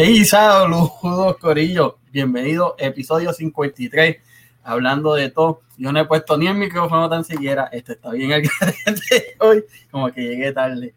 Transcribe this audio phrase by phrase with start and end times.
[0.00, 1.98] Hey, saludos, Corillo.
[2.12, 4.18] Bienvenido, episodio 53,
[4.62, 5.62] hablando de todo.
[5.76, 7.68] Yo no he puesto ni el micrófono tan siquiera.
[7.72, 10.94] Este está bien el de hoy, como que llegué tarde.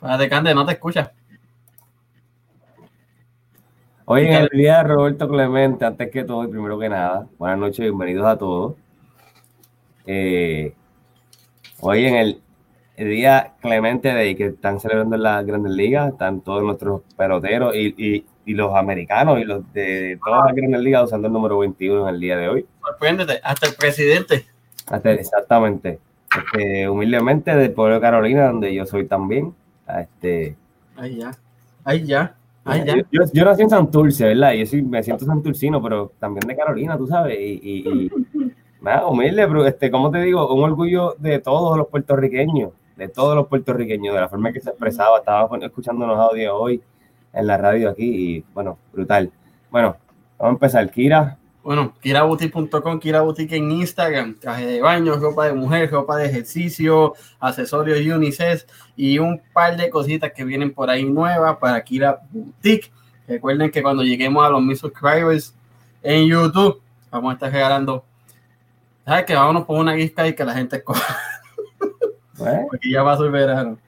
[0.00, 1.12] Párate, Cande, no te escuchas.
[4.06, 7.58] Hoy en el día de Roberto Clemente, antes que todo y primero que nada, buenas
[7.60, 8.74] noches, bienvenidos a todos.
[10.06, 10.74] Eh,
[11.78, 12.42] hoy en el,
[12.96, 18.24] día Clemente de que están celebrando en las grandes ligas, están todos nuestros peloteros y,
[18.46, 22.20] los americanos y los de todas las grandes ligas usando el número 21 en el
[22.20, 22.66] día de hoy.
[22.80, 24.46] Sorpréndete, hasta el presidente.
[24.86, 25.98] Hasta, exactamente.
[26.36, 29.54] Este, humildemente del pueblo de Carolina, donde yo soy también.
[29.98, 30.56] Este,
[30.96, 31.30] ahí ya,
[31.84, 32.36] ahí ya.
[33.32, 34.52] Yo, nací en Santurce, ¿verdad?
[34.54, 37.38] Yo sí me siento santurcino, pero también de Carolina, tú sabes.
[37.38, 38.10] Y, y,
[38.80, 43.34] nada, humilde, pero este, como te digo, un orgullo de todos los puertorriqueños, de todos
[43.34, 45.18] los puertorriqueños, de la forma que se expresaba.
[45.18, 46.82] Estaba escuchando unos audios hoy
[47.32, 49.30] en la radio aquí y bueno, brutal.
[49.70, 49.96] Bueno,
[50.38, 50.90] vamos a empezar.
[50.90, 57.14] Kira, bueno, kiraboutique.com, Kiraboutique en Instagram, traje de baño, ropa de mujer, ropa de ejercicio,
[57.40, 58.64] accesorios UNICEF
[58.96, 62.92] y un par de cositas que vienen por ahí nuevas para Kira Boutique.
[63.26, 65.54] Recuerden que cuando lleguemos a los mil subscribers
[66.02, 68.04] en YouTube, vamos a estar regalando.
[69.06, 71.16] ¿Sabes que Vámonos por una guista y que la gente escoja.
[72.36, 73.78] Porque ya pasó el verano.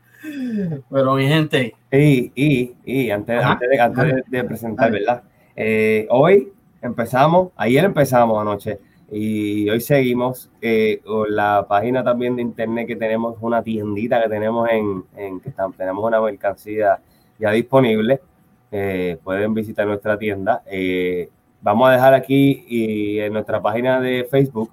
[0.90, 1.74] Pero mi gente.
[1.92, 5.22] Y, y, y antes, antes, de, antes de, presentar, ¿verdad?
[5.54, 6.52] Eh, hoy
[6.82, 8.78] empezamos, ayer empezamos anoche
[9.10, 14.28] y hoy seguimos eh, con la página también de internet que tenemos, una tiendita que
[14.28, 16.98] tenemos en, en que tenemos una mercancía
[17.38, 18.20] ya disponible.
[18.72, 20.62] Eh, pueden visitar nuestra tienda.
[20.66, 21.30] Eh,
[21.62, 24.72] vamos a dejar aquí y en nuestra página de Facebook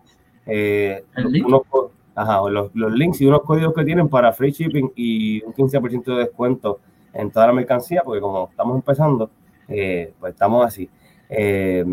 [2.16, 6.16] los, los, links y unos códigos que tienen para free shipping y un 15% de
[6.16, 6.80] descuento
[7.14, 9.30] en toda la mercancía, porque como estamos empezando,
[9.68, 10.90] pues estamos así.
[11.30, 11.86] Eh,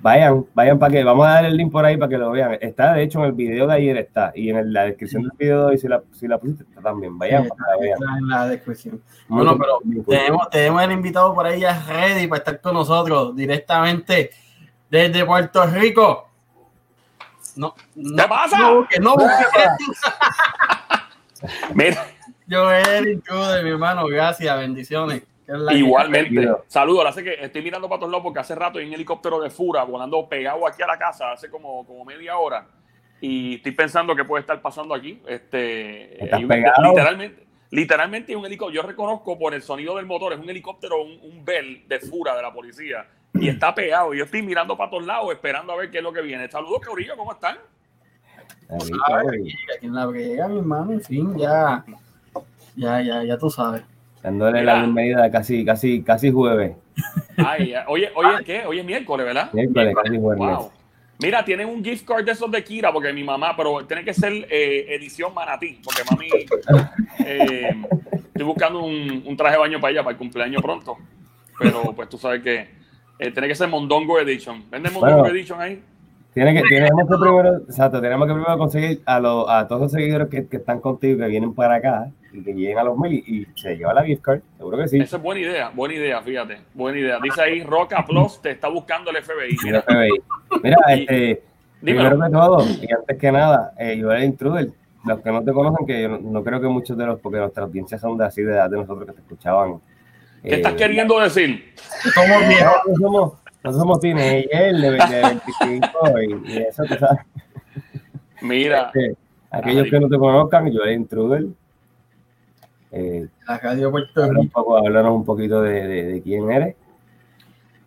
[0.00, 2.58] vayan, vayan para que, vamos a dar el link por ahí para que lo vean.
[2.60, 5.60] Está, de hecho, en el video de ayer está, y en la descripción del video
[5.60, 7.18] de hoy, si la, si la pusiste, está también.
[7.18, 7.98] Vayan para que vean.
[8.18, 9.02] en la descripción.
[9.28, 14.30] bueno, pero tenemos, tenemos el invitado por ahí ya ready para estar con nosotros directamente
[14.90, 16.27] desde Puerto Rico.
[17.58, 18.58] No, ¿Qué pasa?
[18.58, 19.16] No, que no
[21.74, 22.06] Mira.
[22.46, 23.28] Yo, Eric,
[23.62, 25.24] mi hermano, gracias, bendiciones.
[25.72, 26.48] Igualmente.
[26.68, 27.00] Saludos.
[27.00, 29.50] Ahora sé que estoy mirando para todos lados porque hace rato hay un helicóptero de
[29.50, 32.66] Fura volando pegado aquí a la casa hace como, como media hora.
[33.20, 35.20] Y estoy pensando qué puede estar pasando aquí.
[35.26, 38.82] Este, literalmente, literalmente un helicóptero.
[38.82, 42.36] Yo reconozco por el sonido del motor, es un helicóptero, un, un Bell de Fura
[42.36, 43.04] de la policía.
[43.34, 44.14] Y está pegado.
[44.14, 46.48] Yo estoy mirando para todos lados, esperando a ver qué es lo que viene.
[46.50, 47.56] Saludos, Caurillo, ¿cómo están?
[48.70, 48.90] Aquí
[49.82, 51.84] en la brega, mi hermano, en fin, ya,
[52.76, 53.82] ya, ya, ya tú sabes.
[54.22, 56.76] Dándole la bienvenida casi, casi, casi jueves.
[57.38, 58.66] Ay, oye, oye, ¿qué?
[58.66, 59.50] Hoy es miércoles, ¿verdad?
[59.52, 60.70] Miércoles, casi jueves.
[61.20, 64.14] Mira, tienen un gift card de esos de Kira, porque mi mamá, pero tiene que
[64.14, 66.28] ser eh, edición manatí, porque mami,
[67.26, 67.70] eh,
[68.12, 70.96] estoy buscando un, un, traje de baño para ella, para el cumpleaños pronto.
[71.58, 72.77] Pero pues tú sabes que
[73.18, 74.64] eh, tiene que ser Mondongo Edition.
[74.70, 75.82] ¿Venden Mondongo Edition ahí?
[76.34, 79.92] Tiene que, tenemos que primero, exacto, tenemos que primero conseguir a, los, a todos los
[79.92, 83.12] seguidores que, que están contigo, que vienen para acá, y que lleguen a los mil
[83.12, 85.00] y, se lleva la gift card, seguro que sí.
[85.00, 87.18] Esa es buena idea, buena idea, fíjate, buena idea.
[87.22, 89.56] Dice ahí Roca Plus te está buscando el FBI.
[89.64, 90.10] Mira, FBI.
[90.62, 91.42] Mira este,
[91.80, 94.70] primero que todo, y antes que nada, eh, yo era intruder.
[95.04, 97.66] Los que no te conocen, que yo no, creo que muchos de los, porque nuestras
[97.66, 99.80] audiencias son de así de edad de nosotros que te escuchaban.
[100.42, 101.74] ¿Qué estás eh, queriendo decir?
[102.14, 103.32] Somos viejos, somos,
[103.62, 107.20] nosotros somos teenagers de, de 25 y, y, eso, tú sabes.
[108.40, 108.90] Mira.
[108.94, 109.16] Este,
[109.50, 111.44] aquellos que no te conozcan, yo era intruder.
[112.90, 116.76] Eh, radio Un poco, háblanos un poquito de, quién eres.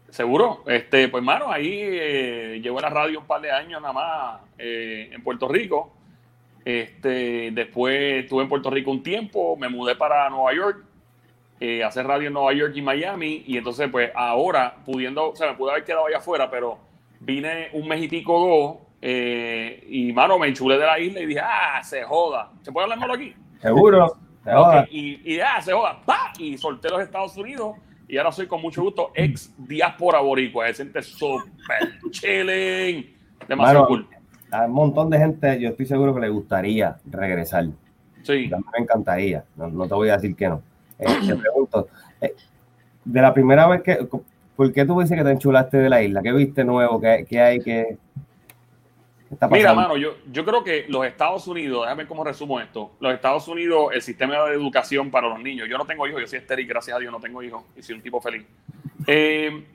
[0.09, 3.93] Seguro, este, pues hermano, ahí eh, llevo en la radio un par de años nada
[3.93, 5.93] más eh, en Puerto Rico.
[6.65, 10.83] Este, después estuve en Puerto Rico un tiempo, me mudé para Nueva York,
[11.61, 15.51] eh, hacer radio en Nueva York y Miami, y entonces pues ahora pudiendo, o sea,
[15.51, 16.79] me pude haber quedado allá afuera, pero
[17.19, 21.25] vine un mes y pico dos, eh, y mano, me enchulé de la isla y
[21.27, 22.51] dije, ah, se joda.
[22.61, 23.33] ¿Se puede hablar malo aquí?
[23.59, 24.17] Seguro.
[24.89, 26.01] Y, ya, se joda.
[26.37, 27.77] Y solté los Estados Unidos
[28.07, 30.67] y ahora soy con mucho gusto ex diáspora boricua.
[30.67, 33.15] Es gente súper chilling.
[33.47, 34.07] Demasiado cool.
[34.51, 37.65] Hay un montón de gente, yo estoy seguro que le gustaría regresar.
[38.23, 38.49] Sí.
[38.49, 39.45] me encantaría.
[39.55, 40.61] No, te voy a decir que no.
[41.01, 41.87] Eh, te pregunto,
[42.21, 42.33] eh,
[43.03, 44.07] de la primera vez que,
[44.55, 46.21] ¿por qué tú dices que te enchulaste de la isla?
[46.21, 47.01] ¿Qué viste nuevo?
[47.01, 47.97] ¿Qué, qué hay que...?
[49.49, 52.91] Mira, mano, yo, yo creo que los Estados Unidos, déjame ver cómo resumo esto.
[52.99, 55.69] Los Estados Unidos, el sistema de educación para los niños.
[55.69, 57.95] Yo no tengo hijos, yo soy estéril, gracias a Dios no tengo hijos y soy
[57.95, 58.45] un tipo feliz.
[59.07, 59.65] Eh,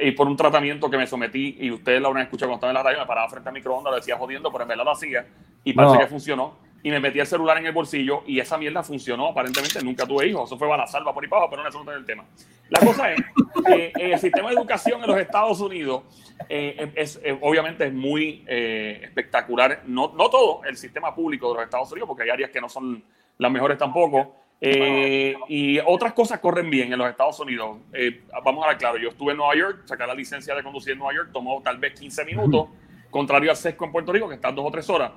[0.00, 2.74] y por un tratamiento que me sometí, y ustedes lo habrán escuchado cuando estaba en
[2.74, 5.26] la radio, me paraba frente al microondas, lo decía jodiendo, pero en verdad lo hacía,
[5.64, 6.67] y parece que funcionó.
[6.88, 9.28] Y me metí el celular en el bolsillo, y esa mierda funcionó.
[9.28, 12.04] Aparentemente nunca tuve hijos, eso fue la salva por y para pero no es el
[12.06, 12.24] tema.
[12.70, 13.20] La cosa es
[13.66, 16.02] que el sistema de educación en los Estados Unidos
[16.48, 19.82] eh, es, eh, obviamente es muy eh, espectacular.
[19.86, 22.68] No, no todo el sistema público de los Estados Unidos, porque hay áreas que no
[22.68, 23.02] son
[23.36, 27.78] las mejores tampoco eh, y otras cosas corren bien en los Estados Unidos.
[27.92, 30.92] Eh, vamos a ver claro, yo estuve en Nueva York, sacar la licencia de conducir
[30.92, 32.68] en Nueva York tomó tal vez 15 minutos,
[33.10, 35.12] contrario al sesco en Puerto Rico, que está dos o tres horas,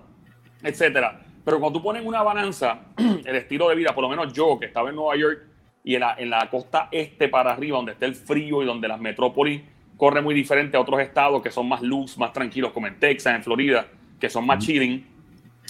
[0.62, 1.21] etcétera.
[1.43, 4.65] Pero cuando tú pones una balanza, el estilo de vida, por lo menos yo que
[4.67, 5.43] estaba en Nueva York
[5.83, 8.88] y en la, en la costa este para arriba, donde está el frío y donde
[8.88, 9.61] las metrópolis
[9.97, 13.35] corren muy diferente a otros estados que son más luz, más tranquilos, como en Texas,
[13.35, 13.88] en Florida,
[14.19, 15.05] que son más chilling,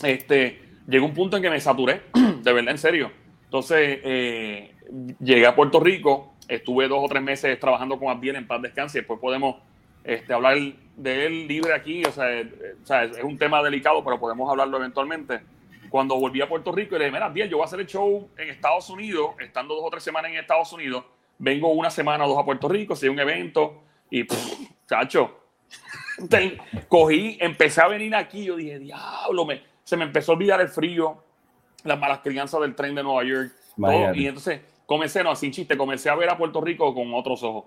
[0.03, 3.21] este, llegó un punto en que me saturé, de verdad, en serio
[3.51, 4.71] entonces, eh,
[5.19, 8.97] llegué a Puerto Rico, estuve dos o tres meses trabajando con Abdiel en paz descanse,
[8.97, 9.57] y después podemos
[10.05, 10.57] este, hablar
[10.95, 12.49] de él libre aquí, o sea, eh,
[12.87, 15.41] es un tema delicado, pero podemos hablarlo eventualmente.
[15.91, 18.29] Cuando volví a Puerto Rico, le dije, mira, Abdiel, yo voy a hacer el show
[18.37, 21.03] en Estados Unidos, estando dos o tres semanas en Estados Unidos,
[21.37, 24.25] vengo una semana o dos a Puerto Rico, si hay un evento, y,
[24.87, 25.37] chacho,
[26.87, 30.69] cogí, empecé a venir aquí, yo dije, diablo, me, se me empezó a olvidar el
[30.69, 31.25] frío,
[31.83, 33.51] las malas crianzas del tren de Nueva York.
[34.15, 37.65] y entonces comencé, no, sin chiste, comencé a ver a Puerto Rico con otros ojos.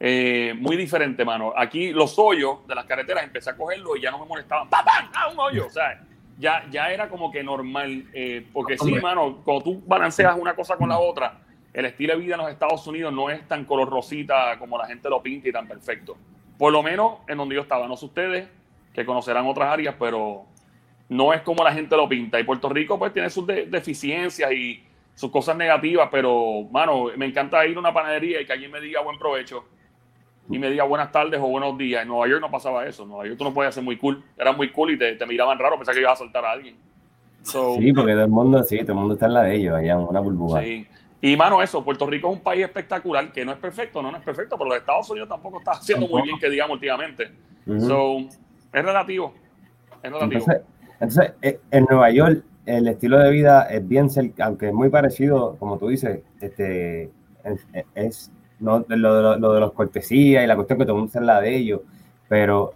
[0.00, 1.52] Eh, muy diferente, mano.
[1.54, 4.68] Aquí los hoyos de las carreteras empecé a cogerlos y ya no me molestaban.
[4.68, 5.10] ¡Pam, pam!
[5.14, 5.66] ¡Ah, un hoyo!
[5.66, 6.02] O sea,
[6.38, 8.04] ya, ya era como que normal.
[8.12, 11.40] Eh, porque sí, mano, cuando tú balanceas una cosa con la otra,
[11.72, 14.86] el estilo de vida en los Estados Unidos no es tan color rosita como la
[14.86, 16.16] gente lo pinta y tan perfecto.
[16.58, 17.86] Por lo menos en donde yo estaba.
[17.86, 18.48] No sé ustedes,
[18.94, 20.44] que conocerán otras áreas, pero
[21.08, 22.40] no es como la gente lo pinta.
[22.40, 24.82] Y Puerto Rico pues tiene sus deficiencias y
[25.14, 28.80] sus cosas negativas, pero, mano, me encanta ir a una panadería y que alguien me
[28.80, 29.64] diga buen provecho
[30.48, 32.02] y me diga buenas tardes o buenos días.
[32.02, 33.02] En Nueva York no pasaba eso.
[33.02, 34.22] En Nueva York tú no podías ser muy cool.
[34.36, 36.76] Era muy cool y te, miraban raro, pensaba que ibas a soltar a alguien.
[37.42, 39.92] sí, porque todo el mundo, sí, todo el mundo está en la de ellos, allá
[39.92, 40.62] en una burbuja.
[40.62, 40.86] Sí.
[41.22, 44.18] Y, mano, eso, Puerto Rico es un país espectacular, que no es perfecto, no, no
[44.18, 47.30] es perfecto, pero los Estados Unidos tampoco está haciendo muy bien, que digamos, últimamente.
[47.80, 48.18] So,
[48.72, 49.34] es relativo.
[50.02, 50.44] Es relativo.
[51.00, 54.08] Entonces, eh, en Nueva York, el estilo de vida es bien,
[54.40, 57.10] aunque es muy parecido, como tú dices, este,
[57.94, 61.56] es, no, lo, de los cortesías y la cuestión que todo el mundo la de
[61.56, 61.80] ellos,
[62.28, 62.74] pero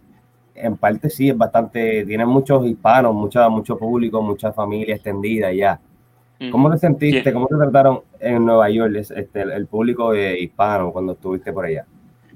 [0.54, 5.80] en parte sí es bastante, tiene muchos hispanos, mucha, mucho público, mucha familia extendida ya.
[6.50, 7.34] ¿Cómo te sentiste?
[7.34, 11.84] ¿Cómo te trataron en Nueva York este, el, público hispano cuando estuviste por allá?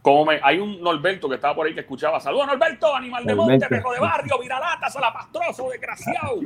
[0.03, 3.35] Como me, hay un Norberto que estaba por ahí que escuchaba, saludos Norberto, animal de
[3.35, 6.39] monte, perro de barrio, viralata, salapastroso, desgraciado,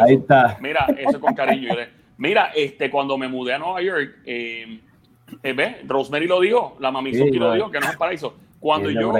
[0.00, 0.56] Ahí está.
[0.62, 1.74] Mira, eso con cariño.
[2.16, 4.80] Mira, este, cuando me mudé a Nueva York, eh,
[5.42, 8.36] eh Rosemary lo dijo, la mami sí, lo dijo, que no es un paraíso.
[8.60, 9.12] Cuando yo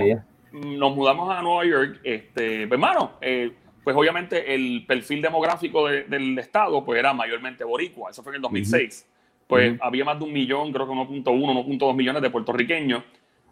[0.52, 3.52] nos mudamos a Nueva York, este, pues, hermano, eh,
[3.84, 8.42] pues obviamente el perfil demográfico del estado pues era mayormente boricua, eso fue en el
[8.42, 9.06] 2006.
[9.46, 13.02] Pues había más de un millón, creo que 1.1, 1.2 millones de puertorriqueños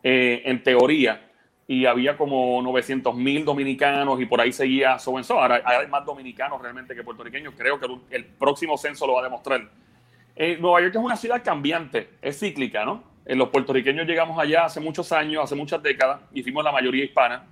[0.02, 1.26] eh, en teoría,
[1.68, 5.40] y había como 900 mil dominicanos y por ahí seguía so, so.
[5.40, 7.54] Ahora hay más dominicanos realmente que puertorriqueños.
[7.56, 9.68] Creo que el próximo censo lo va a demostrar.
[10.38, 13.02] Eh, Nueva York es una ciudad cambiante, es cíclica, ¿no?
[13.24, 17.04] Eh, los puertorriqueños llegamos allá hace muchos años, hace muchas décadas, y fuimos la mayoría
[17.04, 17.46] hispana,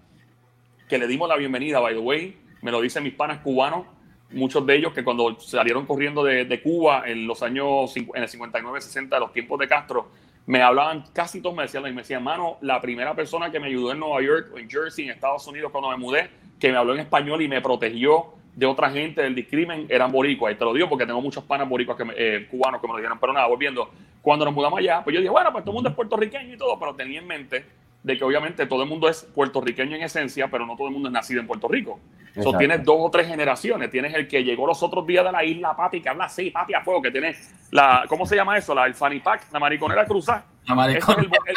[0.86, 3.86] que le dimos la bienvenida, by the way, me lo dicen mis panas cubanos,
[4.32, 8.28] muchos de ellos que cuando salieron corriendo de, de Cuba en los años, en el
[8.28, 10.10] 59, 60, los tiempos de Castro,
[10.44, 13.68] me hablaban, casi todos me decían, y me decían, mano, la primera persona que me
[13.68, 16.28] ayudó en Nueva York o en Jersey, en Estados Unidos, cuando me mudé,
[16.60, 20.52] que me habló en español y me protegió de otra gente del discrimen, eran boricuas.
[20.52, 22.98] Y te lo digo porque tengo muchos panas boricuas que eh, cubanos que me lo
[22.98, 23.18] dijeron.
[23.18, 23.90] Pero nada, volviendo,
[24.22, 26.56] cuando nos mudamos allá, pues yo dije, bueno, pues todo el mundo es puertorriqueño y
[26.56, 27.64] todo, pero tenía en mente
[28.02, 31.08] de que obviamente todo el mundo es puertorriqueño en esencia, pero no todo el mundo
[31.08, 31.98] es nacido en Puerto Rico.
[32.42, 33.90] So, tienes dos o tres generaciones.
[33.90, 36.74] Tienes el que llegó los otros días de la isla, papi, que habla así, papi
[36.74, 37.34] a fuego, que tiene
[37.70, 38.74] la, ¿cómo se llama eso?
[38.74, 40.44] La, el fanny pack, la mariconera cruzada.
[40.66, 41.22] La mariconera.
[41.46, 41.56] El,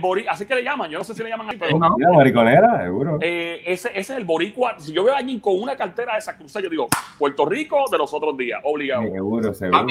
[0.00, 1.78] boricua, así que le llaman, yo no sé si le llaman ahí, pero.
[1.78, 3.18] La mariconera, seguro.
[3.20, 4.78] Eh, ese, ese, es el boricua.
[4.78, 6.88] Si yo veo a alguien con una cartera de esa cruzada, yo digo,
[7.18, 9.02] Puerto Rico de los otros días, obligado.
[9.02, 9.86] Seguro, seguro.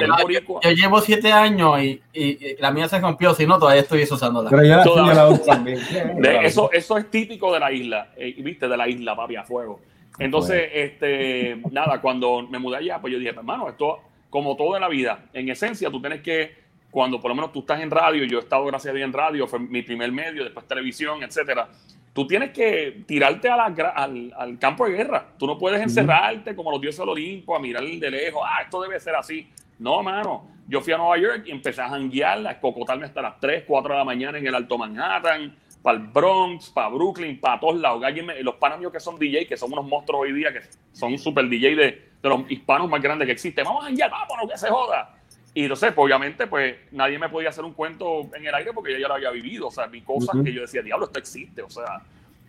[0.62, 4.50] Yo, llevo siete años y, y, la mía se rompió, si no, todavía estoy usándola.
[4.50, 5.80] Pero yo la, la uso también.
[6.44, 9.80] eso, eso es típico de la isla, eh, viste, de la isla, papi, a fuego.
[10.18, 14.00] Entonces, este, nada, cuando me mudé allá, pues yo dije, hermano, esto,
[14.30, 16.59] como todo en la vida, en esencia, tú tienes que
[16.92, 19.14] cuando por lo menos tú estás en radio, yo he estado gracias a Dios en
[19.14, 21.70] radio, fue mi primer medio, después televisión, etcétera,
[22.14, 23.66] tú tienes que tirarte a la,
[23.96, 25.28] al, al, campo de guerra.
[25.38, 28.42] Tú no puedes encerrarte como los dioses del Olimpo a mirar de lejos.
[28.46, 29.48] Ah, esto debe ser así.
[29.78, 30.48] No, mano.
[30.68, 33.94] Yo fui a Nueva York y empecé a janguear, a cocotarme hasta las 3, 4
[33.94, 38.04] de la mañana en el Alto Manhattan, para el Bronx, para Brooklyn, para todos lados.
[38.42, 41.48] los panos míos que son DJ, que son unos monstruos hoy día, que son super
[41.48, 41.86] DJ de,
[42.22, 43.66] de los hispanos más grandes que existen.
[43.66, 45.19] Vamos a janguear, vámonos, que se joda.
[45.54, 48.94] Y entonces, pues, obviamente, pues nadie me podía hacer un cuento en el aire porque
[48.94, 49.68] yo ya lo había vivido.
[49.68, 51.62] O sea, mi cosas que yo decía, diablo, esto existe.
[51.62, 52.02] O sea,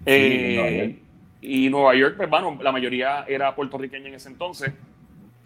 [0.04, 0.98] eh,
[1.40, 4.72] y Nueva York, pues, bueno, la mayoría era puertorriqueña en ese entonces.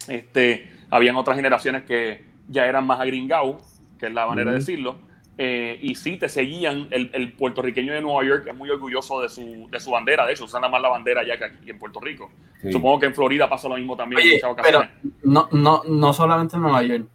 [0.07, 4.97] Este, habían otras generaciones que ya eran más agringados, que es la manera de decirlo.
[5.37, 6.87] Eh, y sí, te seguían.
[6.91, 10.25] El, puertorriqueño de Nueva York es muy orgulloso de su, de su bandera.
[10.25, 12.31] De hecho, usan más la bandera ya que aquí en Puerto Rico.
[12.71, 14.21] Supongo que en Florida pasa lo mismo también.
[14.61, 14.87] pero
[15.23, 17.05] no, no, no solamente en Nueva York.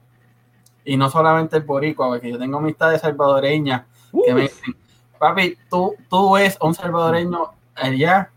[0.84, 3.82] Y no solamente en Boricua, porque yo tengo amistades salvadoreñas
[4.24, 4.76] que me dicen,
[5.18, 8.30] papi, tú, tú ves un salvadoreño allá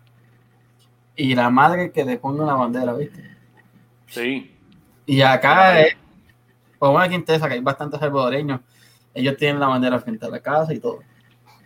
[1.16, 3.24] y la madre que te ponga una bandera, ¿viste?
[4.08, 4.56] Sí.
[5.06, 5.96] Y acá es,
[6.78, 8.62] como una quintesa, que hay bastantes salvadoreños,
[9.14, 11.00] ellos tienen la bandera frente a la casa y todo.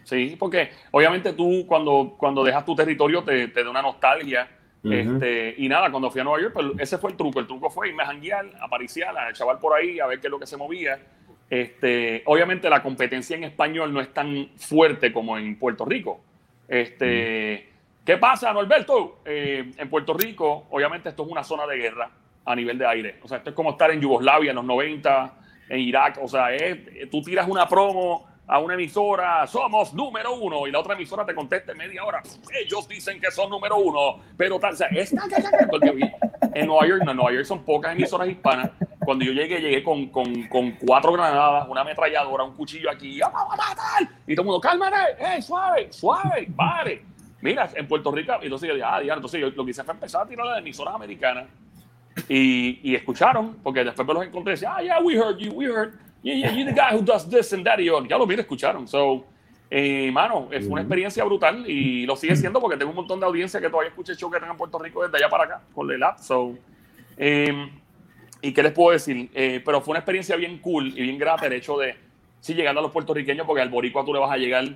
[0.03, 4.49] Sí, porque obviamente tú cuando, cuando dejas tu territorio te, te da una nostalgia.
[4.83, 7.39] Este, y nada, cuando fui a Nueva York, pues ese fue el truco.
[7.39, 10.27] El truco fue irme a janguear, a pariciar, a chaval por ahí, a ver qué
[10.27, 10.99] es lo que se movía.
[11.49, 16.21] Este, obviamente la competencia en español no es tan fuerte como en Puerto Rico.
[16.67, 17.69] Este,
[18.05, 19.19] ¿Qué pasa, Norberto?
[19.25, 22.09] Eh, en Puerto Rico, obviamente esto es una zona de guerra
[22.45, 23.19] a nivel de aire.
[23.21, 25.33] O sea, esto es como estar en Yugoslavia en los 90,
[25.69, 26.19] en Irak.
[26.21, 30.79] O sea, es, tú tiras una promo a una emisora, somos número uno, y la
[30.79, 32.23] otra emisora te contesta en media hora,
[32.63, 35.13] ellos dicen que son número uno, pero tal, o sea, es,
[36.53, 38.71] en Nueva York, no, en Nueva York son pocas emisoras hispanas.
[39.03, 43.53] Cuando yo llegué, llegué con, con, con cuatro granadas, una ametralladora, un cuchillo aquí, ¡vamos
[43.53, 44.09] a matar!
[44.25, 47.05] Y todo el mundo, cálmate, ¡eh, suave, suave, pare!
[47.41, 50.23] Mira, en Puerto Rico, entonces yo dije, ah, entonces yo lo que hice fue empezar
[50.23, 51.45] a tirar las emisoras americanas
[52.27, 55.53] y, y, escucharon, porque después me los encontré y decía, ah, yeah, we heard you,
[55.53, 57.79] we heard, yeah, yeah, you're the guy who does this and that.
[57.79, 58.87] Y yo, ya lo vi, escucharon.
[58.87, 59.25] So,
[59.69, 63.25] eh, mano, fue una experiencia brutal y lo sigue siendo porque tengo un montón de
[63.25, 65.91] audiencia que todavía escucha show que tengo en Puerto Rico desde allá para acá, con
[65.91, 66.19] el app.
[66.19, 66.55] So,
[67.17, 67.69] eh,
[68.41, 69.29] ¿Y qué les puedo decir?
[69.33, 71.95] Eh, pero fue una experiencia bien cool y bien grata el hecho de,
[72.39, 74.67] sí, llegando a los puertorriqueños, porque al boricua tú le vas a llegar,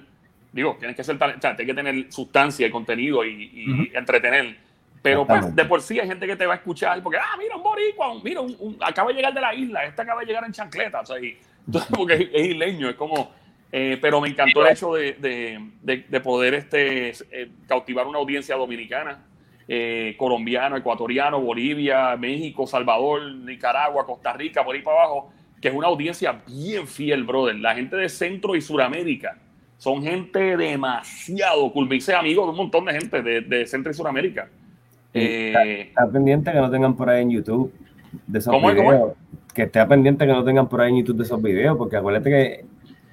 [0.51, 4.57] digo, tienes que ser, o sea, tienes que tener sustancia y contenido y, y entretener
[5.01, 7.55] pero pues de por sí hay gente que te va a escuchar porque, ah, mira
[7.55, 10.51] un boricua, mira, un, acaba de llegar de la isla, este acaba de llegar en
[10.51, 11.17] chancleta, o sea,
[11.95, 13.31] porque es, isleño, es como...
[13.73, 18.57] Eh, pero me encantó el hecho de, de, de, poder este, eh, cautivar una audiencia
[18.57, 19.23] dominicana,
[19.65, 25.31] eh, colombiano, ecuatoriano, Bolivia, México, Salvador, Nicaragua, Costa Rica, por ahí para abajo,
[25.61, 27.55] que es una audiencia bien fiel, brother.
[27.55, 29.37] La gente de Centro y Suramérica
[29.77, 31.87] son gente demasiado cool.
[31.87, 34.49] Me hice amigo de un montón de gente de, de Centro y Suramérica.
[35.13, 37.73] Eh, está, pendiente que no tengan por ahí en YouTube
[38.27, 39.13] de esos videos.
[39.53, 42.29] Que esté pendiente que no tengan por ahí en YouTube de esos videos, porque acuérdate
[42.29, 42.65] que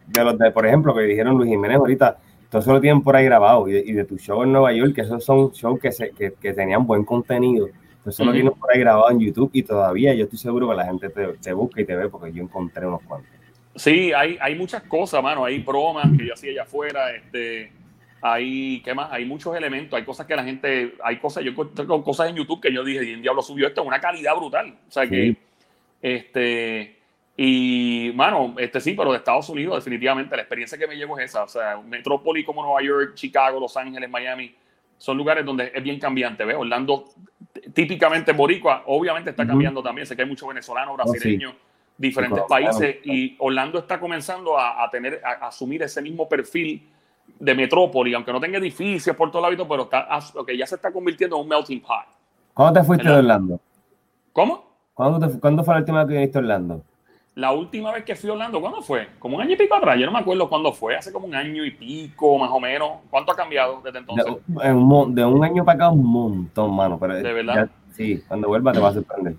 [0.06, 2.16] de los de, por ejemplo, que dijeron Luis Jiménez ahorita,
[2.48, 3.68] todo eso lo tienen por ahí grabado.
[3.68, 6.52] Y de, tu show en Nueva York, que esos son shows que, se, que, que
[6.52, 7.68] tenían buen contenido.
[8.06, 10.86] Eso lo tienen por ahí grabado en YouTube y todavía yo estoy seguro que la
[10.86, 13.30] gente te, te busca y te ve porque yo encontré unos cuantos.
[13.74, 15.44] Sí, hay, hay muchas cosas, mano.
[15.44, 17.14] Hay bromas que yo hacía allá afuera.
[17.14, 17.70] Este,
[18.20, 19.12] hay, ¿qué más?
[19.12, 22.60] Hay muchos elementos, hay cosas que la gente, hay cosas, yo tengo cosas en YouTube
[22.60, 24.74] que yo dije, y en diablo subió esto, una calidad brutal.
[24.88, 25.36] O sea que,
[26.02, 26.96] este,
[27.36, 31.30] y, mano, este sí, pero de Estados Unidos, definitivamente, la experiencia que me llevo es
[31.30, 31.44] esa.
[31.44, 34.54] O sea, metrópoli como Nueva York, Chicago, Los Ángeles, Miami,
[34.96, 36.56] son lugares donde es bien cambiante, ¿ves?
[36.56, 37.04] Orlando,
[37.72, 40.04] típicamente Boricua, obviamente está cambiando también.
[40.04, 41.54] Sé que hay muchos venezolanos, oh, brasileños,
[41.96, 46.88] diferentes países, y Orlando está comenzando a, a tener, a asumir ese mismo perfil
[47.38, 50.08] de metrópoli, aunque no tenga edificios por todo lado, pero está,
[50.46, 52.06] que ya se está convirtiendo en un melting pot.
[52.54, 53.60] ¿Cuándo te fuiste de Orlando?
[54.32, 54.64] ¿Cómo?
[54.94, 56.82] ¿Cuándo, ¿Cuándo, fue la última vez que viniste a Orlando?
[57.36, 59.10] La última vez que fui a Orlando, ¿cuándo fue?
[59.20, 61.34] Como un año y pico atrás, yo no me acuerdo cuándo fue, hace como un
[61.36, 62.90] año y pico, más o menos.
[63.08, 64.26] ¿Cuánto ha cambiado desde entonces?
[64.46, 66.98] De, un, de un año para acá, un montón, mano.
[66.98, 67.70] Pero ¿De verdad?
[67.92, 69.36] sí, cuando vuelva te vas a sorprender.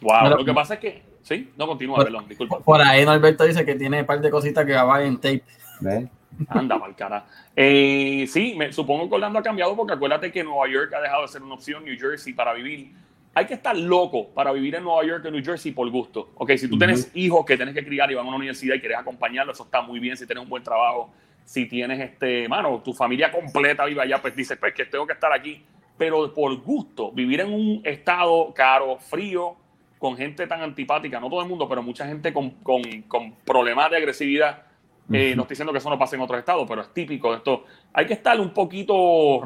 [0.00, 2.58] Wow, lo que pasa es que, sí, no continúa, perdón, disculpa.
[2.58, 5.44] Por ahí Norberto dice que tiene un par de cositas que grabar en tape.
[5.80, 6.08] ¿Ves?
[6.48, 7.26] Anda, mal cara.
[7.56, 11.22] Eh, sí, me, supongo que Orlando ha cambiado porque acuérdate que Nueva York ha dejado
[11.22, 12.92] de ser una opción, New Jersey para vivir.
[13.34, 16.30] Hay que estar loco para vivir en Nueva York o New Jersey por gusto.
[16.36, 18.80] Ok, si tú tienes hijos que tienes que criar y van a una universidad y
[18.80, 20.16] quieres acompañarlos, eso está muy bien.
[20.16, 21.10] Si tienes un buen trabajo,
[21.44, 25.12] si tienes, este, mano, tu familia completa vive allá, pues dices, pues que tengo que
[25.12, 25.62] estar aquí.
[25.96, 29.56] Pero por gusto, vivir en un estado caro, frío,
[29.98, 33.90] con gente tan antipática, no todo el mundo, pero mucha gente con, con, con problemas
[33.90, 34.67] de agresividad
[35.10, 37.38] Eh, no estoy diciendo que eso no pase en otros estados, pero es típico de
[37.38, 37.64] esto.
[37.94, 39.40] Hay que estar un poquito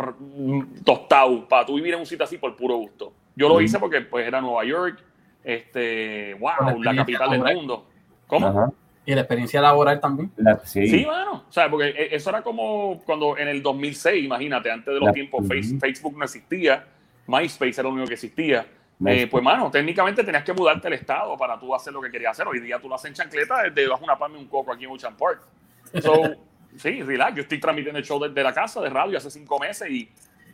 [0.84, 3.12] tostado para tú vivir en un sitio así por puro gusto.
[3.36, 5.02] Yo lo hice porque pues era Nueva York,
[5.44, 7.86] este, wow, la capital del mundo.
[8.26, 8.74] ¿Cómo?
[9.04, 10.30] Y la experiencia laboral también.
[10.64, 10.86] sí.
[10.86, 14.94] sí, bueno, o sea, porque e, eso era como cuando en el 2006, imagínate, antes
[14.94, 16.86] de los tiempos, Facebook no existía,
[17.26, 18.66] MySpace era lo único que existía.
[19.06, 22.32] Eh, pues, mano, técnicamente tenías que mudarte al estado para tú hacer lo que querías
[22.32, 22.46] hacer.
[22.46, 24.84] Hoy día tú lo haces en chancleta desde bajo una palma y un coco aquí
[24.84, 25.42] en Ocean Park.
[26.00, 26.36] So,
[26.76, 27.36] sí, relax.
[27.36, 30.08] Yo estoy transmitiendo el show desde la casa de radio hace cinco meses y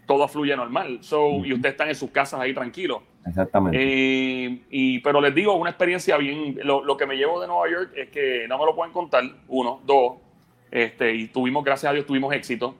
[0.06, 0.98] todo fluye normal.
[1.02, 3.02] So, y ustedes están en sus casas ahí tranquilos.
[3.26, 3.78] Exactamente.
[3.80, 6.58] Eh, y, pero les digo, una experiencia bien.
[6.62, 9.24] Lo, lo, que me llevo de Nueva York es que no me lo pueden contar.
[9.48, 10.14] Uno, dos.
[10.70, 12.74] Este, y tuvimos, gracias a Dios, tuvimos éxito.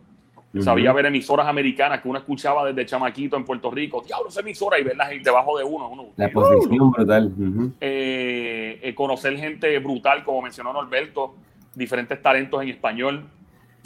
[0.60, 4.02] Sabía ver emisoras americanas que uno escuchaba desde chamaquito en Puerto Rico.
[4.04, 5.88] Diablo, esa emisora y verlas debajo de uno.
[5.88, 7.32] uno la posición brutal.
[7.80, 11.34] Eh, eh, conocer gente brutal, como mencionó Norberto,
[11.74, 13.24] diferentes talentos en español,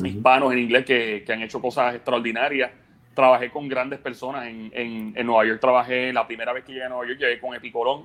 [0.03, 2.71] hispanos en inglés que, que, han hecho cosas extraordinarias.
[3.13, 5.61] Trabajé con grandes personas en, en, en, Nueva York.
[5.61, 8.05] Trabajé la primera vez que llegué a Nueva York, llegué con Epi Colón.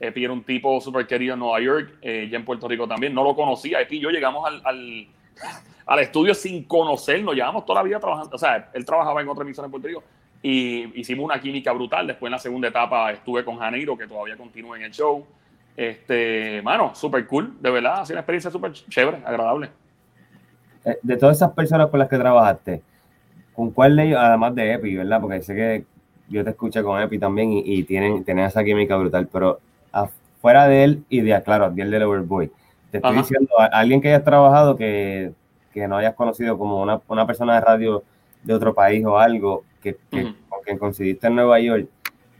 [0.00, 3.14] Epi era un tipo súper querido en Nueva York, eh, ya en Puerto Rico también.
[3.14, 3.80] No lo conocía.
[3.82, 5.06] Epi y yo llegamos al, al
[5.90, 7.34] al estudio sin conocernos.
[7.34, 8.36] Llevamos toda la vida trabajando.
[8.36, 10.04] O sea, él trabajaba en otra emisora en Puerto Rico
[10.40, 12.06] y hicimos una química brutal.
[12.06, 15.26] Después en la segunda etapa estuve con Janeiro, que todavía continúa en el show.
[15.76, 19.70] Este, mano, súper cool, de verdad, ha sido una experiencia súper chévere, agradable.
[20.84, 22.82] Eh, de todas esas personas con las que trabajaste,
[23.52, 25.20] ¿con cuál de ellos, además de Epi, verdad?
[25.20, 25.84] Porque sé que
[26.28, 29.58] yo te escuché con Epi también y, tienen, tienen esa química brutal, pero
[29.90, 32.52] afuera de él y de, claro, Adiel del Overboy,
[32.92, 35.32] te estoy diciendo, a alguien que hayas trabajado que
[35.72, 38.02] que no hayas conocido como una, una persona de radio
[38.42, 41.88] de otro país o algo, que, que con quien coincidiste en Nueva York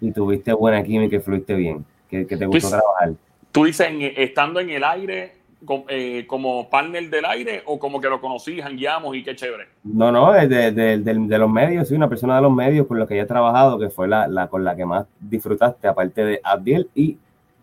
[0.01, 3.13] y tuviste buena química y fluiste bien, que, que te gustó trabajar.
[3.53, 5.41] Tú dices, estando en el aire,
[5.89, 9.69] eh, como partner del aire o como que lo conocí, jangueamos y qué chévere?
[9.85, 13.07] No, no, de, de, de, los medios, sí, una persona de los medios con la
[13.07, 16.89] que he trabajado, que fue la, la, con la que más disfrutaste, aparte de Abdiel
[16.95, 17.19] y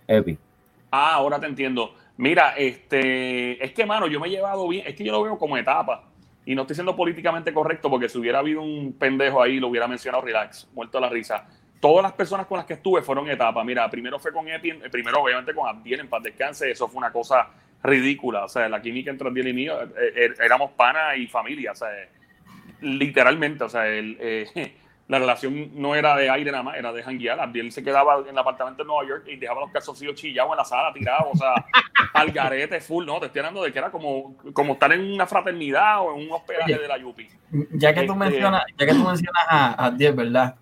[0.07, 0.37] Epi.
[0.91, 1.91] Ah, ahora te entiendo.
[2.17, 5.37] Mira, este, es que, mano, yo me he llevado bien, es que yo lo veo
[5.37, 6.03] como etapa.
[6.45, 9.87] Y no estoy siendo políticamente correcto porque si hubiera habido un pendejo ahí, lo hubiera
[9.87, 11.45] mencionado relax, muerto a la risa.
[11.79, 13.63] Todas las personas con las que estuve fueron etapas.
[13.65, 16.97] Mira, primero fue con Epi, eh, primero obviamente con Abdiel en paz descanse, eso fue
[16.97, 17.49] una cosa
[17.83, 18.45] ridícula.
[18.45, 21.75] O sea, la química entre Abdiel y mío, eh, eh, éramos pana y familia, o
[21.75, 21.89] sea,
[22.81, 24.17] literalmente, o sea, el,
[25.07, 27.39] la relación no era de aire nada más, era de janguear.
[27.39, 30.57] Abdiel se quedaba en el apartamento de Nueva York y dejaba los calzoncillos chillados en
[30.57, 31.53] la sala, tirados, o sea,
[32.13, 33.19] al garete full, ¿no?
[33.19, 36.33] Te estoy hablando de que era como, como estar en una fraternidad o en un
[36.33, 37.27] hospedaje de la Yupi.
[37.71, 40.55] Ya que tú este, mencionas, ya que tú mencionas a Abdiel, ¿verdad?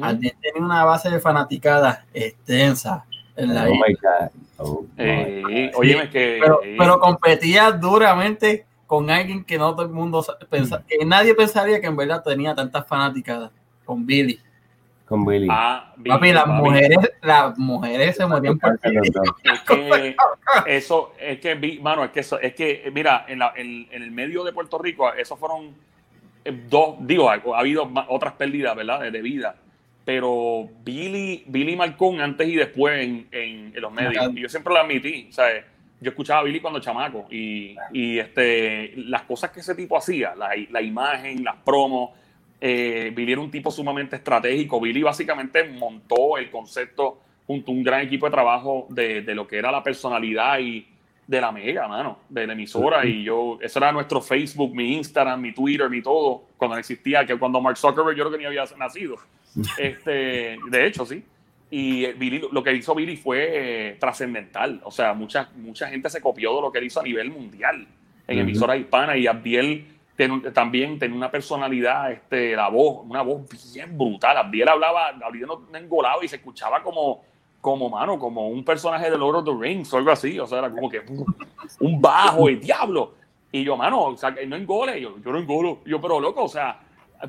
[0.00, 3.04] Abdiel tiene una base de fanaticada extensa
[3.36, 4.30] en la oh
[4.62, 10.22] Oh eh, oye, que, pero, pero competía duramente con alguien que no todo el mundo
[10.50, 13.52] pensaba, que nadie pensaría que en verdad tenía tantas fanaticadas
[13.90, 14.38] con Billy.
[15.04, 15.48] Con Billy.
[15.50, 20.16] Ah, Papi, las mujeres, las mujeres se morían por es que
[20.66, 24.44] eso, es que, mano, es que eso, es que, mira, en, la, en, el medio
[24.44, 25.74] de Puerto Rico, esos fueron
[26.44, 29.10] eh, dos, digo, ha, habido otras pérdidas, ¿verdad?
[29.10, 29.56] De, vida.
[30.04, 34.30] Pero Billy, Billy Malcón antes y después en, en, los medios.
[34.36, 35.48] Y yo siempre lo admití, o sea,
[36.00, 40.36] yo escuchaba a Billy cuando chamaco y, y este, las cosas que ese tipo hacía,
[40.36, 42.10] la, la imagen, las promos,
[42.60, 44.80] eh, Billy era un tipo sumamente estratégico.
[44.80, 49.56] Billy básicamente montó el concepto junto a un gran equipo de trabajo de, lo que
[49.56, 50.86] era la personalidad y
[51.26, 53.06] de la mega, mano, de la emisora.
[53.06, 57.38] Y yo, eso era nuestro Facebook, mi Instagram, mi Twitter, mi todo, cuando existía, que
[57.38, 59.16] cuando Mark Zuckerberg yo creo que ni había nacido.
[59.78, 61.24] Este, de hecho, sí.
[61.72, 62.06] Y
[62.52, 63.48] lo que hizo Billy fue
[63.88, 64.80] eh, trascendental.
[64.84, 67.86] O sea, mucha, mucha gente se copió de lo que él hizo a nivel mundial
[68.28, 69.86] en emisoras hispanas y Abdiel
[70.52, 74.36] también tenía una personalidad, este, la voz, una voz bien brutal.
[74.36, 77.22] Abdiel hablaba, Abdiel no, engolaba y se escuchaba como,
[77.60, 80.38] como, mano, como un personaje de Lord of the Rings o algo así.
[80.38, 81.02] O sea, era como que
[81.80, 83.14] un bajo y diablo.
[83.52, 85.00] Y yo, mano, o sea, no engole.
[85.00, 85.80] Yo, yo no engolo.
[85.86, 86.80] Yo, pero loco, o sea,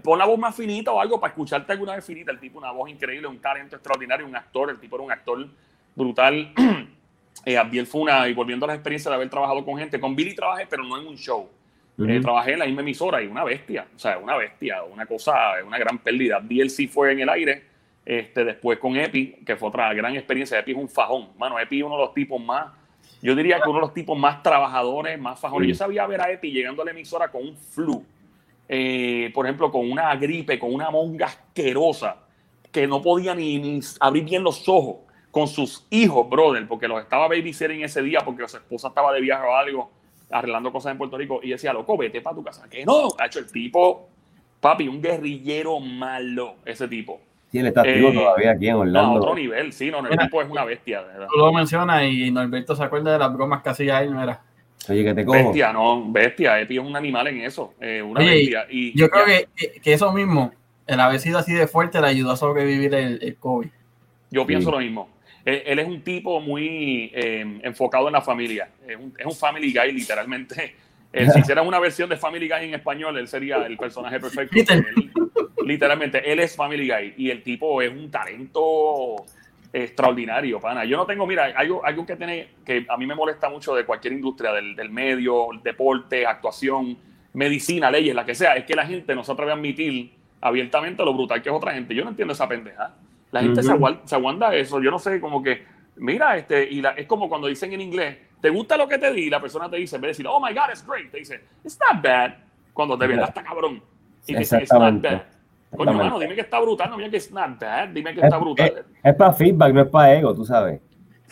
[0.03, 2.31] pon la voz más finita o algo para escucharte alguna vez finita.
[2.31, 4.69] El tipo, una voz increíble, un talento extraordinario, un actor.
[4.69, 5.47] El tipo era un actor
[5.95, 6.53] brutal.
[7.45, 10.15] eh, Abdiel fue una, y volviendo a la experiencia de haber trabajado con gente, con
[10.15, 11.47] Billy trabajé, pero no en un show
[12.07, 15.33] eh, trabajé en la misma emisora y una bestia, o sea, una bestia, una cosa,
[15.65, 16.39] una gran pérdida.
[16.39, 17.63] DLC fue en el aire,
[18.05, 20.59] este, después con Epi, que fue otra gran experiencia.
[20.59, 22.71] Epi es un fajón, mano, Epi es uno de los tipos más,
[23.21, 25.69] yo diría que uno de los tipos más trabajadores, más fajones.
[25.69, 28.03] Yo sabía ver a Epi llegando a la emisora con un flu,
[28.67, 32.17] eh, por ejemplo, con una gripe, con una monga asquerosa,
[32.71, 34.97] que no podía ni, ni abrir bien los ojos
[35.29, 39.21] con sus hijos, brother, porque los estaba babysitting ese día porque su esposa estaba de
[39.21, 39.91] viaje o algo
[40.31, 42.67] arreglando cosas en Puerto Rico y decía, loco, vete para tu casa.
[42.69, 44.09] Que no, ha hecho el tipo,
[44.59, 47.19] papi, un guerrillero malo, ese tipo.
[47.51, 49.17] Sí, él está activo Eh, todavía aquí en Orlando.
[49.17, 50.23] A otro nivel, sí, no, el Mira.
[50.23, 51.27] tipo es una bestia, verdad.
[51.31, 54.41] Tú lo mencionas y Norberto se acuerda de las bromas que hacía ahí, no era.
[54.89, 55.37] Oye, que te cojo.
[55.37, 58.65] Bestia, no, bestia, Epi es un animal en eso, eh, una Oye, bestia.
[58.69, 59.47] Y Yo creo que,
[59.81, 60.53] que- eso mismo,
[60.87, 63.67] el haber sido así de fuerte, le ayudó a sobrevivir el, el COVID.
[64.31, 65.09] yo pienso lo mismo.
[65.45, 69.35] Él, él es un tipo muy eh, enfocado en la familia, es un, es un
[69.35, 70.75] family guy, literalmente.
[71.13, 74.55] Eh, si hicieran una versión de Family Guy en español, él sería el personaje perfecto.
[74.73, 75.11] Él-
[75.65, 79.17] literalmente, él es Family Guy y el tipo es un talento
[79.73, 80.85] extraordinario, pana.
[80.85, 83.85] Yo no tengo, mira, algo, algo que tiene, que a mí me molesta mucho de
[83.85, 86.97] cualquier industria, del, del medio, deporte, actuación,
[87.33, 91.03] medicina, leyes, la que sea, es que la gente no se atreve a admitir abiertamente
[91.03, 91.93] lo brutal que es otra gente.
[91.93, 92.95] Yo no entiendo esa pendeja.
[93.31, 93.77] La gente se, Ujú.
[93.77, 94.81] aguanta, se aguanta eso.
[94.81, 95.65] Yo no sé, como que,
[95.97, 99.11] mira, este, y la- es como cuando dicen en inglés, ¿te gusta lo que te
[99.13, 99.23] di?
[99.23, 101.17] Y la persona te dice, en vez de decir, oh my God, it's great, te
[101.19, 102.33] dice, it's not bad,
[102.73, 103.81] cuando de verdad está cabrón.
[104.27, 105.21] Y te dice, it's not bad.
[105.75, 108.25] Coño, mano, dime que está brutal, no digas que it's not bad, dime que Es,
[108.25, 108.67] está brutal.
[108.67, 110.81] es- es para feedback, no es para ego, tú sabes.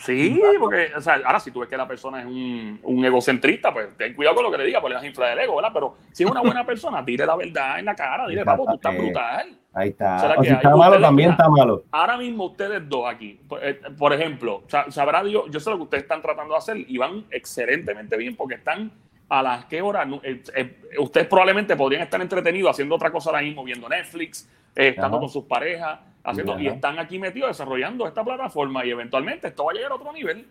[0.00, 3.72] Sí, porque, o sea, ahora si tú ves que la persona es un, un egocentrista,
[3.72, 5.56] pues ten cuidado con lo que le diga, pues le vas a inflar el ego,
[5.56, 5.70] ¿verdad?
[5.74, 8.74] Pero si es una buena persona, dile la verdad en la cara, dile, papo, tú
[8.74, 9.58] estás brutal.
[9.72, 10.18] Ahí está.
[10.18, 11.84] ¿Será O si está malo, Ustedes, también está malo.
[11.92, 15.76] Ahora mismo ustedes dos aquí, por, eh, por ejemplo, sa- sabrá Dios, yo sé lo
[15.76, 18.90] que ustedes están tratando de hacer y van excelentemente bien porque están
[19.30, 23.42] a las que horas, eh, eh, ustedes probablemente podrían estar entretenidos haciendo otra cosa ahora
[23.42, 25.20] mismo, viendo Netflix, eh, estando Ajá.
[25.20, 29.70] con sus parejas, haciendo, y están aquí metidos desarrollando esta plataforma y eventualmente esto va
[29.70, 30.48] a llegar a otro nivel.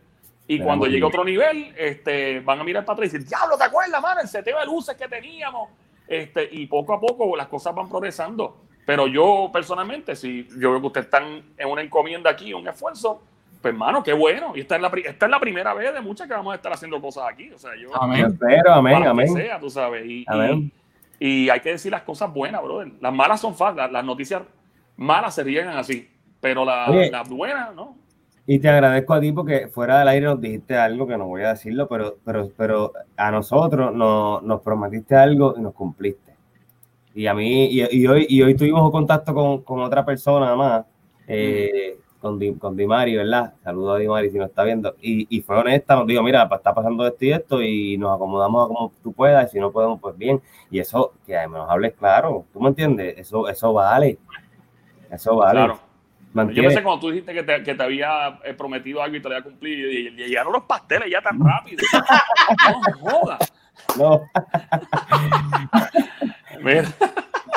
[0.47, 3.27] Y Pero cuando llegue a otro nivel, este, van a mirar para atrás y decir,
[3.27, 4.21] diablo, ¿te acuerdas, mano?
[4.21, 5.69] El seteo de luces que teníamos.
[6.07, 8.61] Este, y poco a poco las cosas van progresando.
[8.85, 13.21] Pero yo personalmente, si yo veo que ustedes están en una encomienda aquí, un esfuerzo,
[13.61, 14.53] pues hermano, qué bueno.
[14.55, 16.71] Y esta es la, esta es la primera vez de muchas que vamos a estar
[16.73, 17.51] haciendo cosas aquí.
[17.51, 18.25] O sea, yo, Amén.
[18.27, 19.27] espero, amén, para que amén.
[19.33, 20.05] sea, tú sabes.
[20.05, 20.71] Y, Amén.
[21.19, 22.91] y- y hay que decir las cosas buenas, brother.
[23.01, 24.41] Las malas son fáciles, las, las noticias
[24.95, 27.97] malas se riegan así, pero la- las buenas, ¿no?
[28.47, 31.43] Y te agradezco a ti porque fuera del aire nos dijiste algo que no voy
[31.43, 36.33] a decirlo, pero, pero, pero a nosotros nos, nos prometiste algo y nos cumpliste.
[37.13, 40.55] Y a mí, y, y hoy, y hoy tuvimos un contacto con, con otra persona
[40.55, 40.85] más,
[41.27, 43.53] eh, con, Di, con Dimari, ¿verdad?
[43.63, 44.95] Saludos a Dimari si nos está viendo.
[45.01, 48.65] Y, y fue honesta, nos dijo, mira, está pasando esto y esto, y nos acomodamos
[48.65, 50.41] a como tú puedas, y si no podemos, pues bien.
[50.69, 53.17] Y eso, que nos hables claro, ¿tú me entiendes?
[53.17, 54.17] Eso, eso vale.
[55.12, 55.60] Eso vale.
[55.60, 55.79] Claro.
[56.34, 59.21] ¿Me Yo pensé cuando tú dijiste que te, que te había eh, prometido algo y
[59.21, 61.84] te lo había cumplido y, y llegaron los pasteles ya tan rápido.
[63.01, 63.53] no jodas.
[63.97, 64.21] No.
[66.62, 66.88] Mira.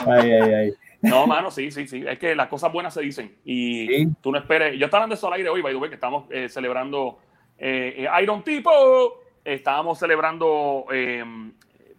[0.06, 0.74] Ay, ay, ay.
[1.02, 2.04] No, mano, sí, sí, sí.
[2.06, 3.36] Es que las cosas buenas se dicen.
[3.44, 4.08] Y Sí.
[4.22, 4.78] tú no esperes.
[4.78, 7.18] Yo estaba hablando de eso al aire hoy, by the way, que estamos eh, celebrando
[7.58, 9.20] eh, eh, Iron Tipo.
[9.44, 11.24] Estábamos celebrando, eh,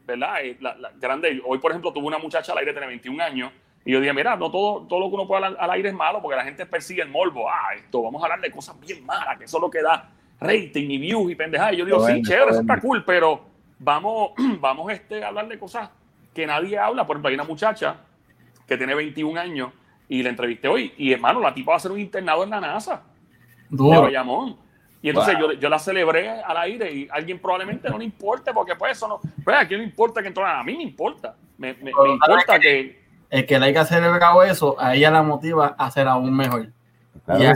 [0.05, 0.35] ¿verdad?
[0.61, 1.41] La, la grande.
[1.45, 3.51] Hoy, por ejemplo, tuve una muchacha al aire, tiene 21 años.
[3.85, 5.95] Y yo dije, mira, no todo, todo lo que uno puede hablar al aire es
[5.95, 7.49] malo porque la gente persigue el morbo.
[7.49, 10.09] Ah, esto, vamos a hablar de cosas bien malas, que eso es lo que da
[10.39, 11.73] rating y views y pendejadas.
[11.73, 13.41] Y yo digo, Está sí, bueno, chévere, está eso está cool, pero
[13.79, 15.89] vamos, vamos este, a hablar de cosas
[16.33, 17.05] que nadie habla.
[17.05, 17.97] Por ejemplo, hay una muchacha
[18.67, 19.69] que tiene 21 años
[20.09, 20.93] y la entrevisté hoy.
[20.97, 23.01] Y hermano, la tipa va a ser un internado en la NASA
[23.69, 24.01] de Duro.
[24.03, 24.57] Bayamón.
[25.01, 25.51] Y entonces Wow.
[25.53, 28.93] yo, yo la celebré al aire y a alguien probablemente no le importe porque pues
[28.93, 29.19] eso no...
[29.43, 31.35] Pues a quién le importa que entró a mí me importa.
[31.57, 33.01] Me, me- me importa que...
[33.29, 36.67] El que le haya celebrado eso, a ella la motiva a hacer aún mejor.
[37.25, 37.51] Claro y a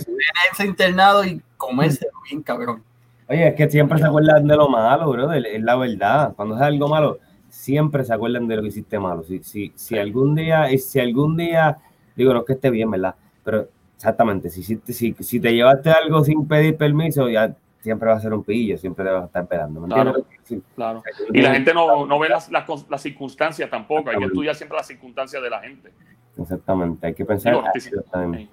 [0.52, 2.84] ese internado y comerse bien, cabrón.
[3.30, 6.34] Oye, es que siempre se acuerdan de lo malo, bro, es la verdad.
[6.36, 7.20] Cuando es algo malo,
[7.67, 9.23] siempre se acuerdan de lo que hiciste malo.
[9.23, 11.77] Si, si, si algún día, y si algún día,
[12.15, 13.13] digo, no es que esté bien, ¿verdad?
[13.43, 18.15] Pero exactamente, si, si, si, si te llevaste algo sin pedir permiso, ya siempre va
[18.15, 19.82] a ser un pillo, siempre te vas a estar esperando.
[19.82, 20.10] ¿me Claro.
[20.12, 20.39] entiendes?
[20.43, 20.62] Sí.
[20.75, 21.03] Claro.
[21.34, 24.12] Y la gente no, no ve las, las, las circunstancias tampoco.
[24.12, 25.91] Hay que estudiar siempre las circunstancias de la gente.
[26.39, 27.53] Exactamente, hay que pensar.
[27.53, 28.49] Digo, también.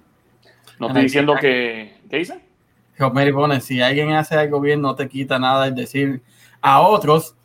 [0.77, 1.95] no estoy diciendo que...
[2.09, 2.41] ¿Qué dice?
[2.97, 6.21] Romero pone, si alguien hace algo bien, no te quita nada el decir
[6.61, 7.35] a otros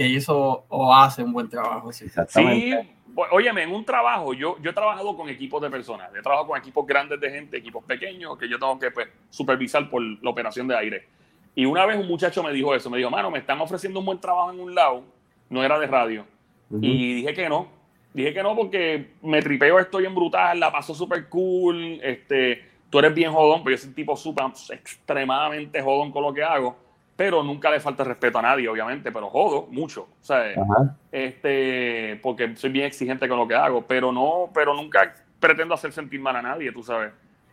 [0.00, 1.92] que hizo o hace un buen trabajo.
[1.92, 1.98] Sí.
[1.98, 2.88] Sí, Exactamente.
[3.14, 6.46] o- óyeme, en un trabajo, yo, yo he trabajado con equipos de personas, he trabajado
[6.48, 10.30] con equipos grandes de gente, equipos pequeños, que yo tengo que pues, supervisar por la
[10.30, 11.06] operación de aire.
[11.54, 14.06] Y una vez un muchacho me dijo eso, me dijo, mano, me están ofreciendo un
[14.06, 15.04] buen trabajo en un lado,
[15.50, 16.24] no era de radio.
[16.70, 16.80] Ujú.
[16.82, 17.68] Y dije que no,
[18.14, 23.00] dije que no porque me tripeo, estoy en brutal, la paso súper cool, este, tú
[23.00, 26.74] eres bien jodón, pero yo soy un tipo súper, extremadamente jodón con lo que hago,
[27.20, 30.04] pero nunca le falta respeto a nadie, obviamente, pero jodo mucho.
[30.04, 30.96] O sea, Ajá.
[31.12, 35.92] este, porque soy bien exigente con lo que hago, pero no, pero nunca pretendo hacer
[35.92, 37.12] sentir mal a nadie, tú sabes.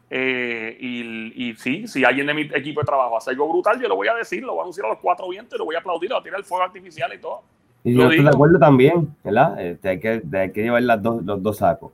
[0.10, 3.90] Eh, y, y, sí, si alguien de mi equipo de trabajo hace algo brutal, yo
[3.90, 5.80] lo voy a decir, lo voy a anunciar a los cuatro vientos lo voy a
[5.80, 7.44] aplaudir, lo voy a tirar el fuego artificial y todo.
[7.84, 9.60] Y yo estoy de acuerdo también, ¿verdad?
[9.60, 11.92] Este, hay, que, hay que llevar las dos, los dos sacos.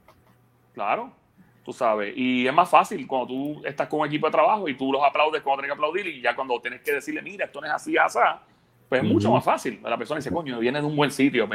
[0.75, 1.09] Claro,
[1.63, 2.13] tú sabes.
[2.15, 5.01] Y es más fácil cuando tú estás con un equipo de trabajo y tú los
[5.03, 7.73] aplaudes cuando tienes que aplaudir y ya cuando tienes que decirle, mira, esto no es
[7.73, 8.19] así, así,
[8.89, 9.79] pues es mucho más fácil.
[9.83, 11.47] La persona dice, coño, viene de un buen sitio,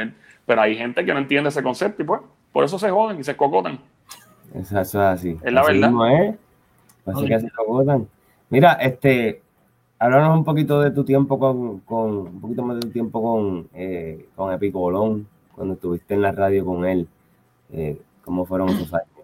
[0.45, 3.23] pero hay gente que no entiende ese concepto y pues por eso se joden y
[3.23, 3.79] se cocotan.
[4.53, 5.37] Eso, es así.
[5.43, 5.91] Es la verdad.
[7.05, 8.07] Así que se cocotan.
[8.49, 9.41] Mira, este,
[9.99, 13.69] háblanos un poquito de tu tiempo con, con un poquito más de tu tiempo con,
[13.73, 17.07] eh, con Epico Bolón, cuando estuviste en la radio con él.
[17.71, 19.18] Eh, ¿Cómo fueron esos años?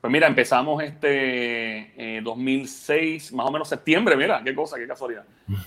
[0.00, 5.24] Pues mira, empezamos este 2006, eh, más o menos septiembre, mira, qué cosa, qué casualidad.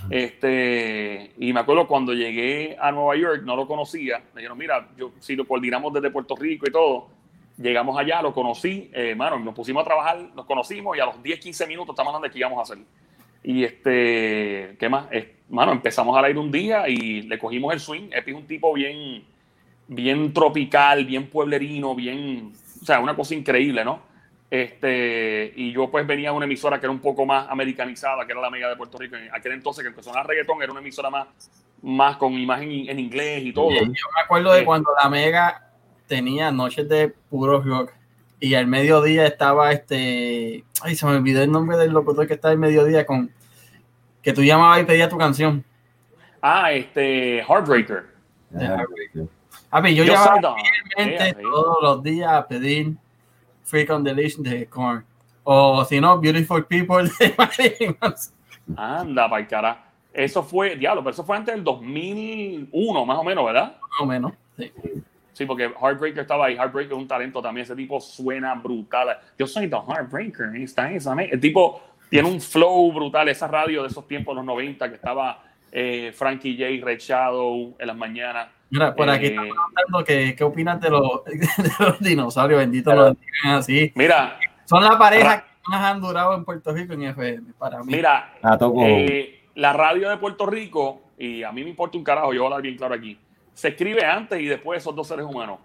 [0.10, 4.88] Este, y me acuerdo cuando llegué a Nueva York, no lo conocía, me dijeron, mira,
[4.98, 7.10] yo, si lo coordinamos desde Puerto Rico y todo,
[7.58, 11.22] llegamos allá, lo conocí, eh, mano, nos pusimos a trabajar, nos conocimos y a los
[11.22, 12.78] 10, 15 minutos estamos hablando de qué íbamos a hacer.
[13.44, 15.08] Y este, ¿qué más?
[15.50, 18.10] mano, empezamos a ir un día y le cogimos el swing.
[18.14, 19.26] Epi es un tipo bien,
[19.90, 24.11] bien tropical, bien pueblerino, bien, o sea, una cosa increíble, ¿no?
[24.52, 28.34] Este, y yo pues venía a una emisora que era un poco más americanizada, que
[28.34, 29.16] era la Mega de Puerto Rico.
[29.16, 31.28] En aquel entonces que empezó a reggaetón, era una emisora más,
[31.82, 33.72] más con imagen en inglés y todo.
[33.72, 35.72] Yo me acuerdo de eh, cuando la Mega
[36.06, 37.94] tenía noches de puro rock
[38.42, 42.52] y al mediodía estaba este, ay, se me olvidó el nombre del locutor que estaba
[42.52, 43.32] al mediodía con
[44.22, 45.64] que tú llamabas y pedías tu canción.
[46.42, 48.04] Ah, este, Heartbreaker.
[48.54, 49.28] Heartbreaker.
[49.70, 50.56] A ver, yo, llamaba
[51.42, 52.98] todos los días a pedir
[53.72, 55.06] Freak on the Leash de Korn.
[55.44, 57.98] O si no, Beautiful People de Marilyn
[58.76, 59.84] Anda, para cara.
[60.14, 63.78] Eso fue, diablo, pero eso fue antes del 2001, más o menos, ¿verdad?
[63.80, 64.72] Más o menos, sí.
[65.32, 66.56] Sí, porque Heartbreaker estaba ahí.
[66.56, 67.64] Heartbreaker es un talento también.
[67.64, 69.18] Ese tipo suena brutal.
[69.40, 70.54] Yo soy The Heartbreaker.
[70.58, 73.30] Está esa, el tipo tiene un flow brutal.
[73.30, 77.88] Esa radio de esos tiempos, los 90, que estaba eh, Frankie J, Red Shadow en
[77.88, 78.50] las mañanas.
[78.72, 82.94] Mira, por aquí eh, estamos preguntando que, qué opinas de los, de los dinosaurios, bendito
[82.94, 83.92] los así.
[83.96, 87.94] Mira, son la pareja que más han durado en Puerto Rico en FM, para mí.
[87.94, 88.34] Mira,
[88.86, 92.46] eh, la radio de Puerto Rico, y a mí me importa un carajo, yo voy
[92.46, 93.20] a hablar bien claro aquí,
[93.54, 95.60] se escribe antes y después de esos dos seres humanos.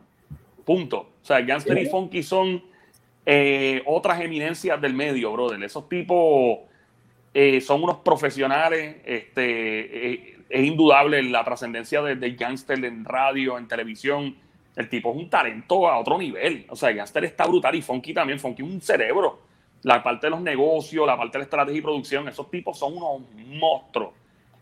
[0.64, 0.98] Punto.
[0.98, 2.60] O sea, Gangster y Funky son
[3.24, 5.62] eh, otras eminencias del medio, brother.
[5.62, 6.58] Esos tipos
[7.60, 14.36] son unos profesionales, este es indudable la trascendencia de, de Gangster en radio, en televisión.
[14.74, 16.66] El tipo es un talento a otro nivel.
[16.68, 18.38] O sea, Gangster está brutal y Funky también.
[18.38, 19.40] Funky es un cerebro.
[19.82, 22.96] La parte de los negocios, la parte de la estrategia y producción, esos tipos son
[22.96, 24.12] unos monstruos.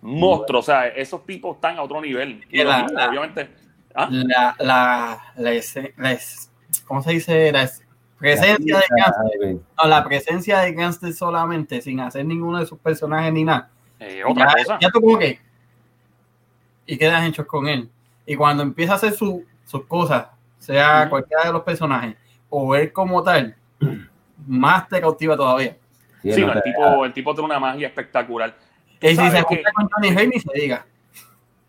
[0.02, 0.64] Monstruos.
[0.64, 2.44] O sea, esos tipos están a otro nivel.
[2.50, 3.48] Y la, obviamente.
[3.94, 4.08] ¿ah?
[4.10, 6.18] La, la, la,
[6.86, 7.52] ¿Cómo se dice?
[7.52, 7.68] La
[8.18, 9.56] presencia de Gangster.
[9.76, 13.70] No, la presencia de Gangster solamente, sin hacer ninguno de sus personajes ni nada.
[13.98, 14.78] Eh, otra cosa.
[14.80, 15.40] Ya tú como que
[16.86, 17.88] y quedas hechos con él.
[18.26, 19.42] Y cuando empieza a hacer sus
[19.86, 20.26] cosas,
[20.58, 22.16] sea cualquiera de los personajes
[22.48, 23.56] o él como tal,
[24.46, 25.76] más te cautiva todavía.
[26.22, 28.54] Sí, el, tipo, el tipo tiene una magia espectacular.
[29.00, 30.86] Y si se junta con Johnny Hay, ni se diga.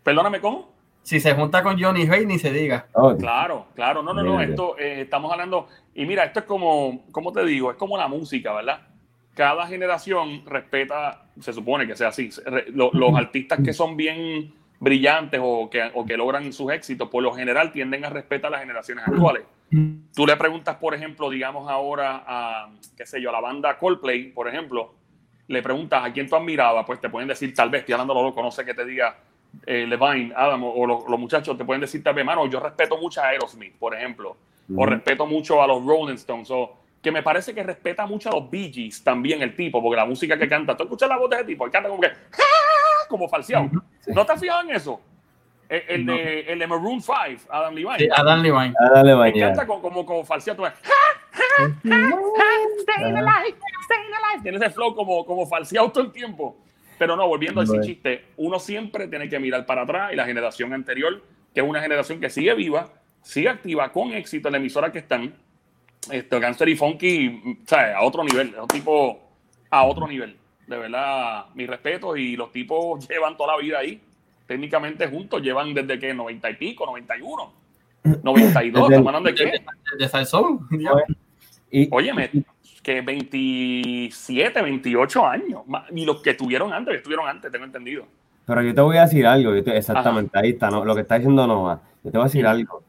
[0.02, 0.72] Perdóname, ¿cómo?
[1.02, 2.86] Si se junta con Johnny Hay, ni se diga.
[3.18, 4.02] Claro, claro.
[4.02, 4.40] No, no, no.
[4.40, 5.66] Esto eh, estamos hablando.
[5.94, 7.70] Y mira, esto es como, ¿cómo te digo?
[7.70, 8.80] Es como la música, ¿verdad?
[9.34, 12.30] Cada generación respeta, se supone que sea así.
[12.72, 17.32] los artistas que son bien brillantes o que, o que logran sus éxitos, por lo
[17.32, 19.44] general tienden a respetar a las generaciones actuales.
[20.14, 24.30] Tú le preguntas, por ejemplo, digamos ahora a, qué sé yo, a la banda Coldplay,
[24.30, 24.94] por ejemplo,
[25.48, 28.42] le preguntas a quién tú admirabas, pues te pueden decir, tal vez, estoy hablando loco,
[28.42, 29.16] no sé qué te diga
[29.64, 33.20] eh, Levine, Adam o, los, muchachos, te pueden decir, tal vez, mano, yo respeto mucho
[33.20, 34.36] a Aerosmith, por ejemplo,
[34.74, 38.32] o respeto mucho a los Rolling Stones, o que me parece que respeta mucho a
[38.32, 41.30] los Bee Gees también el tipo, porque la música que canta, tú escuchas la voz
[41.30, 42.08] de ese tipo, él canta como que
[43.06, 43.70] como falseado.
[44.06, 45.00] ¿No te has fijado en eso?
[45.68, 47.16] El, de, el de Maroon 5,
[47.50, 47.98] Adam Levine.
[47.98, 48.72] Sí, Adam Levine.
[48.78, 49.32] Adam Levine.
[49.32, 50.64] Me encanta como, como, como falseado.
[54.42, 56.56] Tiene ese flow como, como falseado todo el tiempo.
[56.98, 60.24] Pero no, volviendo a ese chiste, uno siempre tiene que mirar para atrás y la
[60.24, 62.88] generación anterior, que es una generación que sigue viva,
[63.22, 65.34] sigue activa con éxito en la emisora que están.
[66.10, 69.20] Este, Gangster y Funky, o sea, a otro nivel, es un tipo
[69.68, 72.16] a otro nivel de verdad, mi respeto.
[72.16, 74.00] Y los tipos llevan toda la vida ahí.
[74.46, 77.52] Técnicamente juntos llevan desde que 90 y pico, 91,
[78.22, 78.82] 92.
[78.90, 79.52] ¿Estamos hablando de qué?
[79.98, 80.68] De Salsón.
[81.70, 82.30] Y, Óyeme,
[82.82, 85.62] que 27, 28 años.
[85.92, 88.04] Y los que tuvieron antes, que estuvieron antes, tengo entendido.
[88.46, 90.84] Pero yo te voy a decir algo, exactamente, ahí está, ¿no?
[90.84, 91.80] lo que está diciendo Nova.
[92.04, 92.84] Yo te voy a decir algo.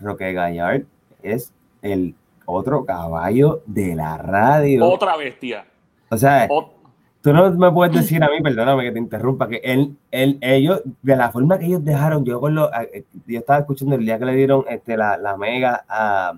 [0.00, 0.84] Roque Gallard
[1.22, 2.14] es el
[2.46, 4.86] otro caballo de la radio.
[4.86, 5.66] Otra bestia.
[6.08, 6.70] O sea, Ot-
[7.24, 10.82] tú no me puedes decir a mí, perdóname que te interrumpa, que él, él, ellos,
[11.00, 14.18] de la forma que ellos dejaron, yo con lo, eh, yo estaba escuchando el día
[14.18, 16.34] que le dieron este, la, la mega a,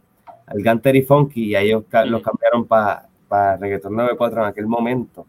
[0.46, 5.26] al Gunter y Funky y ellos los cambiaron para pa Reggaeton 94 en aquel momento.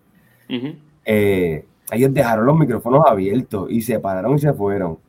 [1.04, 5.00] Eh, ellos dejaron los micrófonos abiertos y se pararon y se fueron.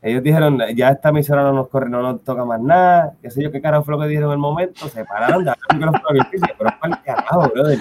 [0.00, 3.42] Ellos dijeron, ya esta emisora no nos corre, no nos toca más nada, qué sé
[3.42, 6.10] yo, qué carajo fue lo que dijeron en el momento, se pararon, dejaron los micrófonos
[6.10, 7.78] abiertos y se fueron para el carajo, brother.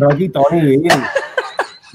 [0.00, 1.02] Rocky, Tony, bien.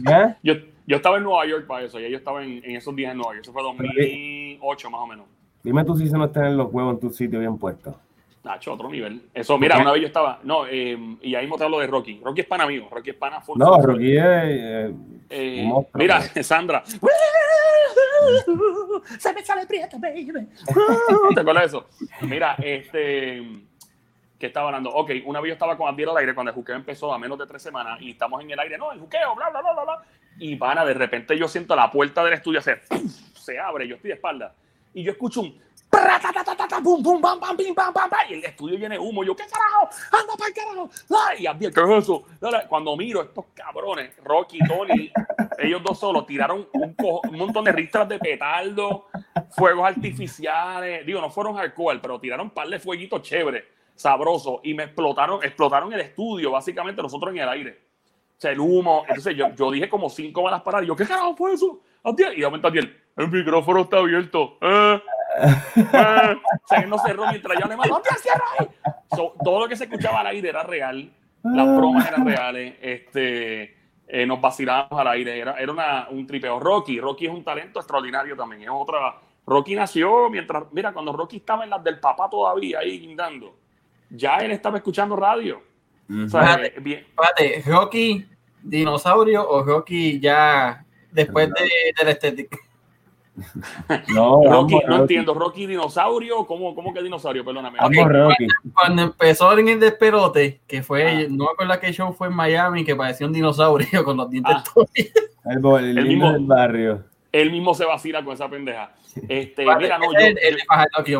[0.06, 0.38] ¿Ya?
[0.44, 0.54] Yo,
[0.88, 3.18] yo estaba en Nueva York para eso, ya yo estaba en, en esos días en
[3.18, 3.44] Nueva York.
[3.44, 5.26] Eso fue 2008 más o menos.
[5.64, 7.96] Dime tú si se nos tienen los huevos en tu sitio bien puestos.
[8.44, 9.22] Nacho, otro nivel.
[9.34, 10.40] Eso, mira, una vez yo estaba.
[10.44, 12.20] No, eh, y ahí te hablo de Rocky.
[12.24, 12.88] Rocky es pana mío.
[12.90, 13.60] Rocky es pana full.
[13.60, 13.92] No, full, full.
[13.92, 14.24] Rocky es...
[14.26, 14.94] eh,
[15.30, 16.22] Eh, monstruo, mira.
[16.44, 16.84] Sandra.
[19.20, 20.32] Se me sale prieta, baby.
[21.36, 21.88] ¿Te acuerdas de eso?
[22.22, 23.44] Mira, este.
[24.42, 24.90] ¿Qué estaba hablando?
[24.90, 27.38] Ok, una vez yo estaba con Abdiel al aire cuando el juqueo empezó a menos
[27.38, 28.76] de tres semanas y estamos en el aire.
[28.76, 30.04] No, el juqueo, bla, bla, bla, bla, bla.
[30.40, 32.82] Y pana, de repente yo siento la puerta del estudio se,
[33.36, 34.56] se abre, yo estoy de espalda.
[34.96, 35.62] Y yo escucho un.
[36.82, 39.24] bum, bum, bam, bam, bim, bam, bam, bam, y el estudio llena de humo.
[39.24, 39.90] Yo, ¿qué carajo?
[40.12, 40.90] ¡Anda para el carajo!
[41.38, 42.24] Y Abdiel, ¿qué es eso?
[42.68, 45.12] Cuando miro estos cabrones, Rocky, Tony,
[45.60, 49.06] ellos dos solos tiraron un, un montón de ristras de petardo,
[49.52, 51.06] fuegos artificiales.
[51.06, 53.66] Digo, no fueron alcohol, pero tiraron un par de fueguitos chéveres,
[54.02, 57.80] sabrosos, y me explotaron, explotaron el estudio, básicamente nosotros en el aire.
[58.38, 59.06] O sea, el humo.
[59.08, 61.80] Entonces yo, yo dije como cinco balas para yo, ¿qué carajo fue eso?
[62.04, 62.34] Abdiel.
[62.34, 64.58] Y de momento Abdiel, el micrófono está abierto.
[64.62, 65.02] Eh,
[65.76, 65.86] eh.
[65.86, 68.68] O sea, él no cerró mientras yo le mando, cierra ahí.
[69.16, 71.12] So, todo lo que se escuchaba al aire era real.
[71.44, 72.76] Las bromas eran reales.
[72.82, 75.40] Este, eh, nos vacilábamos al aire.
[75.40, 76.60] Era, era una, un tripeo.
[76.60, 78.64] Rocky, Rocky es un talento extraordinario también.
[78.64, 79.16] Es otra.
[79.46, 83.56] Rocky nació mientras, mira, cuando Rocky estaba en las del papá todavía ahí guindando,
[84.12, 85.62] ya él estaba escuchando radio.
[86.10, 86.68] O sea, Fíjate.
[86.68, 88.26] eh, bien, Espérate, Rocky
[88.64, 91.64] dinosaurio o Rocky ya después de,
[91.98, 92.58] de la estética.
[94.14, 95.02] No, Rocky, no Rocky.
[95.02, 97.44] entiendo, Rocky dinosaurio, ¿cómo, cómo que dinosaurio?
[97.46, 97.78] Perdóname.
[97.80, 98.46] Rocky.
[98.74, 101.28] Cuando empezó en el despelote, que fue, Ah.
[101.30, 104.54] no me acuerdo qué show fue en Miami, que parecía un dinosaurio con los dientes
[104.58, 104.64] Ah.
[104.74, 104.90] todos.
[104.96, 106.32] El, el El mismo.
[106.34, 107.06] del barrio.
[107.32, 108.94] Él mismo se vacila con esa pendeja.
[109.30, 110.64] Este, Vale, mira, no, yo, el, el yo-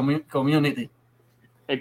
[0.02, 0.90] Comu- Community.
[1.68, 1.80] el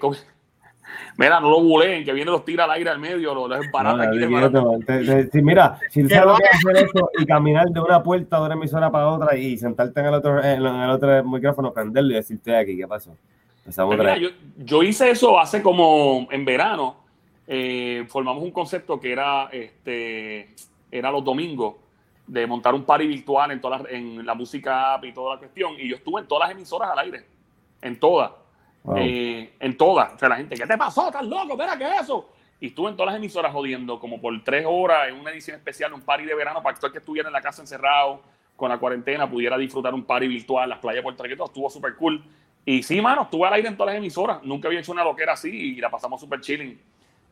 [1.16, 3.96] mira, no lo buleen, que viene los tira al aire al medio, los, los barata
[3.96, 4.78] No, aquí, quieto.
[4.86, 8.02] Te- te- sí, mira, si sabes lo que es hacer eso y caminar de una
[8.02, 11.72] puerta de una emisora para otra y sentarte en el otro, en el otro micrófono,
[11.72, 13.14] prenderlo y decirte aquí, ¿qué pasó?
[13.64, 16.96] Pues mira, yo, yo hice eso hace como en verano.
[17.52, 20.50] eh, formamos un concepto que era, este,
[20.90, 21.74] era los domingos
[22.26, 25.38] de montar un party virtual en, todas las- en la música app y toda la
[25.40, 25.72] cuestión.
[25.76, 27.24] Y yo estuve en todas las emisoras al aire.
[27.82, 28.30] En todas.
[28.96, 30.14] Eh, en todas.
[30.14, 31.06] O sea, la gente, ¿qué te pasó?
[31.06, 31.56] ¿Estás loco?
[31.56, 32.30] Mira, ¿qué es eso?
[32.60, 35.92] Y estuve en todas las emisoras jodiendo como por tres horas en una edición especial,
[35.92, 38.22] un party de verano para que todo que estuviera en la casa encerrado
[38.56, 41.46] con la cuarentena pudiera disfrutar un party virtual las playas de Puerto Rico.
[41.46, 42.22] Estuvo súper cool.
[42.64, 44.42] Y sí, mano, estuve al aire en todas las emisoras.
[44.42, 46.78] Nunca había hecho una loquera así y la pasamos súper chilling.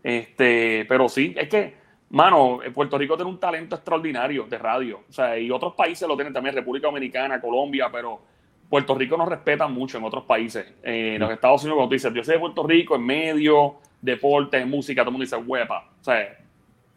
[0.02, 1.74] Este, pero sí, es que,
[2.10, 5.02] mano, eh, Puerto Rico tiene un talento extraordinario de radio.
[5.08, 8.20] O sea, y otros países lo tienen también, República Dominicana, Colombia, pero
[8.68, 10.66] Puerto Rico nos respetan mucho en otros países.
[10.82, 13.76] Eh, en los Estados Unidos, cuando tú dices, yo soy de Puerto Rico, en medio,
[14.00, 15.88] deporte, música, todo el mundo dice, huepa.
[16.00, 16.38] O sea,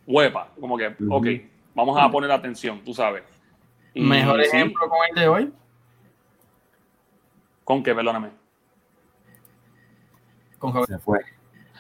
[0.06, 0.50] huepa.
[0.60, 1.28] Como que, ok,
[1.74, 3.24] vamos a poner atención, tú sabes.
[3.94, 5.54] Y Mejor sí, ejemplo con el de hoy.
[7.64, 7.94] ¿Con qué?
[7.96, 8.30] Perdóname.
[10.58, 10.88] Con Javier.
[10.88, 11.20] Se fue.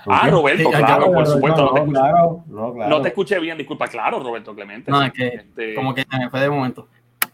[0.06, 0.30] Ah?
[0.30, 1.62] Roberto, Sí, claro, por Roberto, supuesto.
[1.62, 2.90] No, te no, escuché, claro, no, claro.
[2.90, 3.88] no te escuché bien, disculpa.
[3.88, 4.90] Claro, Roberto Clemente.
[4.90, 6.88] No, es que Este, como que fue de momento.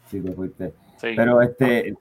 [0.07, 0.73] Sí, te fuiste.
[0.97, 1.13] sí.
[1.15, 1.95] Pero este.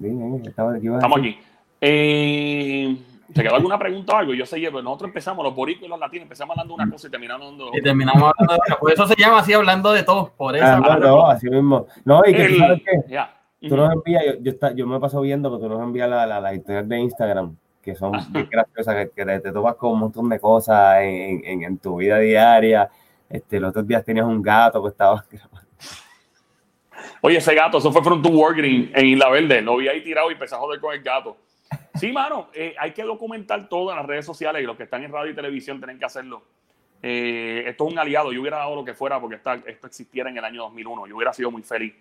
[0.00, 0.76] Estaba.
[0.76, 1.38] Estamos aquí.
[1.80, 2.96] Eh,
[3.32, 4.34] ¿Te quedó alguna pregunta o algo?
[4.34, 7.08] Yo sé, pero nosotros empezamos, los boricos y los latinos, empezamos hablando de una cosa
[7.08, 7.82] y terminamos hablando de Y otra.
[7.90, 10.32] terminamos hablando de Por eso se llama así, hablando de todo.
[10.36, 10.64] Por eso.
[10.66, 11.86] Ah, no, no, así mismo.
[12.04, 13.36] No, y que tú El- sabes que ya.
[13.68, 16.26] tú nos envías, yo, yo, está- yo me paso viendo que tú nos envías las
[16.28, 19.92] la, la historias de Instagram, que son bien graciosas, que, que te, te topas con
[19.92, 22.88] un montón de cosas en, en, en tu vida diaria.
[23.28, 25.22] Este, los otros días tenías un gato que estaba
[27.20, 29.62] Oye, ese gato, eso fue from to Walgreens en Isla Verde.
[29.62, 31.36] Lo vi ahí tirado y empecé a joder con el gato.
[31.94, 35.02] Sí, mano, eh, hay que documentar todo en las redes sociales y los que están
[35.04, 36.42] en radio y televisión tienen que hacerlo.
[37.02, 38.32] Eh, esto es un aliado.
[38.32, 41.06] Yo hubiera dado lo que fuera porque esta- esto existiera en el año 2001.
[41.06, 41.94] Yo hubiera sido muy feliz.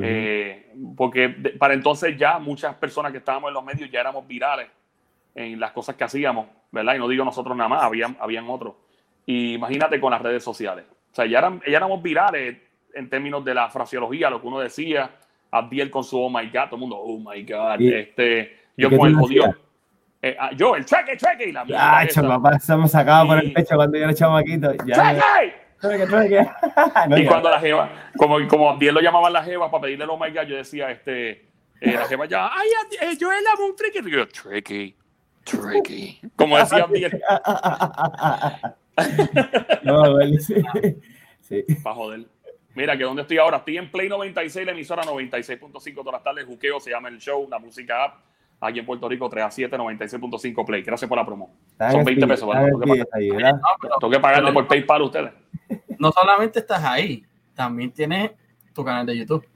[0.00, 4.24] Eh, porque de- para entonces ya muchas personas que estábamos en los medios ya éramos
[4.26, 4.68] virales
[5.34, 6.94] en las cosas que hacíamos, ¿verdad?
[6.94, 8.74] Y no digo nosotros nada más, habían, habían otros.
[9.26, 10.84] Y imagínate con las redes sociales.
[11.12, 12.56] O sea, ya, eran, ya éramos virales
[12.94, 15.10] en términos de la fraseología, lo que uno decía.
[15.52, 17.80] Abdiel con su oh my god, todo el mundo, oh my god.
[17.80, 19.54] Y- este, ¿y yo con el jodido.
[20.22, 21.48] Eh, ah, yo, el cheque, cheque.
[21.48, 22.02] Y la mierda.
[22.02, 22.22] esa.
[22.22, 24.74] papá, eso me sacaba por el pecho cuando yo era chamaquito.
[24.86, 25.54] Ya, ¡Cheque!
[25.80, 26.06] ¡Cheque,
[27.08, 30.18] no, y cuando la jeva, como, como bien lo llamaban la jeva para pedirle lo
[30.18, 31.30] my God, yo decía, este,
[31.80, 32.68] eh, la jeva ya, ay,
[33.00, 34.00] eh, yo era un tricky.
[34.06, 34.94] Y yo, tricky,
[35.44, 36.20] tricky.
[36.36, 37.10] Como decía bien.
[39.84, 40.04] no,
[40.38, 40.62] sí.
[41.40, 41.64] sí.
[41.82, 42.26] Para joder.
[42.80, 46.46] Mira, que donde estoy ahora, estoy en Play 96, la emisora 96.5 todas las tardes,
[46.46, 48.20] Juqueo se llama el show, la música app,
[48.58, 50.80] aquí en Puerto Rico, 3 a 7, 96.5 Play.
[50.80, 51.54] Gracias por la promo.
[51.90, 52.70] Son 20 pesos, ¿vale?
[52.70, 55.32] Tengo que, pagarle por PayPal a ustedes.
[55.98, 57.22] No solamente estás ahí,
[57.54, 58.30] también tienes
[58.72, 59.46] tu canal de YouTube.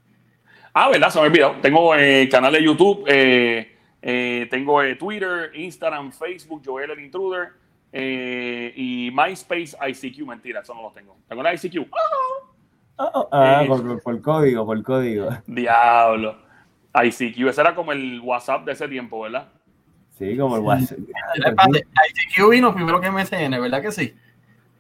[0.75, 1.09] Ah, ¿verdad?
[1.09, 1.53] Se me olvidó.
[1.63, 7.53] Tengo eh, canal de YouTube, eh, eh, tengo Twitter, Instagram, Facebook, Joel el Intruder
[7.91, 10.27] y MySpace, ICQ.
[10.27, 11.17] Mentira, eso no lo tengo.
[11.27, 11.89] Tengo la ICQ.
[12.97, 15.29] Ah, eh, por, por, código, por código.
[15.47, 16.37] Diablo.
[16.95, 19.49] ICQ, ese era como el WhatsApp de ese tiempo, ¿verdad?
[20.17, 20.99] Sí, como el WhatsApp.
[20.99, 24.15] ICQ vino primero que MSN, ¿verdad que sí?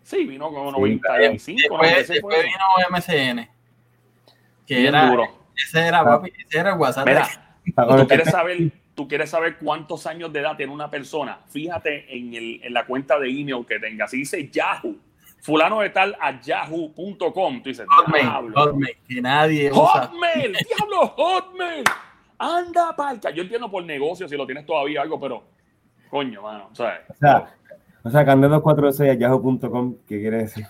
[0.04, 1.60] Sí, vino como 95.
[1.60, 3.48] Después, después vino MSN.
[4.66, 5.24] Que era, duro.
[5.56, 6.04] Ese era, ah.
[6.04, 7.06] papi, ese era el WhatsApp.
[7.06, 7.28] Mira,
[7.64, 11.40] ¿tú quieres, saber, tú quieres saber cuántos años de edad tiene una persona.
[11.48, 14.06] Fíjate en, el, en la cuenta de email que tenga.
[14.06, 14.96] Si dice Yahoo
[15.44, 17.62] fulano de tal a yahoo.com.
[17.62, 20.06] Tú dices, Hotmail, Hotmail, que nadie usa.
[20.06, 21.84] Hotmail, diablo, Hotmail.
[22.38, 23.30] Anda, palca.
[23.30, 25.44] Yo entiendo por negocio si lo tienes todavía algo, pero
[26.08, 26.70] coño, mano.
[26.72, 27.54] O sea, o sea,
[28.02, 30.66] o sea 246 a yahoo.com, ¿qué quiere decir?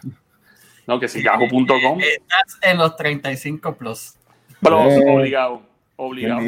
[0.87, 2.01] No, que si yahoo.com.
[2.01, 4.17] Estás en los 35 plus.
[4.61, 5.63] Plus, eh, obligado.
[5.97, 6.41] Obligado.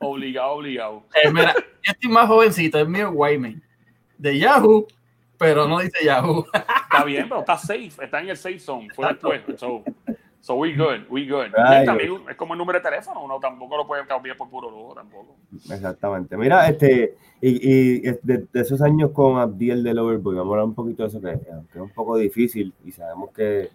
[0.00, 1.04] obligado, obligado.
[1.22, 3.62] Eh, mira, yo estoy más jovencito, es mío Wyman.
[4.18, 4.86] De Yahoo
[5.42, 6.46] pero no dice Yahoo.
[6.92, 9.40] Está bien, pero está safe, está en el safe zone, fue después.
[9.56, 9.82] So,
[10.40, 11.50] so we good, we good.
[11.86, 14.94] También es como el número de teléfono, uno tampoco lo puede cambiar por puro lujo
[14.94, 15.36] tampoco.
[15.70, 16.36] Exactamente.
[16.36, 20.74] Mira, este, y, y de, esos años con Abdiel del Overboy, vamos a hablar un
[20.74, 23.70] poquito de eso, que, que es un poco difícil y sabemos que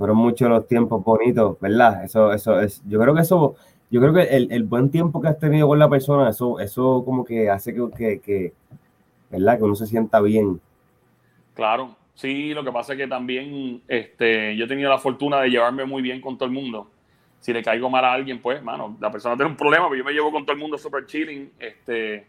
[0.00, 2.02] fueron muchos los tiempos bonitos, ¿verdad?
[2.02, 3.56] Eso, eso es, yo creo que eso,
[3.90, 7.04] yo creo que el, el buen tiempo que has tenido con la persona, eso, eso
[7.04, 8.54] como que hace que, que, que
[9.30, 9.58] ¿verdad?
[9.58, 10.60] Que uno se sienta bien.
[11.54, 15.50] Claro, sí, lo que pasa es que también este, yo he tenido la fortuna de
[15.50, 16.90] llevarme muy bien con todo el mundo.
[17.40, 20.04] Si le caigo mal a alguien, pues, mano, la persona tiene un problema, pero yo
[20.04, 21.52] me llevo con todo el mundo súper chilling.
[21.58, 22.26] Este,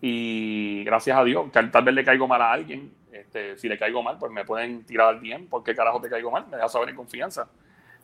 [0.00, 2.90] y gracias a Dios, tal, vez le caigo mal a alguien.
[3.12, 5.46] Este, si le caigo mal, pues me pueden tirar al bien.
[5.46, 6.46] ¿Por qué carajo te caigo mal?
[6.50, 7.48] Me dejas saber en confianza.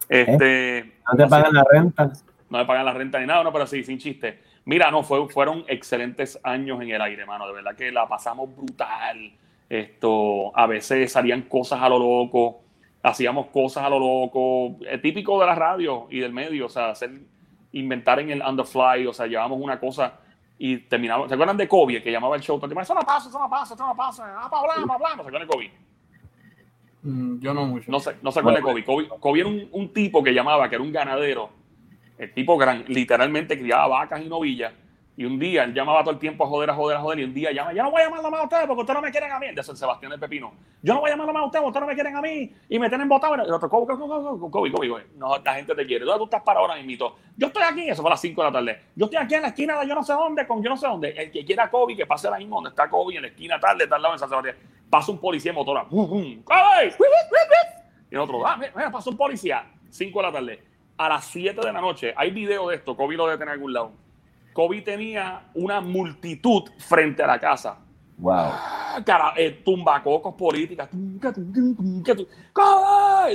[0.09, 0.93] Este, ¿Eh?
[1.11, 2.13] ¿No te pagan la renta?
[2.49, 4.41] No me pagan la renta ni nada, no, pero sí, sin chiste.
[4.67, 7.47] Mira, no, fue, fueron excelentes años en el aire, mano.
[7.47, 9.33] De verdad que la pasamos brutal.
[9.69, 12.63] Esto, a veces salían cosas a lo loco,
[13.03, 16.91] hacíamos cosas a lo loco, eh, típico de la radio y del medio, o sea,
[16.91, 17.13] hacer,
[17.73, 20.15] inventar en el on the fly, o sea, llevamos una cosa
[20.59, 21.29] y terminamos.
[21.29, 22.57] ¿Se acuerdan de Kobe, que llamaba el show?
[22.59, 25.15] Eso no pasa, eso no pasa, eso no pasa, ah, hablar, para hablar.
[25.15, 25.73] ¿Se acuerdan de Kobe?
[27.03, 27.91] Mm, yo no mucho.
[27.91, 28.85] No sé, no se acuerdan de Kobe.
[28.85, 29.09] Kobe.
[29.21, 31.66] Kobe era un, un tipo que llamaba, que era un ganadero
[32.19, 34.73] el tipo gran, literalmente criaba vacas y novillas.
[35.19, 37.21] Y un día él llamaba todo el tiempo a joder, a joder, a joder.
[37.21, 39.03] Y un día llama, yo no voy a llamarlo más a ustedes porque ustedes no
[39.03, 39.47] me quieren a mí.
[39.55, 40.53] De San Sebastián de Pepino.
[40.83, 42.53] Yo no voy a llamarlo más a ustedes porque ustedes no me quieren a mí.
[42.69, 43.35] Y me tienen botado.
[43.37, 43.87] Y el otro, Kobe,
[44.51, 46.05] Kobe, Kobe, No, la gente te quiere.
[46.05, 47.17] ¿Dónde tú estás para ahora mismo?
[47.35, 47.89] Yo estoy aquí.
[47.89, 48.81] Eso fue a las 5 de la tarde.
[48.95, 50.87] Yo estoy aquí en la esquina de yo no sé dónde, con yo no sé
[50.87, 51.09] dónde.
[51.09, 53.87] El que quiera Kobe, que pase la misma donde está Kobe, en la esquina tarde,
[53.87, 54.57] tal lado en San Sebastián.
[54.91, 55.87] Pasa un policía motora.
[55.89, 56.95] ¡Kobe!
[58.11, 59.65] Y el otro, ah, mira, pasa un policía.
[59.89, 62.15] 5 de la tarde a las 7 de la noche.
[62.17, 63.93] Hay video de esto, Kobe lo debe tener en algún lado.
[64.53, 67.79] Kobe tenía una multitud frente a la casa.
[68.19, 68.51] Wow.
[69.05, 70.89] Cara, eh, tumbacocos políticas.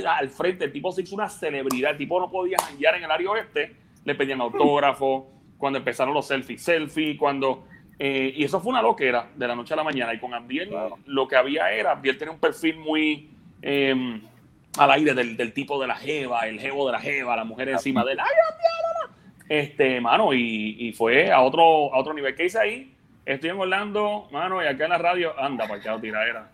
[0.06, 1.92] Al frente, el tipo se hizo una celebridad.
[1.92, 3.76] El tipo no podía janguear en el área oeste.
[4.04, 5.30] Le pedían autógrafo.
[5.56, 7.16] Cuando empezaron los selfies, selfie.
[7.16, 7.66] Cuando.
[7.98, 10.12] Eh, y eso fue una loquera de la noche a la mañana.
[10.12, 10.70] Y con Abdiel
[11.06, 11.92] lo que había era.
[11.92, 13.30] Abdiel tenía un perfil muy.
[13.60, 14.20] Em,
[14.78, 18.04] al aire del, tipo de la jeva, el jevo de la jeva, la mujer encima
[18.04, 18.20] de él.
[18.20, 18.30] ¡Ay,
[19.48, 22.34] Este, mano, y, fue a otro, a otro nivel.
[22.34, 22.94] ¿Qué hice ahí?
[23.24, 26.50] Estoy en Orlando, mano, y acá en la radio, anda, para que tiradera.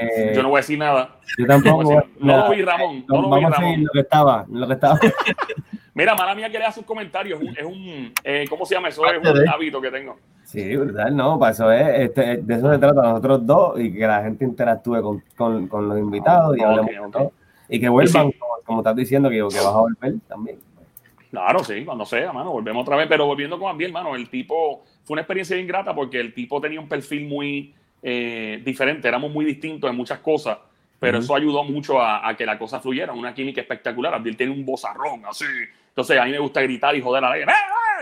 [0.00, 1.16] Eh, yo no voy a decir nada.
[1.38, 2.04] Yo tampoco.
[2.20, 3.04] No, lo vi, Ramón.
[3.08, 3.84] No, lo vi, Ramón.
[3.84, 5.00] lo que estaba, lo que estaba.
[5.94, 7.40] Mira, mala mía que lea sus comentarios.
[7.56, 9.04] Es un, eh, ¿cómo se llama eso?
[9.06, 10.16] Es un hábito que tengo.
[10.44, 14.04] Sí, brutal, no, para eso es, este, de eso se trata nosotros dos y que
[14.04, 17.32] la gente interactúe con, con, con los invitados y hablemos
[17.68, 18.32] Y que vuelvan,
[18.64, 20.58] como, estás diciendo, que, que vas a volver también.
[21.30, 24.82] Claro, sí, cuando sea, mano, volvemos otra vez, pero volviendo con Ambiel, mano, el tipo,
[25.04, 27.72] fue una experiencia bien grata porque el tipo tenía un perfil muy
[28.02, 30.58] eh, diferente, éramos muy distintos en muchas cosas,
[30.98, 34.14] pero eso ayudó mucho a, a, que la cosa fluyera, una química espectacular.
[34.14, 35.44] Abdiel tiene un bozarrón así,
[35.90, 37.52] entonces a mí me gusta gritar y joder a la gente,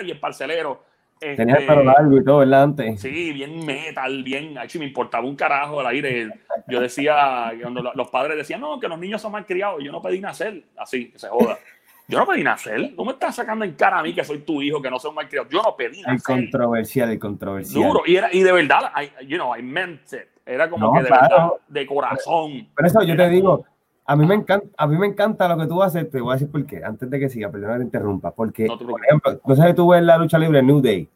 [0.06, 0.86] y el parcelero
[1.20, 2.62] Tenía el pelo Este, largo y todo, ¿verdad?
[2.62, 3.00] Antes.
[3.00, 4.56] Sí, bien metal, bien.
[4.56, 6.30] Ay, me importaba un carajo al aire.
[6.68, 9.82] Yo decía, cuando lo- los padres decían, no, que los niños son mal criados.
[9.82, 10.62] Yo no pedí nacer.
[10.76, 11.58] Así, que se joda.
[12.06, 12.94] Yo no pedí nacer.
[12.94, 15.08] ¿Tú me estás sacando en cara a mí que soy tu hijo, que no soy
[15.08, 15.48] un mal criado?
[15.50, 16.36] Yo no pedí El nacer.
[16.36, 17.82] controversial, el controversial.
[17.82, 18.02] Duro.
[18.06, 20.20] Y, era, y de verdad, I, you know, I meant it.
[20.46, 21.28] Era como No, que de claro.
[21.28, 22.68] verdad, de corazón.
[22.76, 23.64] Pero eso yo te digo,
[24.10, 26.34] a mí me encanta, a mí me encanta lo que tú haces, te voy a
[26.36, 29.04] decir por qué, antes de que siga, perdona que te interrumpa, porque, No te por
[29.04, 31.06] ejemplo, no sabes tú ves la lucha libre New Day.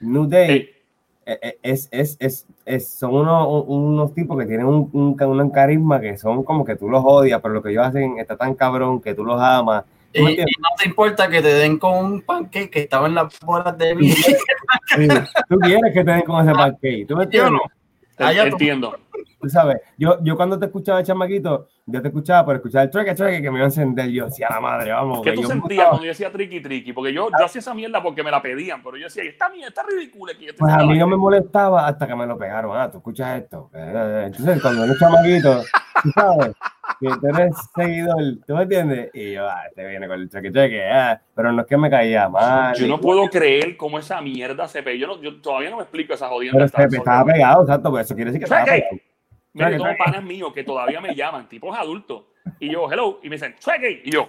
[0.00, 0.70] New Day
[1.24, 5.50] eh, eh, es, es, es, es- son unos, unos tipos que tienen un, un, un
[5.50, 8.54] carisma que son como que tú los odias, pero lo que ellos hacen está tan
[8.54, 9.84] cabrón que tú los amas.
[10.12, 10.44] ¿Tú Y, no
[10.78, 14.10] te importa que te den con un pancake que estaba en las bolas de mí.
[14.10, 14.34] Sí.
[15.48, 17.52] Tú quieres que te den con ese pancake, ¿tú me Yo entiendes?
[17.52, 18.26] no.
[18.26, 18.98] Allá tú- entiendo.
[19.12, 23.14] Tú sabes, yo, yo cuando te escuchaba chamaquito, yo te escuchaba por escuchar el trueque,
[23.14, 24.10] trueque, que me iba a encender.
[24.10, 25.22] Yo decía, la madre, vamos.
[25.22, 26.92] ¿Qué tú yo sentías cuando yo decía tricky tricky?
[26.92, 29.68] Porque yo, yo hacía esa mierda porque me la pedían, pero yo decía, esta mierda
[29.68, 30.34] está ridícula.
[30.34, 32.76] Que yo te Pues a mí no me molestaba hasta que me lo pegaron.
[32.76, 33.70] Ah, tú escuchas esto.
[33.72, 35.62] Entonces, cuando eres chamaquito,
[36.02, 36.54] tú sabes
[37.00, 38.16] que tú eres seguidor,
[38.46, 39.10] ¿tú me entiendes?
[39.14, 41.90] Y yo, ah, te viene con el cheque cheque, ah, pero no es que me
[41.90, 42.74] caía mal.
[42.76, 44.98] Yo no puedo creer cómo esa mierda se pegó.
[44.98, 46.66] Yo, no, yo todavía no me explico esa jodienda.
[46.74, 48.96] Pero se estaba pegado, exacto, pues eso quiere decir que estaba pegado.
[49.58, 52.24] Mira, Traque, tengo panas míos que todavía me llaman, tipos adultos.
[52.60, 54.02] Y yo, hello, y me dicen, cheque.
[54.04, 54.28] Y yo,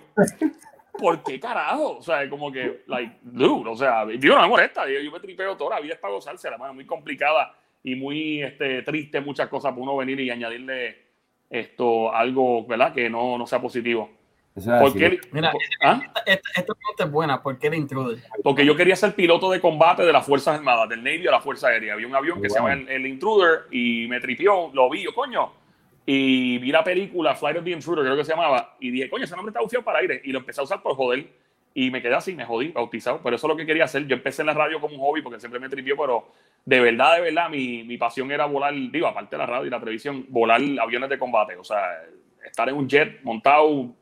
[0.97, 1.97] ¿por qué carajo?
[1.97, 4.89] O sea, como que, like, dude, o sea, yo no me molesta.
[4.89, 7.53] Yo, yo me tripeo toda la vida es para gozársela, mano, muy complicada
[7.83, 11.09] y muy este, triste muchas cosas para uno venir y añadirle
[11.49, 12.93] esto, algo, ¿verdad?
[12.93, 14.18] Que no, no sea positivo.
[14.59, 14.99] Eso es ¿Por así.
[14.99, 15.19] qué?
[15.31, 15.51] Mira,
[15.81, 16.01] ¿ah?
[16.03, 17.41] Esta, esta, esta pregunta es buena.
[17.41, 18.19] ¿Por qué el intruder?
[18.43, 21.41] Porque yo quería ser piloto de combate de las Fuerzas Armadas, del Navy a la
[21.41, 21.93] Fuerza Aérea.
[21.93, 22.69] Había un avión que se Wow.
[22.69, 25.51] llama el, el Intruder y me tripió, lo vi, yo, coño.
[26.05, 29.25] Y vi la película Flight of the Intruder, creo que se llamaba, y dije, coño,
[29.25, 30.21] ese nombre está bufiado para aire.
[30.23, 31.27] Y lo empecé a usar por joder.
[31.75, 33.19] Y me quedé así, me jodí, bautizado.
[33.23, 34.07] Pero eso es lo que quería hacer.
[34.07, 36.27] Yo empecé en la radio como un hobby porque siempre me tripió, pero
[36.65, 39.69] de verdad, de verdad, mi, mi pasión era volar, digo, aparte de la radio y
[39.69, 41.55] la televisión, volar aviones de combate.
[41.57, 42.01] O sea,
[42.43, 43.93] estar en un jet montado,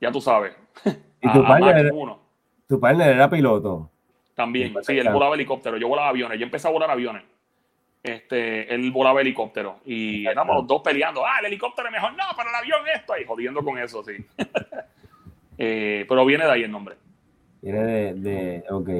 [0.00, 0.54] ya tú sabes.
[1.22, 2.18] ¿Y tu a- a partner Mach era- 1.
[2.68, 3.90] Tu partner era piloto.
[4.34, 5.14] También, sí, él claro.
[5.16, 7.22] volaba helicóptero, yo volaba aviones, yo empecé a volar aviones.
[8.02, 12.22] Este, él volaba helicóptero y éramos los dos peleando, ah, el helicóptero es mejor, no,
[12.36, 14.12] pero el avión esto, y jodiendo con eso, sí.
[15.58, 16.96] Eh, pero viene de ahí el nombre.
[17.62, 18.90] Viene de, de ok.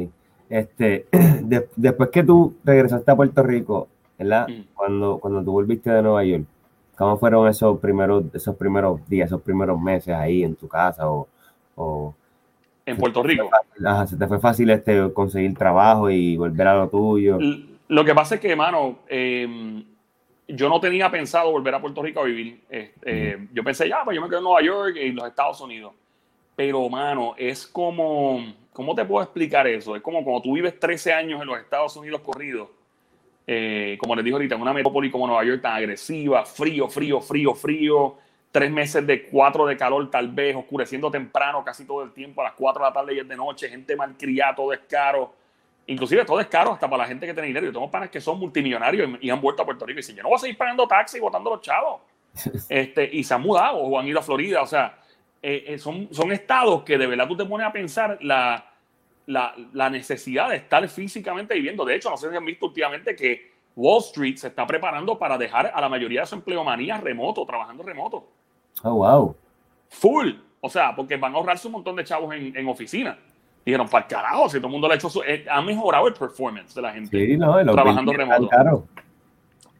[0.48, 1.06] Este,
[1.42, 3.88] de- después que tú regresaste a Puerto Rico,
[4.18, 4.48] ¿verdad?
[4.48, 4.62] Mm.
[4.74, 6.44] Cuando, cuando tú volviste de Nueva York,
[6.96, 11.08] ¿cómo fueron esos primeros, esos primeros días, esos primeros meses ahí en tu casa?
[11.10, 11.28] O,
[11.76, 12.14] o
[12.84, 13.50] En Puerto Rico.
[13.84, 17.38] ajá, se te fue fácil este conseguir trabajo y volver a lo tuyo.
[17.88, 19.84] Lo que pasa es que, hermano, eh,
[20.48, 22.62] yo no tenía pensado volver a Puerto Rico a vivir.
[22.70, 25.26] Eh, eh, yo pensé, ya, pues yo me quedo en Nueva York y en los
[25.26, 25.92] Estados Unidos.
[26.54, 29.94] Pero, mano, es como, ¿cómo te puedo explicar eso?
[29.94, 32.68] Es como cuando tú vives 13 años en los Estados Unidos corridos,
[33.46, 37.20] eh, como les digo ahorita, en una metrópoli como Nueva York tan agresiva, frío, frío,
[37.20, 38.16] frío, frío,
[38.50, 42.44] tres meses de cuatro de calor tal vez, oscureciendo temprano casi todo el tiempo, a
[42.44, 45.32] las 4 de la tarde y es de noche, gente malcriada, todo es caro.
[45.88, 47.66] Inclusive todo es caro hasta para la gente que tiene dinero.
[47.66, 50.16] Yo tengo panas que son multimillonarios y, y han vuelto a Puerto Rico y dicen,
[50.16, 52.00] yo no voy a seguir pagando taxi y botando los chavos.
[52.68, 54.62] este, y se han mudado o han ido a Florida.
[54.62, 54.98] O sea,
[55.40, 58.64] eh, eh, son, son estados que de verdad tú te pones a pensar la,
[59.26, 61.84] la, la necesidad de estar físicamente viviendo.
[61.84, 65.36] De hecho, no sé si han visto últimamente que Wall Street se está preparando para
[65.36, 68.28] dejar a la mayoría de su empleomanía remoto, trabajando remoto.
[68.82, 69.36] Oh, wow.
[69.88, 70.30] Full.
[70.60, 73.18] O sea, porque van a ahorrarse un montón de chavos en, en oficina.
[73.64, 75.22] Dijeron, para carajo, si todo el mundo le ha hecho su...
[75.22, 77.26] eh, ha mejorado el performance de la gente.
[77.26, 78.88] Sí, no, Trabajando remoto.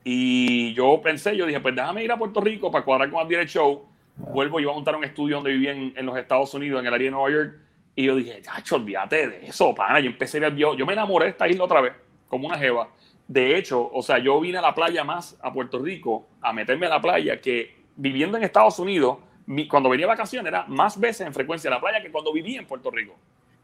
[0.05, 3.51] Y yo pensé, yo dije, pues déjame ir a Puerto Rico para cuadrar con Direct
[3.51, 3.84] Show.
[4.16, 6.86] Vuelvo, yo iba a montar un estudio donde vivía en, en los Estados Unidos, en
[6.86, 7.59] el área de Nueva York.
[7.99, 9.99] Y yo dije, chacho, olvídate de eso, pana.
[10.01, 11.94] Yo empecé a ver, yo, yo me enamoré de esta isla otra vez,
[12.28, 12.88] como una jeva.
[13.26, 16.86] De hecho, o sea, yo vine a la playa más a Puerto Rico, a meterme
[16.86, 21.01] a la playa, que viviendo en Estados Unidos, mi- cuando venía de vacaciones era más
[21.01, 23.16] veces en frecuencia a la playa que cuando vivía en Puerto Rico.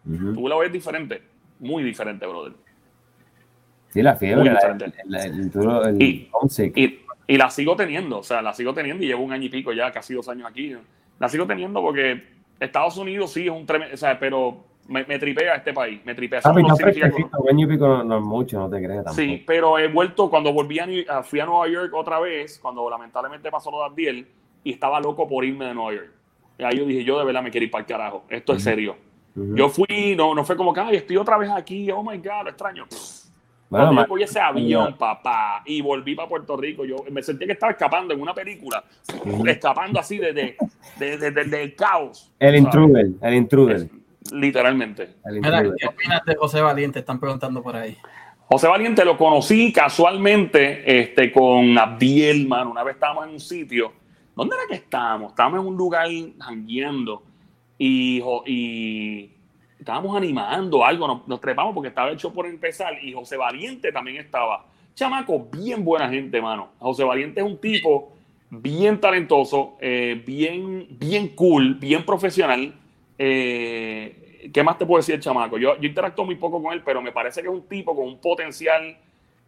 [0.07, 0.33] Ujú.
[0.35, 1.23] Tú la ves diferente,
[1.61, 2.55] muy diferente, brother.
[3.91, 5.03] Sí, la fiebre, Muy la- diferente.
[5.05, 6.31] el, el, Y-.
[6.75, 9.49] Y, y la sigo teniendo, o sea, la sigo teniendo y llevo un año y
[9.51, 10.75] pico ya, casi dos años aquí.
[11.19, 12.23] La sigo teniendo porque
[12.63, 16.15] Estados Unidos sí es un tremendo, o sea, pero me, me tripea este país, me
[16.15, 16.41] tripea.
[16.45, 19.15] No no, mucho, no te creas tampoco.
[19.15, 23.51] Sí, pero he vuelto, cuando volví a, fui a Nueva York otra vez, cuando lamentablemente
[23.51, 24.29] pasó lo de Abdiel,
[24.65, 26.11] y estaba loco por irme de Nueva York.
[26.59, 28.63] Y ahí yo dije, yo de verdad me quiero ir para el carajo, esto es
[28.63, 28.97] serio.
[29.35, 32.45] Yo fui, no, no fue como que, ay, estoy otra vez aquí, oh my God,
[32.45, 32.87] lo extraño.
[32.87, 33.22] Pff,
[33.73, 37.47] Bueno, Cuando yo cogí ese avión, papá, y volví para Puerto Rico, yo me sentí
[37.47, 38.85] que estaba escapando en una película,
[39.47, 40.57] escapando así de, de-
[40.99, 42.31] de- de- del caos.
[42.39, 42.61] el ¿sabes?
[42.61, 43.89] intruder, el intruder.
[44.31, 45.15] literalmente.
[45.79, 46.99] ¿qué opinas de José Valiente?
[46.99, 47.97] Están preguntando por ahí.
[48.47, 52.73] José Valiente lo conocí casualmente este, con Abdiel, mano.
[52.73, 53.93] Una vez estábamos en un sitio.
[54.37, 55.31] ¿Dónde era que estábamos?
[55.33, 56.07] Estábamos en un lugar
[56.39, 57.23] jangueando
[57.79, 59.31] y, y
[59.83, 61.23] estábamos animando algo.
[61.27, 64.65] Nos, trepamos porque estaba hecho por empezar y José Valiente también estaba.
[64.95, 66.71] Chamaco, bien buena gente, mano.
[66.79, 68.13] José Valiente es un tipo
[68.51, 72.75] bien talentoso, eh, bien, bien cool, bien profesional.
[73.19, 75.59] Eh, ¿Qué más te puedo decir chamaco?
[75.59, 78.07] Yo, yo interactúo muy poco con él, pero me parece que es un tipo con
[78.07, 78.97] un potencial,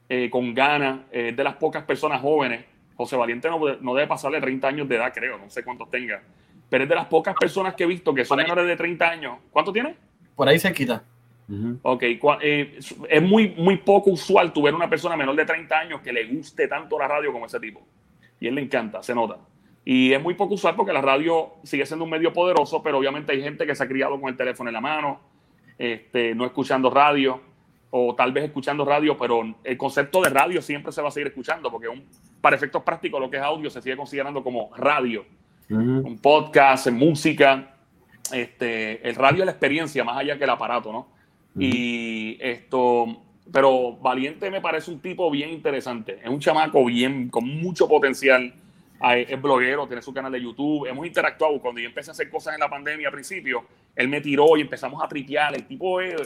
[0.08, 2.64] eh, con ganas, de las pocas personas jóvenes.
[2.96, 6.22] José Valiente no, no, debe pasarle 30 años de edad, creo, no sé cuántos tenga.
[6.70, 9.38] Pero es de las pocas personas que he visto que son menores de 30 años.
[9.50, 9.96] ¿Cuánto tiene?
[10.34, 11.02] Por ahí se quita.
[11.82, 12.02] Ok,
[12.42, 16.24] es muy, muy poco usual tu ver una persona menor de 30 años que le
[16.24, 17.86] guste tanto la radio como ese tipo
[18.40, 19.38] y él le encanta, se nota.
[19.84, 23.32] Y es muy poco usual porque la radio sigue siendo un medio poderoso, pero obviamente
[23.32, 25.20] hay gente que se ha criado con el teléfono en la mano,
[25.78, 27.40] este, no escuchando radio,
[27.90, 31.28] o tal vez escuchando radio, pero el concepto de radio siempre se va a seguir
[31.28, 32.04] escuchando, porque un,
[32.40, 35.24] para efectos prácticos lo que es audio se sigue considerando como radio.
[35.70, 37.73] Un podcast, música.
[38.32, 41.08] Este, el radio es la experiencia más allá que el aparato, ¿no?
[41.56, 43.06] Y esto,
[43.52, 46.18] pero Valiente me parece un tipo bien interesante.
[46.22, 48.52] Es un chamaco bien, con mucho potencial.
[49.16, 50.86] Es bloguero, tiene su canal de YouTube.
[50.86, 51.60] Hemos interactuado.
[51.60, 53.64] Cuando yo empecé a hacer cosas en la pandemia al principio,
[53.94, 55.54] él me tiró y empezamos a tripear.
[55.54, 56.16] El tipo es,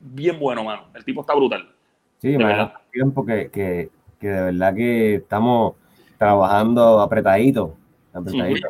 [0.00, 0.84] bien bueno, mano.
[0.94, 1.68] El tipo está brutal.
[2.18, 3.90] Sí, me da tiempo que, que,
[4.20, 5.74] que, de verdad que estamos
[6.16, 7.76] trabajando apretadito.
[8.12, 8.68] apretadito.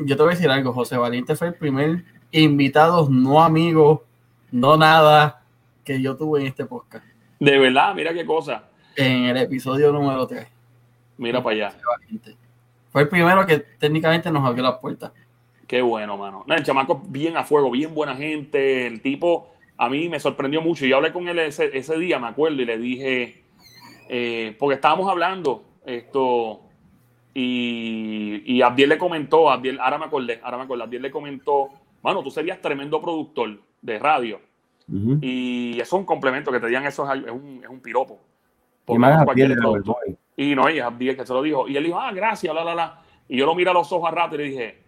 [0.00, 0.72] Yo te voy a decir algo.
[0.72, 4.04] José Valiente fue el primer invitado, no amigo,
[4.50, 5.42] no nada,
[5.84, 7.04] que yo tuve en este podcast.
[7.38, 8.64] De verdad, mira qué cosa.
[8.96, 10.46] En el episodio número 3.
[11.18, 11.76] Mira para allá.
[12.90, 15.12] Fue el primero que técnicamente nos abrió la puerta.
[15.66, 16.44] Qué bueno, mano.
[16.48, 18.86] el chamaco bien a fuego, bien buena gente.
[18.86, 20.86] El tipo, a mí me sorprendió mucho.
[20.86, 23.44] Yo hablé con él ese, día, me acuerdo, y le dije,
[24.08, 26.62] eh, porque estábamos hablando esto,
[27.34, 31.68] y, y Abdiel le comentó, Abdiel, ahora me acordé, ahora me acordé, Abdiel le comentó,
[32.02, 34.40] mano, tú serías tremendo productor de radio.
[35.20, 38.18] Y eso es un complemento, que te digan eso es un, es un piropo.
[38.88, 39.24] Y más
[40.36, 41.68] Y no, y es Abdiel que se lo dijo.
[41.68, 43.02] Y él dijo, ah, gracias, la, la, la.
[43.28, 44.82] Y yo lo miré a los ojos a rato y le dije,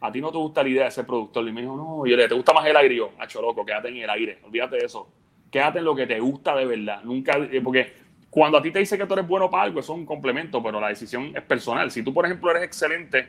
[0.00, 1.46] ¿a ti no te gusta la idea de ser productor?
[1.48, 2.94] Y me dijo, no, y yo le dije, ¿te gusta más el aire?
[2.94, 5.08] Y yo, hacho loco, quédate en el aire, olvídate de eso.
[5.50, 7.02] Quédate en lo que te gusta de verdad.
[7.02, 7.92] Nunca, eh, porque
[8.30, 10.62] cuando a ti te dice que tú eres bueno para algo, eso es un complemento,
[10.62, 11.90] pero la decisión es personal.
[11.90, 13.28] Si tú, por ejemplo, eres excelente,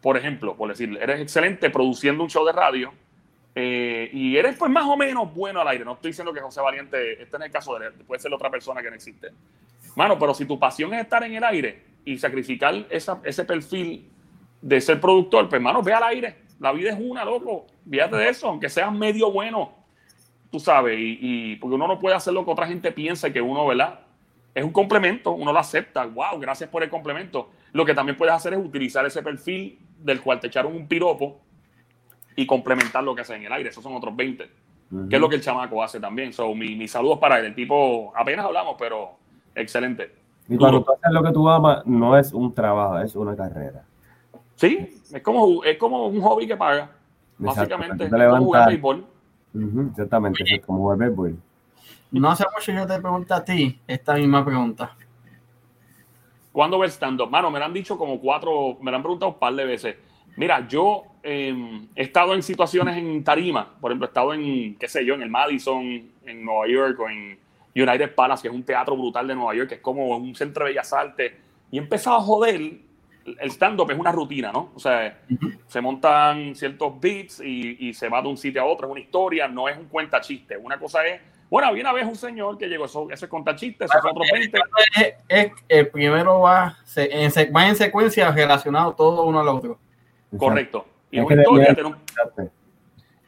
[0.00, 2.92] por ejemplo, por decir, eres excelente produciendo un show de radio,
[3.54, 5.84] eh, y eres pues más o menos bueno al aire.
[5.84, 8.50] No estoy diciendo que José Valiente, este en el caso de él, puede ser otra
[8.50, 9.28] persona que no existe.
[9.94, 14.08] Mano, pero si tu pasión es estar en el aire y sacrificar ese perfil
[14.60, 16.36] de ser productor, pues mano, ve al aire.
[16.60, 17.66] La vida es una, loco.
[17.88, 19.74] Fíjate de eso, aunque seas medio bueno,
[20.50, 23.66] tú sabes, y, porque uno no puede hacer lo que otra gente piensa que uno,
[23.66, 24.00] ¿verdad?
[24.54, 26.04] Es un complemento, uno lo acepta.
[26.04, 27.50] Wow, gracias por el complemento.
[27.72, 31.40] Lo que también puedes hacer es utilizar ese perfil del cual te echaron un piropo
[32.36, 33.70] y complementar lo que hace en el aire.
[33.70, 34.50] Esos son otros 20.
[35.08, 36.34] Que es lo que el chamaco hace también.
[36.34, 37.46] So, mis mi saludos para él.
[37.46, 39.12] El tipo, apenas hablamos, pero
[39.54, 40.14] excelente.
[40.48, 43.84] Y cuando tú haces lo que tú amas, no es un trabajo, es una carrera.
[44.56, 46.90] Sí, es como, es como un hobby que paga.
[47.38, 49.06] básicamente, es como jugar béisbol.
[49.88, 51.38] exactamente, es como jugar béisbol.
[52.10, 54.94] No hace mucho yo te pregunto a ti esta misma pregunta.
[56.52, 57.30] ¿Cuándo ves stand-up?
[57.30, 59.96] Mano, me lo han dicho como cuatro, me lo han preguntado un par de veces.
[60.36, 64.88] Mira, yo Em, he estado en situaciones en tarima, por ejemplo, he estado en, qué
[64.88, 65.84] sé yo, en el Madison,
[66.26, 67.38] en Nueva York, o en
[67.76, 70.64] United Palace, que es un teatro brutal de Nueva York, que es como un centro
[70.64, 71.32] de bellas artes,
[71.70, 74.72] y he empezado a joder, el stand-up es una rutina, ¿no?
[74.74, 75.20] O sea,
[75.68, 79.46] se montan ciertos beats y, se va de un sitio a otro, es una historia,
[79.46, 80.56] no es un cuenta chiste.
[80.56, 81.20] Una cosa es,
[81.52, 84.04] bueno, había una vez un señor que llegó, eso, ese es cuenta chiste, eso es
[84.06, 84.58] otro 20.
[85.28, 89.78] Es, el primero va, en, va en secuencia relacionado todo uno al otro.
[90.34, 90.86] Correcto.
[91.10, 91.20] Y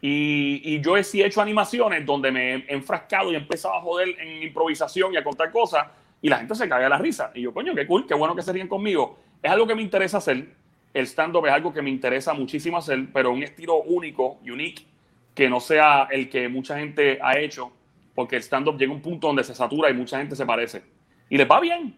[0.00, 4.18] Y, yo he sí hecho animaciones donde me he enfrascado y he empezado a joder
[4.18, 5.86] en improvisación y a contar cosas
[6.22, 7.30] y la gente se cae a la risa.
[7.34, 9.18] Y yo, coño, qué cool, qué bueno que se ríen conmigo.
[9.42, 10.48] Es algo que me interesa hacer.
[10.94, 14.86] El stand-up es algo que me interesa muchísimo hacer, pero un estilo único, unique,
[15.34, 17.70] que no sea el que mucha gente ha hecho,
[18.14, 20.82] porque el stand-up llega a un punto donde se satura y mucha gente se parece.
[21.28, 21.96] Y les va bien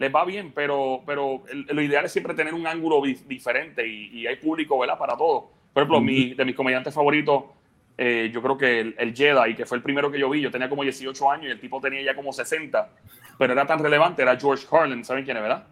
[0.00, 4.36] les va bien, pero, pero lo ideal es siempre tener un ángulo diferente y, hay
[4.36, 4.96] público, ¿verdad?
[4.96, 5.50] Para todo.
[5.74, 7.44] Por ejemplo, de mis comediantes favoritos,
[7.98, 10.50] eh, yo creo que el, el, Jedi, que fue el primero que yo vi, yo
[10.50, 12.88] tenía como 18 años y el tipo tenía ya como 60,
[13.36, 15.66] pero era tan relevante, era George Carlin, ¿saben quién es, verdad?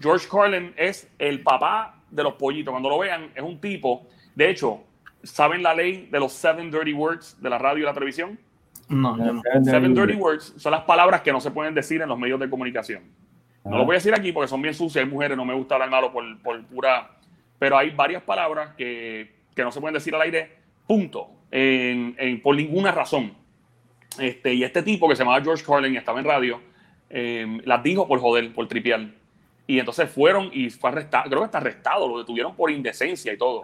[0.00, 2.72] George Carlin es el papá de los pollitos.
[2.72, 4.80] Cuando lo vean, es un tipo, de hecho,
[5.24, 8.38] ¿saben la ley de los seven dirty words de la radio y la televisión?
[8.88, 9.42] No, yo no.
[9.64, 12.48] Seven dirty words son las palabras que no se pueden decir en los medios de
[12.50, 13.02] comunicación.
[13.64, 15.74] No lo voy a decir aquí porque son bien sucias, hay mujeres, no me gusta
[15.76, 17.10] hablar malo por, por pura...
[17.58, 20.56] Pero hay varias palabras que, que no se pueden decir al aire,
[20.86, 23.32] punto, en, en- por ninguna razón.
[24.18, 26.60] Este, y este tipo que se llamaba George Carlin y estaba en radio,
[27.08, 29.06] eh, las dijo por joder, por tripear.
[29.66, 33.38] Y entonces fueron y fue arrestado, creo que está arrestado, lo detuvieron por indecencia y
[33.38, 33.62] todo.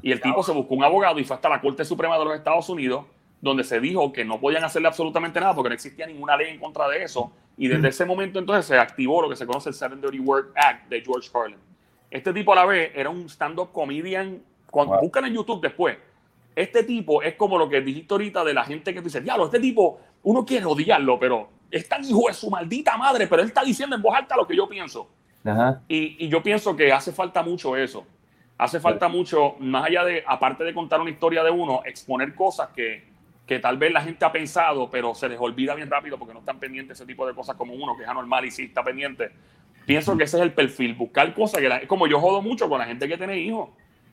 [0.00, 2.34] Y el tipo se buscó un abogado y fue hasta la Corte Suprema de los
[2.34, 3.04] Estados Unidos,
[3.40, 6.58] donde se dijo que no podían hacerle absolutamente nada porque no existía ninguna ley en
[6.60, 7.32] contra de eso.
[7.58, 10.52] Y desde ese momento entonces se activó lo que se conoce el Seven Dirty Word
[10.54, 11.58] Act de George Carlin.
[12.10, 14.42] Este tipo a la vez era un stand-up comedian.
[14.70, 15.02] Cuando Wow.
[15.02, 15.98] buscan en YouTube después,
[16.56, 19.44] este tipo es como lo que dijiste ahorita de la gente que tú dices, diablo,
[19.46, 23.48] este tipo, uno quiere odiarlo, pero es tan hijo de su maldita madre, pero él
[23.48, 25.08] está diciendo en voz alta lo que yo pienso.
[25.44, 25.82] Ajá.
[25.88, 28.06] Y, y yo pienso que hace falta mucho eso.
[28.58, 32.68] Hace falta mucho, más allá de, aparte de contar una historia de uno, exponer cosas
[32.68, 33.02] que,
[33.44, 36.40] que tal vez la gente ha pensado, pero se les olvida bien rápido porque no
[36.40, 39.30] están pendientes ese tipo de cosas como uno, que es anormal y sí está pendiente.
[39.84, 42.68] Pienso que ese es el perfil, buscar cosas que la- es como yo jodo mucho
[42.68, 43.70] con la gente que tiene hijos.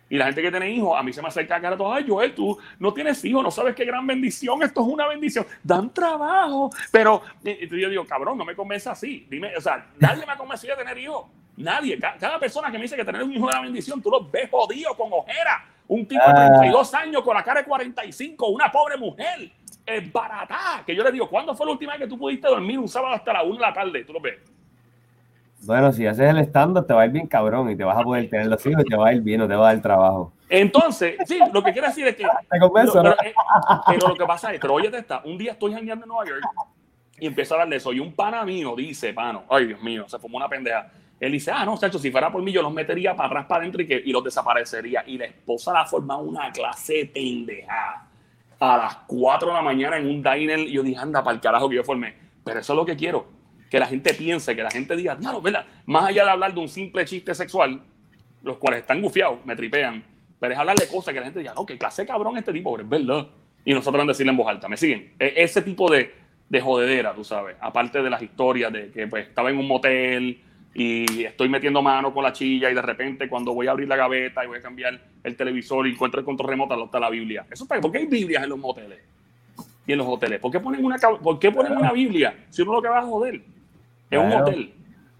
[0.10, 2.03] Y la gente que tiene hijos, a mí se me acerca a cara todo, ay,
[2.07, 5.93] Joel, tú no tienes hijos, no sabes qué gran bendición, esto es una bendición, dan
[5.93, 10.26] trabajo, pero y- y yo digo, cabrón, no me convence así, dime, o sea, nadie
[10.26, 11.26] me ha convencido de tener hijos,
[11.57, 14.10] nadie, Ca- cada persona que me dice que tener un hijo es una bendición, tú
[14.10, 16.47] los ves jodido con ojera, un tipo de Ah.
[16.57, 19.51] 32 años con la cara de 45, una pobre mujer,
[19.86, 22.80] es barata, que yo le digo, ¿cuándo fue la última vez que tú pudiste dormir
[22.80, 24.03] un sábado hasta la 1 de la tarde?
[24.05, 24.38] Tú lo ves.
[25.64, 28.03] Bueno, si haces el stand-up te va a ir bien cabrón y te vas a
[28.03, 29.82] poder tener los hijos y te va a ir bien, no te va a dar
[29.82, 30.34] trabajo.
[30.47, 33.16] Entonces, sí, lo que quiero decir es que ¿Te convenzo, pero, no?
[33.24, 33.34] eh,
[33.88, 36.41] pero lo que pasa es, pero oye, esta, un día estoy jangueando en Nueva York
[37.20, 37.91] y empiezo a hablar de eso.
[37.93, 40.89] Y un pana mío dice, pano, ay Dios mío, se fumó una pendeja.
[41.20, 43.62] Él dice, ah, no, chacho, si fuera por mí, yo los metería para atrás, para
[43.62, 45.03] adentro y, que, y los desaparecería.
[45.05, 48.07] Y la esposa la forma una clase de pendeja
[48.57, 50.60] a las 4 de la mañana en un diner.
[50.60, 52.16] Y yo dije, anda, para el carajo que yo formé.
[52.45, 53.39] Pero eso es lo que quiero.
[53.70, 55.65] Que la gente piense, que la gente diga, no, ¿verdad?
[55.86, 57.82] Más allá de hablar de un simple chiste sexual,
[58.43, 60.03] los cuales están gufiados, me tripean.
[60.39, 62.80] Pero es hablar de cosas que la gente diga, no, que clase cabrón este tipo,
[62.80, 63.28] es verdad.
[63.65, 65.13] Y nosotros van a decirle en voz alta, ¿me siguen?
[65.20, 66.11] E- ese tipo de,
[66.47, 67.57] de jodedera, tú sabes.
[67.59, 70.41] Aparte de las historias de que pues, estaba en un motel
[70.74, 73.97] y estoy metiendo mano con la chilla y de repente cuando voy a abrir la
[73.97, 77.45] gaveta y voy a cambiar el televisor y encuentro el control remoto, está la Biblia.
[77.51, 78.99] Eso está, ¿Por qué hay Biblias en los moteles?
[79.86, 80.39] Y en los hoteles.
[80.39, 83.03] ¿Por qué ponen una, ¿por qué ponen una Biblia si uno lo que va a
[83.03, 83.41] joder?
[84.10, 84.74] Es un hotel.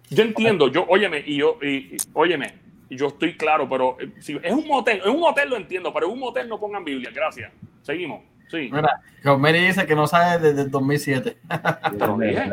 [0.10, 2.56] Yo entiendo, yo, óyeme, y yo, y, y- óyeme,
[2.90, 6.08] yo estoy claro, pero eh, si es un motel, en un hotel lo entiendo, pero
[6.08, 7.52] en un motel no pongan Biblia, gracias.
[7.84, 8.22] Seguimos.
[8.50, 11.38] Sí, Mira, Romero dice que no sabe desde el 2007.
[11.92, 12.52] te lo dije.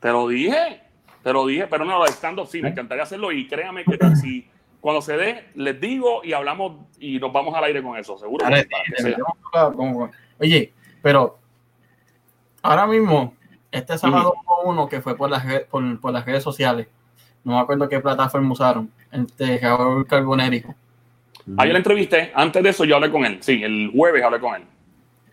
[0.00, 0.80] Te lo dije.
[1.22, 3.96] Te lo dije, pero no, lo de stand-up sí, me encantaría hacerlo y créame que
[4.16, 4.48] si
[4.80, 8.44] cuando se dé, les digo y hablamos y nos vamos al aire con eso, seguro.
[8.44, 9.16] Ahora, que sí, para que sea.
[10.40, 11.38] Oye, pero
[12.62, 13.36] ahora mismo,
[13.72, 16.86] este sábado hubo uno que fue por las, re- por, por las redes sociales.
[17.44, 18.88] No me acuerdo qué plataforma usaron.
[19.10, 20.62] Este Raúl Carboneri.
[21.58, 23.38] Ayer la entrevisté, antes de eso yo hablé con él.
[23.42, 24.62] Sí, el jueves hablé con él.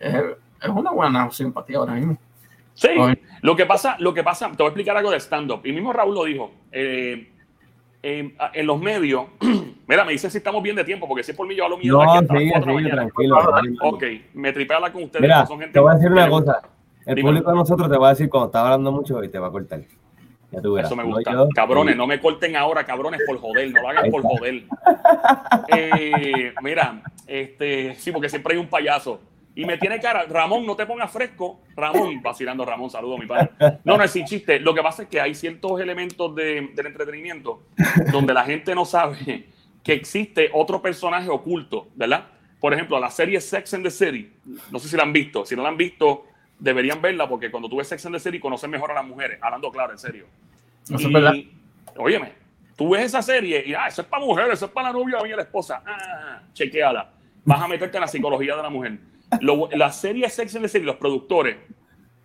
[0.00, 0.14] Es,
[0.62, 2.16] es una buena simpatía ahora mismo.
[2.74, 2.88] Sí,
[3.42, 5.60] lo que pasa, lo que pasa, te voy a explicar algo de stand-up.
[5.64, 6.50] Y mismo Raúl lo dijo.
[6.72, 7.30] eh,
[8.02, 9.26] eh, en los medios,
[9.86, 11.76] mira, me dice si estamos bien de tiempo, porque si es por mí yo hablo
[11.76, 13.12] miedo No, aquí hasta las sigue, 4 de la sigue, mañana.
[13.12, 13.38] tranquilo.
[13.82, 15.20] Ok, me tripea hablar con ustedes.
[15.20, 16.62] Mira, son gente te voy a decir una cosa.
[17.16, 19.48] El público de nosotros te va a decir cuando estás hablando mucho y te va
[19.48, 19.80] a cortar.
[20.52, 20.90] Ya tú verás.
[20.90, 21.32] Eso me No gusta.
[21.32, 21.48] yo.
[21.54, 23.70] cabrones, no me corten ahora, cabrones, por joder.
[23.72, 24.64] No lo hagan por joder.
[25.68, 29.20] Eh, mira, este, sí, porque siempre hay un payaso.
[29.54, 31.60] Y me tiene cara, Ramón, no te pongas fresco.
[31.76, 33.50] Ramón, vacilando Ramón, saludo a mi padre.
[33.84, 34.58] No, no es sin chiste.
[34.60, 37.62] Lo que pasa es que hay ciertos elementos de- del entretenimiento
[38.12, 39.46] donde la gente no sabe
[39.82, 42.26] que existe otro personaje oculto, ¿verdad?
[42.60, 44.32] Por ejemplo, la serie Sex and the City.
[44.70, 45.44] No sé si la han visto.
[45.44, 46.24] Si no la han visto,
[46.60, 49.38] deberían verla porque cuando tú ves Sex and the City conoces mejor a las mujeres.
[49.42, 50.26] Hablando claro, en serio.
[50.84, 51.34] Eso es Y, verdad.
[51.96, 52.32] Óyeme,
[52.76, 55.18] tú ves esa serie y ah, eso es para mujeres, eso es para la novia
[55.26, 55.82] y la esposa.
[55.84, 57.10] Ah, chequeala.
[57.44, 58.98] Vas a meterte en la psicología de la mujer.
[59.40, 61.56] Lo- la serie Sex and the City, los productores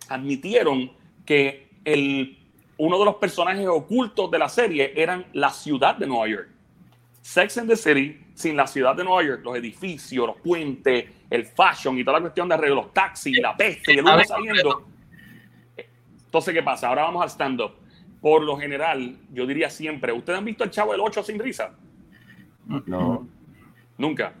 [0.08, 0.90] admitieron
[1.24, 2.38] que el,
[2.78, 6.48] uno de los personajes ocultos de la serie eran la ciudad de Nueva York.
[7.22, 11.46] Sex and the City, sin la ciudad de Nueva York, los edificios, los puentes, el
[11.46, 14.84] fashion y toda la cuestión de arreglo, los taxis, la peste y el humo saliendo.
[16.26, 16.88] Entonces, ¿qué pasa?
[16.88, 17.72] Ahora vamos al stand-up.
[18.20, 21.70] Por lo general, yo diría siempre, ¿ustedes han visto el Chavo del 8 sin risa?
[22.86, 23.26] No.
[23.96, 24.34] Nunca.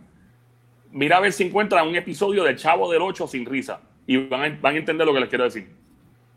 [0.92, 3.80] Mira a ver si encuentran un episodio del Chavo del 8 sin risa.
[4.06, 5.70] Y van a, van a entender lo que les quiero decir.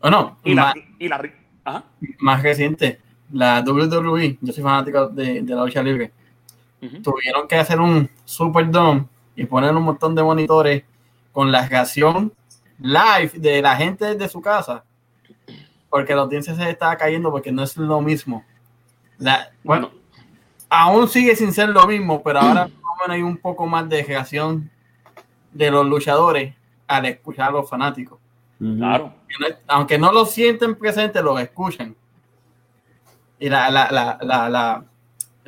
[0.00, 1.34] Bueno, Y la, más, y la ri-
[1.64, 1.84] Ajá.
[2.20, 3.00] más reciente,
[3.32, 6.10] la WWE, yo soy fanático de, de la lucha libre.
[7.02, 9.06] Tuvieron que hacer un Superdome
[9.36, 10.84] y poner un montón de monitores
[11.32, 12.32] con la reacción
[12.78, 14.84] live de la gente de su casa,
[15.88, 18.44] porque la audiencia se está cayendo porque no es lo mismo.
[19.62, 19.90] bueno,
[20.68, 22.68] aún sigue sin ser lo mismo, pero ahora
[23.08, 24.70] hay un poco más de reacción
[25.52, 26.54] de los luchadores
[26.86, 28.18] al escuchar a los fanáticos.
[28.58, 29.14] Claro.
[29.68, 31.96] Aunque no lo sienten presente, los escuchan.
[33.38, 34.84] Y la, la, la, la,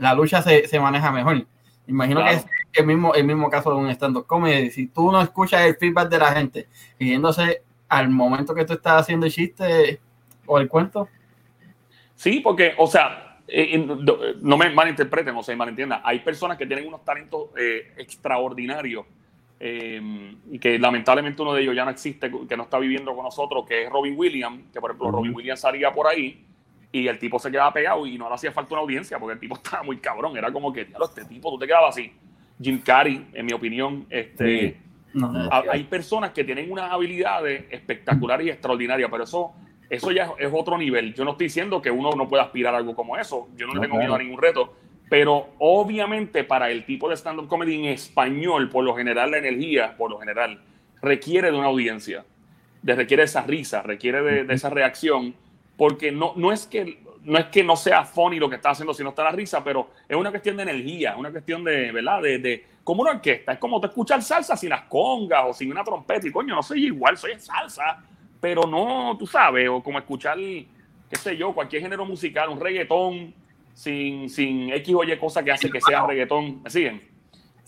[0.03, 1.47] la lucha se, se, maneja mejor.
[1.87, 4.71] Imagino que es el mismo, el mismo caso de un stand-up comedy.
[4.71, 9.03] Si tú no escuchas el feedback de la gente, riéndose al momento que tú estás
[9.03, 10.01] haciendo el chiste
[10.47, 11.09] o el cuento.
[12.15, 13.87] Sí, porque, o sea, eh,
[14.41, 16.01] no me malinterpreten, o se malentiendan.
[16.05, 19.07] Hay personas que tienen unos talentos eh, extraordinarios
[19.61, 23.25] eh, y que lamentablemente uno de ellos ya no existe, que no está viviendo con
[23.25, 26.45] nosotros, que es Robin Williams, que por ejemplo Robin Williams salía por ahí
[26.93, 29.41] y el tipo se quedaba pegado y no le hacía falta una audiencia porque el
[29.41, 30.37] tipo estaba muy cabrón.
[30.37, 32.13] Era como que, diablo, este tipo, tú te quedabas así.
[32.61, 34.77] Jim Carrey, en mi opinión, este,
[35.51, 39.53] hay personas que tienen unas habilidades espectaculares y extraordinarias, pero eso,
[39.89, 41.15] eso ya es, otro nivel.
[41.15, 43.49] Yo no estoy diciendo que uno no pueda aspirar a algo como eso.
[43.57, 44.75] Yo no, le tengo miedo a ningún reto.
[45.09, 49.97] Pero obviamente para el tipo de stand-up comedy en español, por lo general la energía,
[49.97, 50.63] por lo general,
[51.03, 52.25] requiere de una audiencia,
[52.83, 55.35] de, requiere de esa risa, requiere de, de esa reacción
[55.83, 58.95] porque no, no, es que, no es que no sea funny lo que está haciendo,
[58.95, 62.23] sino está la risa, pero es una cuestión de energía, una cuestión de, ¿verdad?
[62.23, 65.73] De, de como una orquesta, es como te escuchar salsa sin las congas o sin
[65.73, 68.01] una trompeta y coño, no soy igual, soy salsa,
[68.41, 73.35] pero no, tú sabes, o como escuchar, qué sé yo, cualquier género musical, un reggaetón
[73.75, 77.03] sin, sin X o Y cosa que hace que sea reggaetón, ¿me siguen?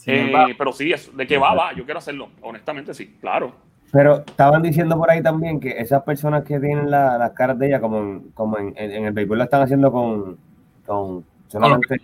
[0.06, 3.56] Eh, pero sí, de qué va, va, yo quiero hacerlo, honestamente sí, claro.
[3.94, 7.80] Pero estaban diciendo por ahí también que esas personas que tienen las caras de ella,
[7.80, 10.36] como en, como en, el béisbol, lo están haciendo con,
[10.84, 12.00] con solamente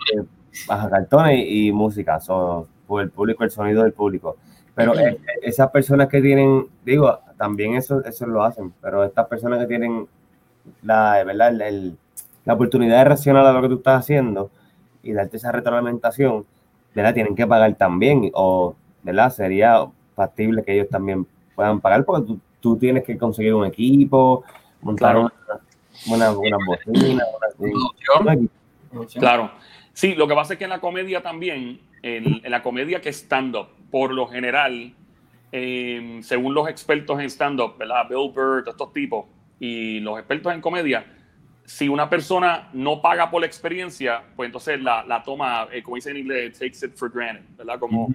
[0.69, 4.37] baja cartones y, música, son por el público, el sonido del público.
[4.73, 9.59] Pero e, esas personas que tienen, digo, también eso, eso lo hacen, pero estas personas
[9.59, 10.07] que tienen
[10.85, 11.53] la, ¿verdad?
[12.45, 14.49] la oportunidad de reaccionar a lo que tú estás haciendo
[15.03, 16.47] y darte esa retroalimentación,
[16.95, 17.15] ¿verdad?
[17.15, 19.31] Tienen que pagar también, o, ¿verdad?
[19.31, 19.85] Sería
[20.15, 24.45] factible que ellos también puedan pagar porque tú, tienes que conseguir un equipo,
[24.83, 25.33] montar una,
[26.07, 27.25] una, una bocina,
[28.21, 28.37] una,
[29.19, 29.51] Claro.
[29.93, 33.17] Sí, lo que pasa es que en la comedia también, en, la comedia que es
[33.17, 34.95] stand-up, por lo general,
[35.53, 38.09] em, según los expertos en stand-up, ¿verdad?
[38.09, 39.27] Bill Burr, estos tipos,
[39.59, 41.05] y los expertos en comedia,
[41.65, 45.97] si una persona no paga por la experiencia, pues entonces la, la toma, eh, como
[45.97, 47.79] dice en inglés, takes it for granted, ¿verdad?
[47.79, 48.09] Como,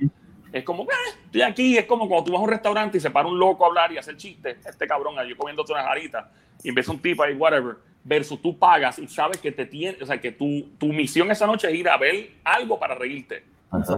[0.55, 0.87] es como, eh,
[1.25, 3.65] estoy aquí, es como cuando tú vas a un restaurante y se para un loco
[3.65, 6.31] a hablar y hacer chistes, este cabrón allí comiéndote una jarita
[6.63, 7.75] y ves un tipo ahí, whatever,
[8.05, 11.45] versus tú pagas y sabes que te tiene, o sea, que tu, tu misión esa
[11.45, 13.43] noche es ir a ver algo para reírte.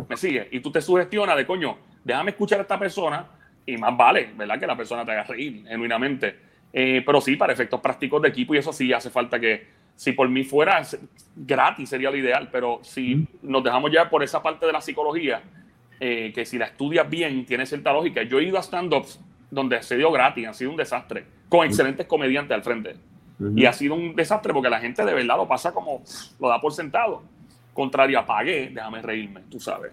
[0.10, 0.48] ¿Me sigue?
[0.52, 3.28] Y tú te sugestionas de, coño, déjame escuchar a esta persona
[3.64, 4.60] y más vale, ¿verdad?
[4.60, 6.40] Que la persona te haga reír genuinamente.
[6.74, 10.12] Eh, pero sí, para efectos prácticos de equipo y eso sí hace falta que, si
[10.14, 10.82] por mí fuera
[11.36, 15.44] gratis sería lo ideal, pero si nos dejamos ya por esa parte de la psicología,
[16.00, 18.24] eh, que si la estudias bien, tiene cierta lógica.
[18.24, 19.20] Yo he ido a stand-ups
[19.50, 22.96] donde se dio gratis, ha sido un desastre, con excelentes comediantes al frente.
[23.56, 26.02] Y ha sido un desastre porque la gente de verdad lo pasa como,
[26.40, 27.22] lo da por sentado.
[27.72, 29.92] Contrario, apagué, déjame reírme, tú sabes.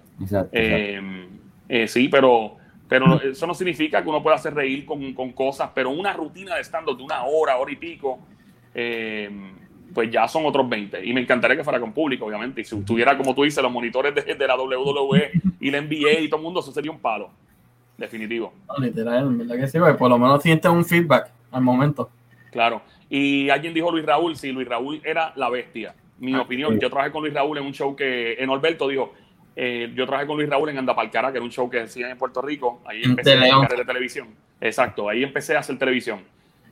[0.53, 1.29] Eh,
[1.69, 2.57] eh, sí, pero,
[2.89, 6.57] pero eso no significa que uno pueda hacer reír con, con cosas, pero una rutina
[6.57, 8.19] de stand-up de una hora, hora y pico,
[9.95, 11.05] pues ya son otros 20.
[11.07, 12.61] Y me encantaría que fuera con público, obviamente.
[12.61, 15.31] Y si tuviera, como tú dices, los monitores de, de la WWE
[15.61, 17.31] y la NBA y todo el mundo, eso sería un palo.
[17.97, 18.53] Definitivo.
[18.79, 22.11] literal, verdad que sí, pues, por lo menos sientes un feedback al momento.
[22.51, 22.83] Claro.
[23.09, 25.95] Y alguien dijo Luis Raúl, sí, Luis Raúl era la bestia.
[26.19, 29.13] Mi ah, opinión, yo trabajé con Luis Raúl en un show que, en Alberto dijo,
[29.55, 32.19] eh, yo trabajé con Luis Raúl en Andapalcara, que era un show que hacían en
[32.19, 32.81] Puerto Rico.
[32.85, 34.29] Ahí empecé a hacer de televisión.
[34.61, 36.21] Exacto, ahí empecé a hacer televisión.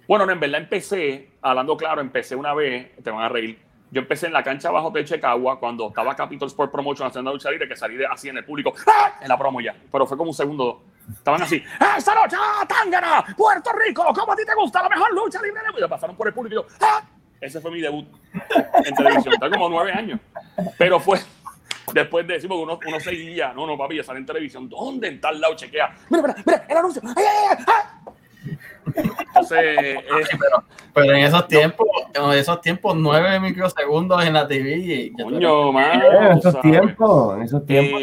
[0.08, 3.58] Bueno, en verdad empecé, hablando claro, empecé una vez, te van a reír.
[3.90, 7.50] Yo empecé en la cancha abajo de Checagua cuando estaba Capital Sport Promotion haciendo lucha
[7.50, 9.18] libre, que salí de, así en el público, ¡ah!
[9.20, 9.74] en la promo ya.
[9.92, 10.82] Pero fue como un segundo.
[11.12, 14.04] Estaban así, ¡Ah, ¡Esta noche, ¡Ah, Tangana, Puerto Rico!
[14.14, 15.60] ¿Cómo a ti te gusta la mejor lucha libre?
[15.76, 17.02] Y pasaron por el público y yo, ¡Ah!
[17.40, 18.06] Ese fue mi debut
[18.84, 19.34] en televisión.
[19.34, 20.20] Está como nueve años.
[20.78, 21.18] Pero fue
[21.92, 24.68] después de decimos uno, uno seguía, no, no, papi, ya sale en televisión.
[24.68, 25.94] ¿Dónde en tal lado chequea?
[26.08, 27.02] Mira, mira, mira, el anuncio.
[27.04, 27.64] ¡Ay, ay, ay!
[27.66, 28.01] ay!
[28.86, 29.96] Entonces, eh,
[30.94, 35.12] pero, en esos tiempos, en esos tiempos, nueve microsegundos en la TV.
[35.16, 38.00] Coño, en esos tiempos, en esos tiempos.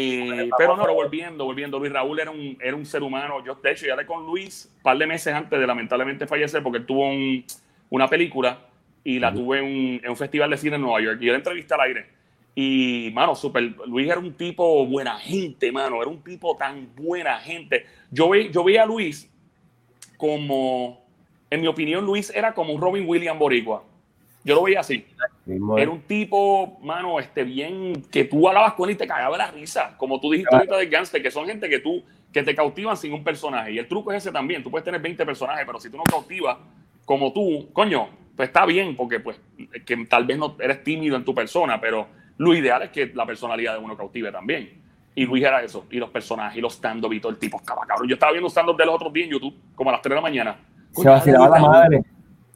[0.58, 3.44] pero no, pero volviendo, volviendo, Luis Raúl era un, era un ser humano.
[3.44, 6.62] Yo, de hecho, ya le con Luis un par de meses antes de lamentablemente fallecer,
[6.62, 7.44] porque tuvo un,
[7.90, 8.58] una película
[9.04, 11.18] y la tuve en un, en un, festival de cine en Nueva York.
[11.20, 12.06] Y yo la entrevisté al aire.
[12.54, 16.02] Y, mano, super, Luis era un tipo buena gente, mano.
[16.02, 17.86] Era un tipo tan buena gente.
[18.10, 19.30] Yo, ve, yo veía a Luis
[20.20, 21.00] como,
[21.48, 23.82] en mi opinión, Luis era como un Robin Williams boricua.
[24.44, 25.06] Yo lo veía así.
[25.46, 29.50] Era un tipo, mano, este, bien, que tú hablabas con él y te cagaba la
[29.50, 29.96] risa.
[29.96, 33.14] Como tú dijiste ahorita de Gangster, que son gente que tú, que te cautivan sin
[33.14, 33.72] un personaje.
[33.72, 34.62] Y el truco es ese también.
[34.62, 36.58] Tú puedes tener 20 personajes, pero si tú no cautivas
[37.06, 39.40] como tú, coño, pues está bien, porque pues,
[39.86, 43.24] que tal vez no eres tímido en tu persona, pero lo ideal es que la
[43.24, 44.82] personalidad de uno cautive también.
[45.14, 45.86] Y Luis era eso.
[45.90, 48.08] Y los personajes, y los stand-up y todo el tipo estaba cabrón.
[48.08, 50.14] Yo estaba viendo stand-up de los otros días en YouTube, como a las 3 de
[50.14, 50.56] la mañana.
[50.92, 52.04] Se vacilaba la madre,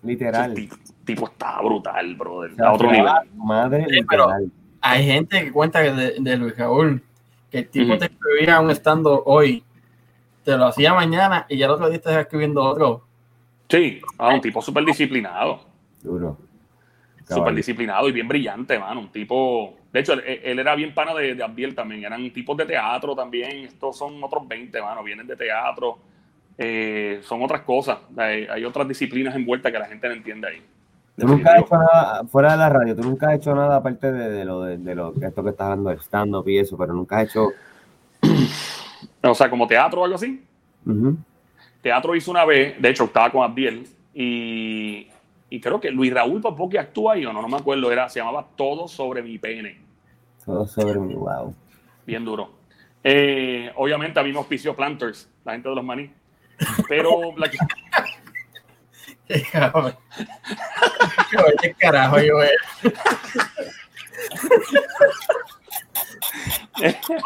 [0.02, 0.54] literal.
[0.54, 2.62] Tipo, tipo estaba brutal, brother.
[2.62, 3.12] A otro nivel.
[3.34, 4.28] Madre, pero
[4.80, 7.02] hay gente que cuenta de, de Luis Raúl
[7.50, 9.62] que el tipo te escribía un stand-up hoy,
[10.42, 13.04] te lo hacía mañana y ya el otro día estás escribiendo otro.
[13.68, 15.60] Sí, a un tipo súper disciplinado.
[16.02, 16.36] Duro.
[17.28, 19.00] Súper disciplinado y bien brillante, mano.
[19.00, 19.74] Un tipo.
[19.94, 22.04] De hecho, él, era bien pana de, de también.
[22.04, 23.58] Eran tipos de teatro también.
[23.58, 25.04] Estos son otros 20, mano.
[25.04, 25.98] Vienen de teatro.
[26.58, 27.98] Eh, son otras cosas.
[28.16, 30.62] Hay, otras disciplinas envueltas que la gente no entiende ahí.
[31.16, 34.10] Tú nunca has hecho nada fuera de la radio, tú nunca has hecho nada aparte
[34.10, 37.28] de, lo de, lo esto que estás dando, el stand-up y eso, pero nunca has
[37.28, 37.50] hecho.
[39.26, 40.44] O sea, como teatro o algo así.
[41.80, 45.06] Teatro hizo una vez, de hecho, estaba con Abdiel y
[45.50, 48.20] y creo que Luis Raúl que actúa ahí o no, no me acuerdo, era, se
[48.20, 49.80] llamaba Todo sobre mi pene.
[50.44, 51.54] Todo sobre mi, wow.
[52.06, 52.50] Bien duro.
[53.02, 56.10] Eh, obviamente a mí me auspició Planters, la gente de los maní.
[56.88, 57.58] Pero la que...
[59.26, 59.42] ¿Qué
[61.80, 62.36] carajo yo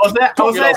[0.05, 0.71] o sea, o sea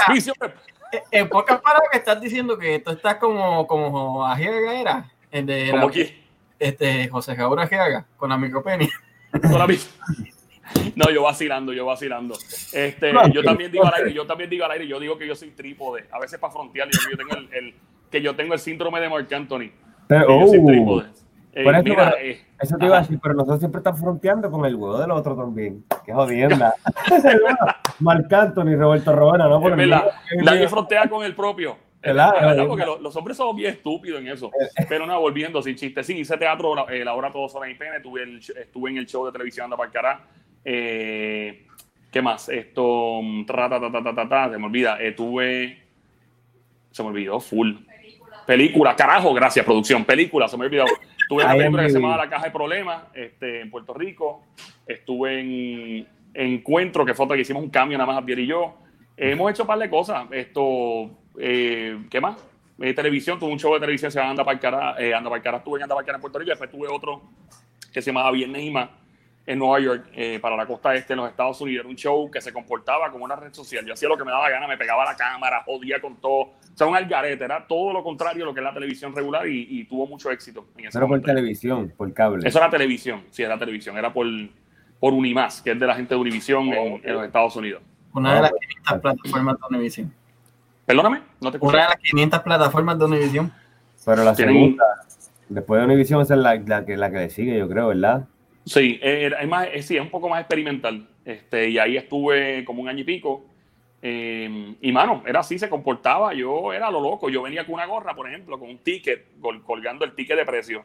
[1.11, 5.09] en pocas palabras que estás diciendo que tú estás como, como a era.
[5.31, 6.20] De ¿Cómo que?
[6.61, 8.87] Este, José Jaura haga con la micropenia.
[10.95, 12.35] No, yo vacilando, yo vacilando.
[12.71, 15.35] Este, yo también digo al aire, yo también digo al aire, yo digo que yo
[15.35, 16.05] soy trípode.
[16.11, 17.73] A veces para frontear, yo, yo tengo el,
[18.09, 19.71] que yo tengo el síndrome de Mark Anthony.
[20.07, 21.05] Pero, yo soy uh, trípode.
[21.53, 24.65] Eh, eso, mira, eh, eso te iba a decir, pero nosotros siempre estamos fronteando con
[24.65, 25.83] el huevo del otro también.
[26.05, 26.75] Qué jodienda.
[27.99, 29.59] Marc Anthony, Roberto Robena, ¿no?
[29.59, 31.75] Por Nadie frontea con el propio.
[32.01, 34.47] Claro, porque los, hombres son bien estúpidos en eso.
[34.47, 34.85] Eh.
[34.89, 36.03] Pero nada, volviendo sin chiste.
[36.03, 39.25] Sí, hice teatro, la, hora todos son en pene, estuve, el, estuve en el show
[39.25, 40.25] de televisión de Parcará.
[40.65, 41.67] Eh,
[42.11, 42.49] ¿Qué más?
[42.49, 44.97] Esto, ta, ta, ta, ta, se me olvida.
[44.99, 45.77] Estuve,
[46.91, 47.73] se me olvidó, full.
[48.45, 48.95] Película.
[48.95, 50.03] carajo, gracias, producción.
[50.03, 50.85] Película, se me olvidó.
[50.85, 54.43] Estuve en una película que se llamaba La Caja de Problemas, este, en Puerto Rico.
[54.85, 58.75] Estuve en Encuentro, que fue otra que hicimos un cambio nada más Javier y yo.
[59.17, 60.25] Hemos hecho un par de cosas.
[60.31, 61.09] Esto,
[61.39, 62.37] eh, ¿Qué más?
[62.79, 65.77] Eh, televisión, tuve un show de televisión se llama Anda Cara, eh, Anda Cara, estuve
[65.77, 67.21] en Anda Cara en Puerto Rico, después tuve otro
[67.93, 68.89] que se llamaba Viernes y más
[69.45, 71.81] en Nueva York, eh, para la costa este en los Estados Unidos.
[71.81, 73.85] Era un show que se comportaba como una red social.
[73.85, 76.41] Yo hacía lo que me daba gana, me pegaba la cámara, jodía con todo.
[76.41, 79.47] O sea, un algarete, era todo lo contrario a lo que es la televisión regular
[79.47, 80.67] y, tuvo mucho éxito.
[80.77, 82.47] En ese Pero por televisión, por cable.
[82.47, 83.97] Eso era televisión, sí, era televisión.
[83.97, 84.27] Era por,
[84.99, 87.81] por Unimás, que es de la gente de Univision en, en, los Estados Unidos.
[88.13, 90.13] Una de las 500 plataformas de Univision.
[90.85, 91.73] Perdóname, no te escucho.
[91.73, 93.53] Una de las 500 plataformas de Univision.
[94.05, 94.85] Pero la segunda,
[95.49, 98.27] después de Univision, esa es la, la, que, la que le sigue, yo creo, ¿verdad?
[98.65, 101.07] Sí, es, más, sí, es un poco más experimental.
[101.25, 103.45] Este, y ahí estuve como un año y pico.
[104.01, 106.33] Eh, y mano, era así, se comportaba.
[106.33, 107.29] Yo era lo loco.
[107.29, 109.27] Yo venía con una gorra, por ejemplo, con un ticket,
[109.65, 110.83] colgando el ticket de precio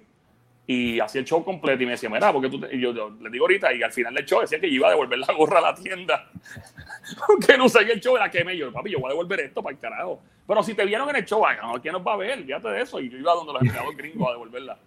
[0.66, 3.44] y hacía el show completo y me decía, mira, porque tú y yo, le digo
[3.44, 5.74] ahorita, y al final del show decía que iba a devolver la gorra a la
[5.74, 6.28] tienda,
[7.46, 9.62] que no sé el show era que me yo, papi, yo voy a devolver esto
[9.62, 10.20] para el carajo.
[10.46, 11.44] Pero si te vieron en el show,
[11.80, 12.44] ¿quién nos va a ver?
[12.44, 13.00] Fíjate de eso.
[13.00, 14.78] Y yo iba donde los empleados gringos a devolverla.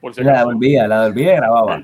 [0.00, 1.82] Por la devolvía, la devolvía y grababa.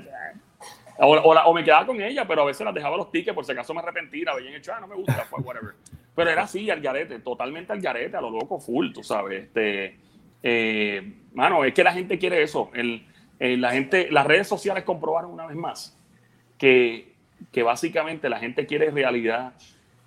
[0.97, 3.51] O, o, me quedaba con ella, pero a veces las dejaba los tickets por si
[3.51, 5.73] acaso me arrepentía, veía en el show, ah, no me gusta, pues whatever.
[6.13, 9.45] Pero era así, al garete, totalmente al garete, a lo loco, full, tú sabes.
[9.45, 9.97] Este,
[10.43, 12.69] eh, mano, es que la gente quiere eso.
[12.75, 13.03] El,
[13.43, 15.97] eh, la gente, las redes sociales comprobaron una vez más
[16.59, 17.11] que,
[17.51, 19.53] que básicamente la gente quiere realidad,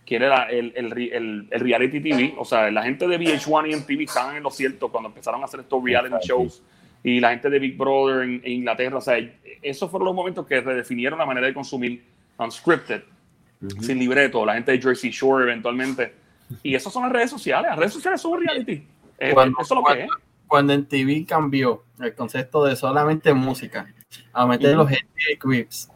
[0.07, 2.35] quiere el, el, el, reality TV.
[2.39, 5.47] O sea, la gente de VH1 y MTV estaban en lo cierto cuando empezaron a
[5.47, 6.63] hacer estos reality shows
[7.03, 8.99] y la gente de Big Brother en, Inglaterra.
[8.99, 9.17] O sea,
[9.61, 12.05] esos fueron los momentos que redefinieron la manera de consumir
[12.39, 13.03] unscripted,
[13.81, 14.47] sin libreto.
[14.47, 16.15] La gente de Jersey Shore eventualmente.
[16.63, 17.69] Y esas son las redes sociales.
[17.69, 18.87] Las redes sociales son reality.
[19.19, 20.11] Eh, eso es lo que es
[20.47, 23.93] cuando en TV cambió el concepto de solamente música
[24.33, 25.91] a meter los NBA clips,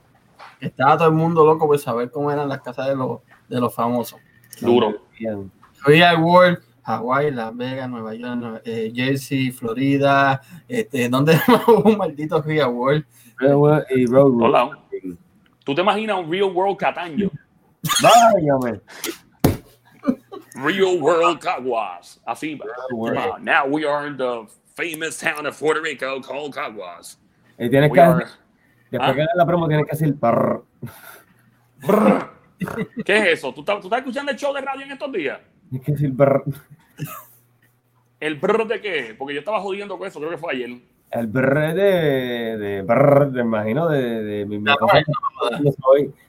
[0.61, 3.74] estaba todo el mundo loco por saber cómo eran las casas de los, de los
[3.74, 4.20] famosos.
[4.61, 5.03] Duro.
[5.84, 11.38] Real World, Hawaii, Las Vegas, Nueva York, eh, Jersey, Florida, este, donde
[11.84, 13.05] un maldito Real World.
[13.36, 14.70] Real World y Road
[15.64, 17.30] ¿Tú te imaginas un Real World Cataño?
[18.03, 18.80] Váyame.
[20.64, 22.20] Real World Caguas.
[22.26, 22.59] Así,
[22.92, 27.18] uh, now we are in the famous town of Puerto Rico called Caguas.
[27.59, 28.26] Y tienes We que, are-
[28.90, 29.14] después Ah.
[29.14, 30.62] que la promo, tienes que decir brr.
[31.86, 32.28] Brr.
[33.04, 33.52] ¿Qué es eso?
[33.54, 35.40] ¿Tú estás, ¿Tú estás escuchando el show de radio en estos días?
[35.70, 36.42] Tienes que decir brr.
[38.20, 39.14] ¿El brr de qué?
[39.16, 40.70] Porque yo estaba jodiendo con eso, creo que fue ayer.
[41.11, 44.88] El brr de, de brr, me imagino, de, de mi, No, no.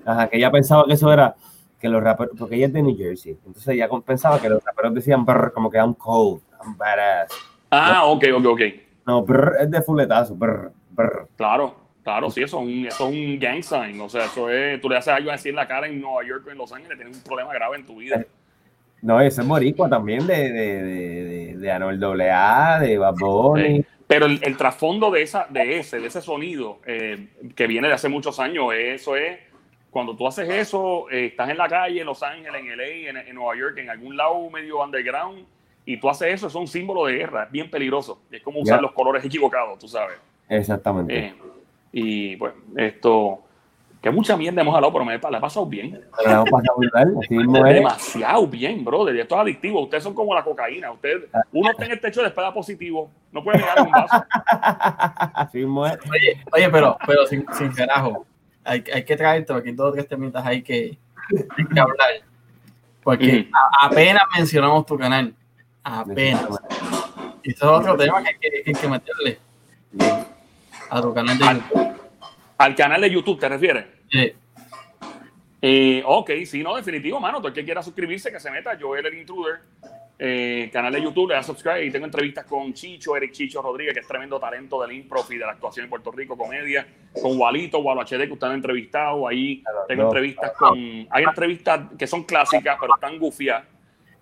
[0.06, 1.36] Ajá, que ella pensaba que eso era
[1.80, 4.64] que los raperos, porque ella es de New Jersey, entonces ella con- pensaba que los
[4.64, 7.32] raperos decían brr, como que I'm cold, I'm badass.
[7.72, 8.62] Ah, ok, ok, ok.
[9.08, 11.28] No, brr es de fuletazo, brr, brr.
[11.38, 14.00] Claro, claro, sí, eso es un, eso es un gang sign.
[14.02, 16.44] O sea, eso es, tú le haces algo así en la cara en Nueva York
[16.48, 18.24] o en Los Ángeles, tienes un problema grave en tu vida.
[19.02, 23.78] No, ese es boricua también de, de, de, de, de Anuel AA, de Bad Bunny.
[23.78, 23.86] Sí.
[24.08, 27.94] Pero el, el trasfondo de, esa, de ese, de ese sonido eh, que viene de
[27.94, 29.38] hace muchos años, eso es
[29.90, 33.18] cuando tú haces eso, eh, estás en la calle, en Los Ángeles, en LA, en,
[33.18, 35.46] en Nueva York, en algún lado medio underground,
[35.86, 38.22] y tú haces eso, es un símbolo de guerra, es bien peligroso.
[38.30, 40.18] Es como usar los colores equivocados, tú sabes.
[40.48, 41.18] Exactamente.
[41.18, 41.34] Eh,
[41.92, 43.40] y pues, esto,
[44.02, 46.00] que mucha mierda hemos hablado, pero me la he pasado bien.
[46.26, 46.78] La pasado
[47.20, 47.30] es.
[47.30, 49.16] Demasiado bien, brother.
[49.18, 49.82] Esto es adictivo.
[49.82, 50.92] Ustedes son como la cocaína.
[50.92, 53.10] Ustedes, uno está en el techo de espada positivo.
[53.32, 54.24] No puede negar un vaso.
[54.46, 55.64] Así.
[55.64, 58.26] Oye, oye, pero, pero sin, sin carajo.
[58.64, 60.98] Hay, hay que traerte aquí dos o tres temitas hay que,
[61.58, 62.10] hay que hablar.
[63.04, 65.34] Porque a- apenas mencionamos tu canal.
[65.84, 66.46] Apenas.
[67.44, 69.40] Y eso es otro tema que hay que, que hay que meterle
[70.90, 71.96] a tu canal de Al- YouTube.
[72.58, 73.86] Al canal de YouTube, ¿te refieres?
[74.12, 74.34] Sí.
[75.62, 77.38] Eh, ok, sí, no, definitivo, mano.
[77.40, 78.78] Todo el que quiera suscribirse, que se meta.
[78.80, 79.60] Joel el Intruder.
[80.22, 83.94] Eh, canal de YouTube, le da subscribe y tengo entrevistas con Chicho, Eric Chicho Rodríguez,
[83.94, 86.86] que es tremendo talento del improv y de la actuación en Puerto Rico, comedia,
[87.22, 89.26] con Walito, Walo HD, que ustedes han entrevistado.
[89.28, 91.08] Ahí tengo entrevistas con.
[91.10, 93.64] Hay entrevistas que son clásicas, pero están gufias.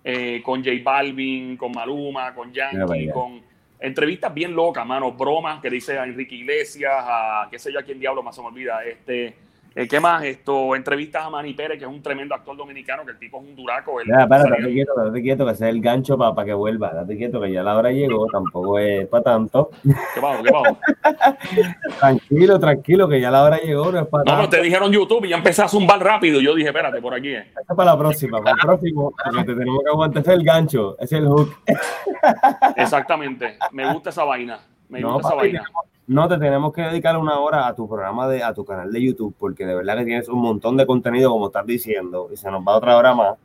[0.04, 3.42] eh, con J Balvin, con Maluma, con Yankee, con
[3.80, 7.82] entrevistas bien locas, mano, bromas que dice a Enrique Iglesias, a qué sé yo a
[7.82, 9.34] quién diablo más se me olvida, este,
[9.80, 10.24] eh, ¿qué más?
[10.24, 13.48] Esto, entrevistas a Manny Pérez, que es un tremendo actor dominicano, que el tipo es
[13.48, 14.00] un duraco.
[14.00, 16.92] él Ya, para, date quieto, date quieto, que ese es el gancho para que vuelva.
[16.92, 19.70] Date quieto, que ya la hora llegó, tampoco es para tanto.
[19.84, 20.42] ¿Qué pasó?
[20.42, 20.78] ¿Qué pasó?
[22.00, 24.50] Tranquilo, tranquilo, que ya la hora llegó, no es para No, tanto.
[24.50, 26.40] te dijeron YouTube y ya empecé a zumbar rápido.
[26.40, 27.46] Yo dije, espérate, por aquí es.
[27.46, 30.38] Esto es para la próxima, para el próximo, porque te tenemos que aguantar ese es
[30.38, 31.56] el gancho, ese es el hook.
[32.76, 33.56] Exactamente.
[33.72, 34.60] Me gusta esa vaina.
[34.88, 35.62] Me No, gusta esa vaina.
[36.08, 39.02] No te tenemos que dedicar una hora a tu programa de, a tu canal de
[39.02, 42.50] YouTube, porque de verdad que tienes un montón de contenido, como estás diciendo, y se
[42.50, 43.36] nos va otra hora más.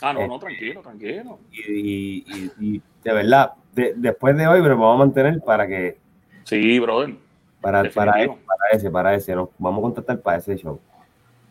[0.00, 0.28] Ah, no, Eh.
[0.28, 1.38] no, tranquilo, tranquilo.
[1.52, 5.66] Y, y- y- y de verdad, de- después de hoy, pero vamos a mantener para
[5.66, 5.98] que,
[6.44, 7.14] Sí, brother.
[7.60, 10.80] para, para, para ese, para ese, nos vamos a contactar para ese show.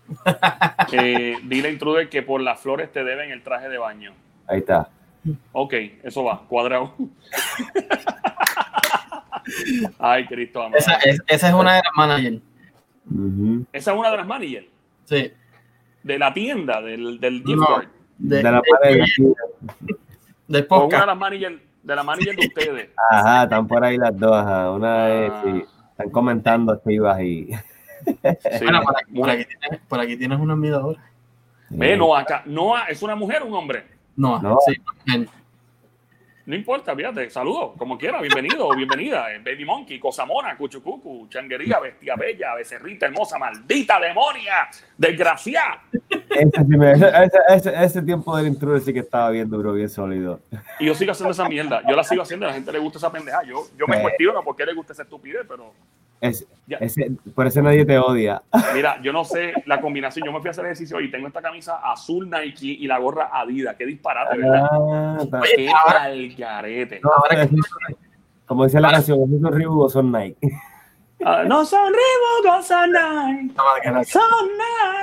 [0.93, 4.13] Eh, dile Intruder que por las flores te deben el traje de baño.
[4.47, 4.89] Ahí está.
[5.51, 6.93] Ok, eso va, cuadrado.
[9.99, 10.77] Ay, Cristo amado.
[10.77, 12.41] Esa, es- esa es una de las managers.
[13.71, 14.65] Esa es una de las managers
[15.05, 15.31] Sí.
[16.03, 17.65] de la tienda, del, del gift No.
[17.67, 17.87] card.
[18.17, 19.35] De, De la de- madre de una
[20.47, 21.05] de podcast.
[21.07, 22.89] las managers de la manager de ustedes.
[23.11, 24.71] Ajá, están por ahí las dos, ajá.
[24.71, 25.41] Una es, Ah.
[25.43, 27.49] sí, están comentando activas y.
[28.05, 28.13] Sí.
[28.63, 29.39] Bueno, por aquí, por Mujer.
[29.41, 30.99] aquí tienes, por aquí tienes una admiradora.
[31.69, 32.43] Ve, Noah, acá.
[32.45, 33.83] Noah, ¿es una mujer o un hombre?
[34.15, 34.57] No, No.
[34.65, 34.75] sí,
[35.05, 35.27] mujer.
[36.47, 39.33] No importa, fíjate, saludos, como quiera, bienvenido o bienvenida.
[39.33, 45.81] eh, Baby Monkey, Cosamona, Cuchucucu, Changuería, Bestia Bella, Becerrita Hermosa, maldita demonia, desgraciada.
[46.29, 50.39] Ese, ese, ese- ese- ese tiempo del intruder sí que estaba bien duro, bien sólido.
[50.79, 52.99] Y yo sigo haciendo esa mierda, yo la sigo haciendo a la gente le gusta
[52.99, 53.41] esa pendeja.
[53.43, 54.01] Yo, yo me Sí.
[54.03, 55.73] cuestiono por qué le gusta esa estupidez, pero
[56.21, 56.47] Ese-
[57.35, 58.41] por eso nadie te odia.
[58.73, 60.25] mira, yo no sé la combinación.
[60.25, 63.29] Yo me fui a hacer ejercicio y tengo esta camisa azul Nike y la gorra
[63.31, 63.75] Adidas.
[63.75, 64.69] Qué disparate, ¿verdad?
[64.71, 66.99] Ah, está- Oye, Qué ahora- algarete.
[67.03, 67.55] No, ahora que-
[68.47, 70.37] como dice la canción, esos Reebok son Nike.
[71.23, 73.53] Ah, no son Reebok, son Nike.
[73.91, 74.03] No.
[74.03, 74.21] Son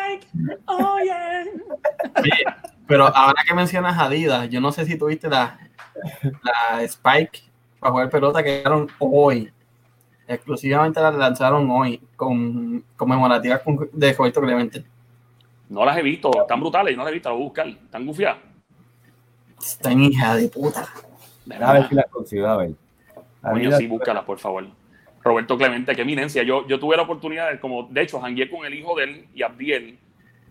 [0.08, 0.58] Nike.
[0.66, 1.44] Oh, yeah.
[2.20, 2.44] Oye,
[2.86, 5.58] pero ahora que mencionas Adidas, yo no sé si tuviste la,
[6.42, 7.40] la Spike
[7.80, 9.50] para jugar pelota que dieron hoy.
[10.28, 14.84] Exclusivamente la lanzaron hoy con conmemorativas con- de Roberto Clemente.
[15.68, 17.66] No las he visto, están brutales, no las he visto, las voy a buscar.
[17.68, 18.38] Están gufiadas.
[19.60, 20.88] Están hija de puta.
[21.46, 22.72] De A ver si las consigo, a ver.
[23.40, 24.66] Coño, sí, búscalas, por favor.
[25.24, 26.42] Roberto Clemente, qué eminencia.
[26.42, 29.26] Yo, yo tuve la oportunidad, de, como de hecho, jangué con el hijo de él
[29.34, 29.98] y Abdiel,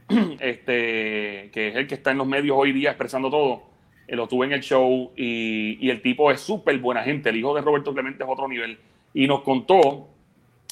[0.39, 3.63] este, que es el que está en los medios hoy día expresando todo.
[4.07, 7.29] Eh, lo tuve en el show y, y el tipo es súper buena gente.
[7.29, 8.79] El hijo de Roberto Clemente es otro nivel.
[9.13, 10.07] Y nos contó,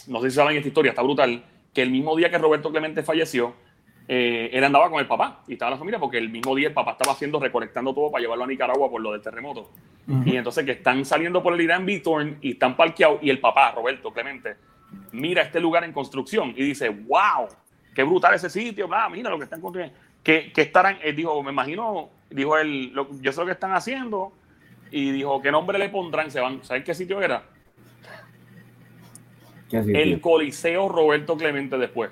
[0.07, 1.43] no sé si saben esta historia, está brutal,
[1.73, 3.53] que el mismo día que Roberto Clemente falleció,
[4.07, 6.73] eh, él andaba con el papá y estaba la familia porque el mismo día el
[6.73, 9.69] papá estaba haciendo, recolectando todo para llevarlo a Nicaragua por lo del terremoto.
[10.25, 13.71] Y entonces que están saliendo por el Irán Bithorn y están parqueados y el papá,
[13.73, 14.55] Roberto Clemente,
[15.11, 17.47] mira este lugar en construcción y dice, wow,
[17.93, 19.95] qué brutal ese sitio, mira lo que están construyendo.
[20.23, 20.97] ¿Qué, estarán?
[21.03, 22.91] Él dijo, me imagino, dijo él,
[23.21, 24.33] yo sé lo que están haciendo
[24.89, 26.31] y dijo, ¿qué nombre le pondrán?
[26.31, 27.43] Se van, ¿sabes qué sitio era?
[29.71, 32.11] El Coliseo Roberto Clemente después.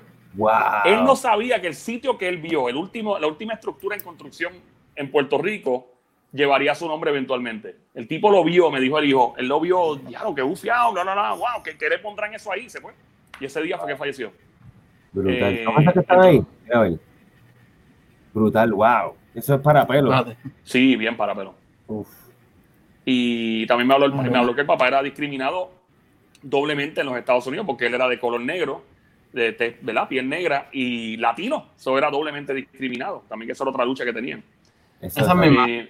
[0.84, 4.02] Él no sabía que el sitio que él vio, el último, la última estructura en
[4.02, 4.52] construcción
[4.94, 5.88] en Puerto Rico,
[6.32, 7.76] llevaría su nombre eventualmente.
[7.94, 11.02] El tipo lo vio, me dijo el hijo, él lo vio, diablo, que bufiado, bla,
[11.02, 12.92] bla, bla, wow, que, que, le pondrán eso ahí, se fue.
[13.40, 14.32] Y ese día fue que falleció.
[15.12, 15.54] Brutal.
[15.54, 16.98] Eh, ¿Cómo es que están ahí?
[18.32, 19.14] Brutal, wow.
[19.34, 20.12] Eso es para pelo.
[20.62, 21.54] Sí, bien para pelo.
[23.04, 25.77] Y también me habló, me habló que el papá era discriminado
[26.42, 28.82] doblemente en los Estados Unidos porque él era de color negro
[29.32, 31.68] de, la piel negra y latino.
[31.76, 33.24] Eso era doblemente discriminado.
[33.28, 34.42] También que esa era otra lucha que tenían.
[35.00, 35.68] Esa misma.
[35.68, 35.88] Eh,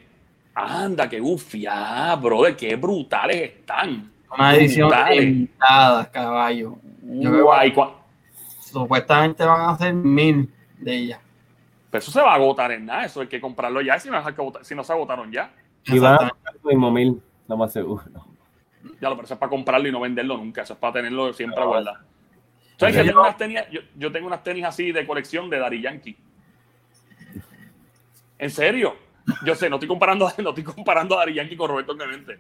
[0.55, 4.11] anda, qué bufia, brother, qué brutales están.
[4.37, 6.77] Una edición limitada, caballo.
[8.61, 11.21] supuestamente van a hacer mil de ellas.
[11.91, 14.23] Pero eso se va a agotar en nada, eso hay que comprarlo ya, si no,
[14.61, 15.51] si no se agotaron ya.
[15.87, 16.33] Y van a
[16.65, 18.03] mismo mil, lo más seguro.
[19.01, 21.33] Ya lo, pero eso es para comprarlo y no venderlo nunca, eso es para tenerlo
[21.33, 21.99] siempre guardado
[22.79, 23.61] yo, tengo unas tenis,
[23.97, 26.17] yo, tengo unas tenis así de colección de Dari Yankee.
[28.39, 28.95] En serio.
[29.45, 32.39] Yo sé, no estoy comparando, no estoy comparando a Dari Yankee con Roberto Clemente.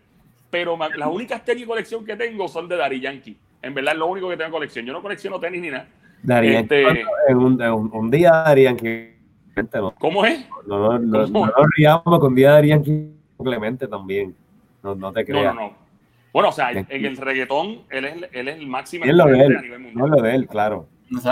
[0.50, 3.36] Pero las únicas tenis de colección que tengo son de Dari Yankee.
[3.60, 4.86] En verdad es lo único que tengo en colección.
[4.86, 5.88] Yo no colecciono tenis ni nada.
[6.22, 6.84] Dari este,
[7.30, 9.18] un, un, día Dari Yankee.
[9.98, 10.48] ¿Cómo es?
[10.66, 13.12] No, no, no, no, riamos con día Dari Yankee
[13.42, 14.34] Clemente también.
[14.82, 15.54] No, no te creas.
[15.54, 15.87] No, no, no.
[16.32, 19.40] Bueno, o sea, en el reggaetón, él es, él es el máximo es lo de
[19.40, 19.98] él, a nivel mundial.
[19.98, 20.88] No lo de él, claro.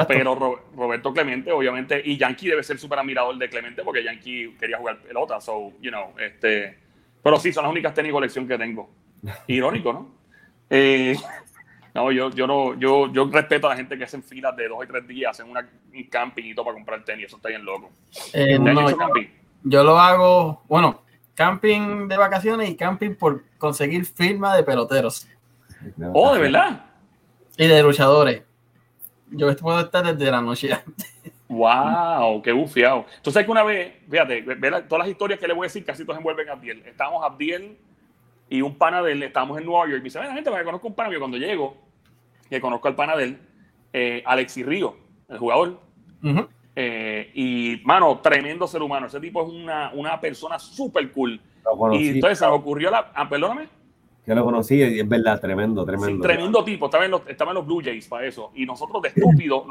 [0.08, 4.78] Pero Roberto Clemente, obviamente, y Yankee debe ser súper admirador de Clemente porque Yankee quería
[4.78, 6.78] jugar pelota, so, you know, este.
[7.22, 8.88] Pero sí, son las únicas tenis colección que tengo.
[9.46, 10.14] Irónico, ¿no?
[10.70, 11.14] Eh,
[11.94, 14.84] no, yo, yo no, yo, yo respeto a la gente que hacen filas de dos
[14.84, 17.64] y tres días, hacen una, un camping y todo para comprar tenis, eso está bien
[17.64, 17.90] loco.
[18.32, 18.96] Eh, no, yo,
[19.62, 21.02] yo lo hago, bueno,
[21.36, 25.28] camping de vacaciones y camping por conseguir firma de peloteros.
[26.12, 26.86] Oh, de verdad.
[27.56, 28.42] Y de luchadores.
[29.30, 31.14] Yo puedo estar desde la noche antes.
[31.48, 32.42] ¡Wow!
[32.42, 33.06] ¡Qué bufiado!
[33.16, 34.42] Entonces, que una vez, fíjate,
[34.88, 36.82] todas las historias que le voy a decir casi todas envuelven a Abdiel.
[36.86, 37.76] Estábamos Abdiel
[38.48, 39.98] y un pana de él, estábamos en Nueva York.
[39.98, 41.76] Y me dice, la gente, para que conozco un pana, yo cuando llego,
[42.48, 43.38] que conozco al pana de él,
[43.92, 44.96] eh, Alexis Río,
[45.28, 45.80] el jugador.
[46.78, 49.06] Eh, y, mano, tremendo ser humano.
[49.06, 51.40] Ese tipo es una, una persona súper cool.
[51.92, 53.10] Y entonces se ocurrió la.
[53.14, 53.66] Ah, perdóname.
[54.24, 56.22] Que lo conocí y es verdad, tremendo, tremendo.
[56.22, 56.86] tremendo tipo.
[56.86, 58.52] Estaba en, los, estaba en los Blue Jays para eso.
[58.54, 59.64] Y nosotros, de estúpidos,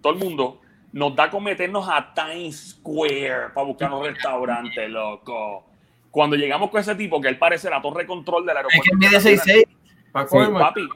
[0.00, 0.60] todo el mundo,
[0.92, 5.64] nos da con meternos a Times Square para buscar un restaurante, loco.
[6.10, 8.84] Cuando llegamos con ese tipo, que él parece la torre control del aeropuerto.
[9.00, 9.66] Es que mide
[10.12, 10.88] papi,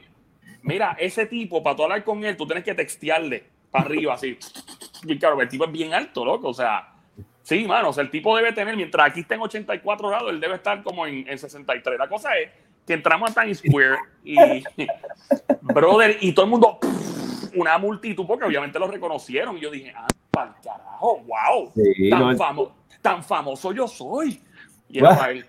[0.61, 4.37] mira, ese tipo, para tú hablar con él, tú tienes que textearle para arriba, así.
[5.03, 6.49] Y claro, el tipo es bien alto, loco.
[6.49, 6.93] O sea,
[7.43, 10.39] sí, mano, o sea, el tipo debe tener, mientras aquí está en 84 grados, él
[10.39, 11.97] debe estar como en, en 63.
[11.97, 12.49] La cosa es
[12.85, 14.37] que entramos a Times Square y,
[15.61, 16.79] brother, y todo el mundo,
[17.55, 19.57] una multitud, porque obviamente lo reconocieron.
[19.57, 21.71] Y yo dije, ah, para carajo, wow,
[22.09, 24.41] tan, famo tan famoso yo soy.
[24.89, 25.45] Y era él.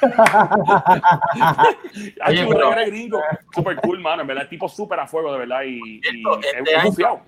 [2.22, 2.48] Hay un
[2.86, 3.20] gringo,
[3.54, 4.22] super cool, mano.
[4.22, 5.62] En verdad, el tipo súper a fuego, de verdad.
[5.64, 6.00] Y, y
[6.42, 7.20] este es confiado.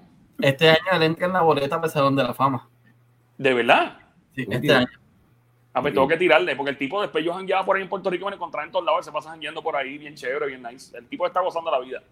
[0.43, 2.69] Este año él entra en la boleta Salón de la Fama.
[3.39, 3.99] ¿De verdad?
[4.35, 4.89] Sí, este año.
[5.73, 8.11] Ah, pues tengo que tirarle, porque el tipo después yo jangueaba por ahí en Puerto
[8.11, 10.97] Rico, me encontraba en todos lados, se pasa jangueando por ahí, bien chévere, bien nice.
[10.97, 12.03] El tipo está gozando la vida.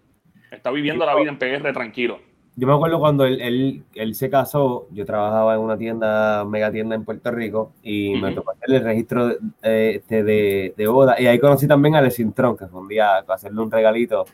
[0.49, 2.19] Está viviendo la vida en PR tranquilo.
[2.55, 6.95] Yo me acuerdo cuando él, él, se casó, yo trabajaba en una tienda, mega tienda
[6.95, 9.29] en Puerto Rico, y me tocó hacerle el registro
[9.61, 11.19] este, de, de, boda.
[11.21, 14.25] Y ahí conocí también a Tron, que fue un día a hacerle un regalito.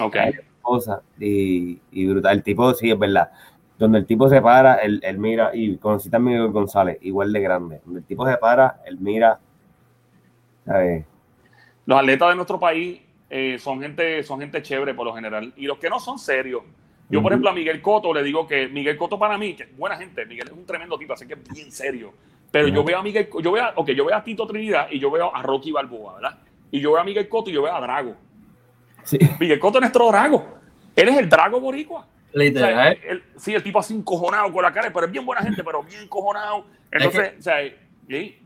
[0.00, 0.16] Ok
[1.18, 2.36] y, y, brutal.
[2.36, 3.30] El tipo, sí, es verdad.
[3.78, 7.80] Donde el tipo se para, él, mira, y conocí también a González, igual de grande.
[7.84, 9.38] Donde el tipo se para, él mira.
[11.84, 15.52] Los atletas de nuestro país eh, son, gente, son gente chévere por lo general.
[15.56, 16.62] Y los que no son serios.
[17.08, 19.96] Yo, por ejemplo, a Miguel Coto le digo que Miguel Coto para mí, que buena
[19.96, 22.12] gente, Miguel es un tremendo tipo, así que es bien serio.
[22.50, 24.98] Pero yo veo a Miguel, yo veo a, okay, yo veo a Tito Trinidad y
[24.98, 26.38] yo veo a Rocky Balboa, ¿verdad?
[26.70, 28.16] Y yo veo a Miguel Coto y yo veo a Drago.
[29.06, 29.18] Sí.
[29.40, 30.58] Miguel Coto es nuestro Drago.
[30.94, 32.06] Él es el Drago Boricua.
[32.32, 32.98] Literal.
[33.36, 36.02] sí, el tipo así encojonado con la cara, pero es bien buena gente, pero bien
[36.02, 36.66] encojonado.
[36.90, 37.56] Entonces, o sea,
[38.08, 38.38] ¿sí?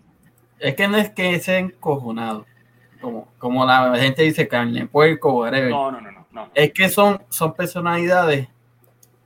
[0.60, 2.46] Es que no es que sea encojonado,
[3.00, 5.70] como, como la gente dice carne, puerco, whatever.
[5.70, 8.46] No, no, no, no, Es que son, son personalidades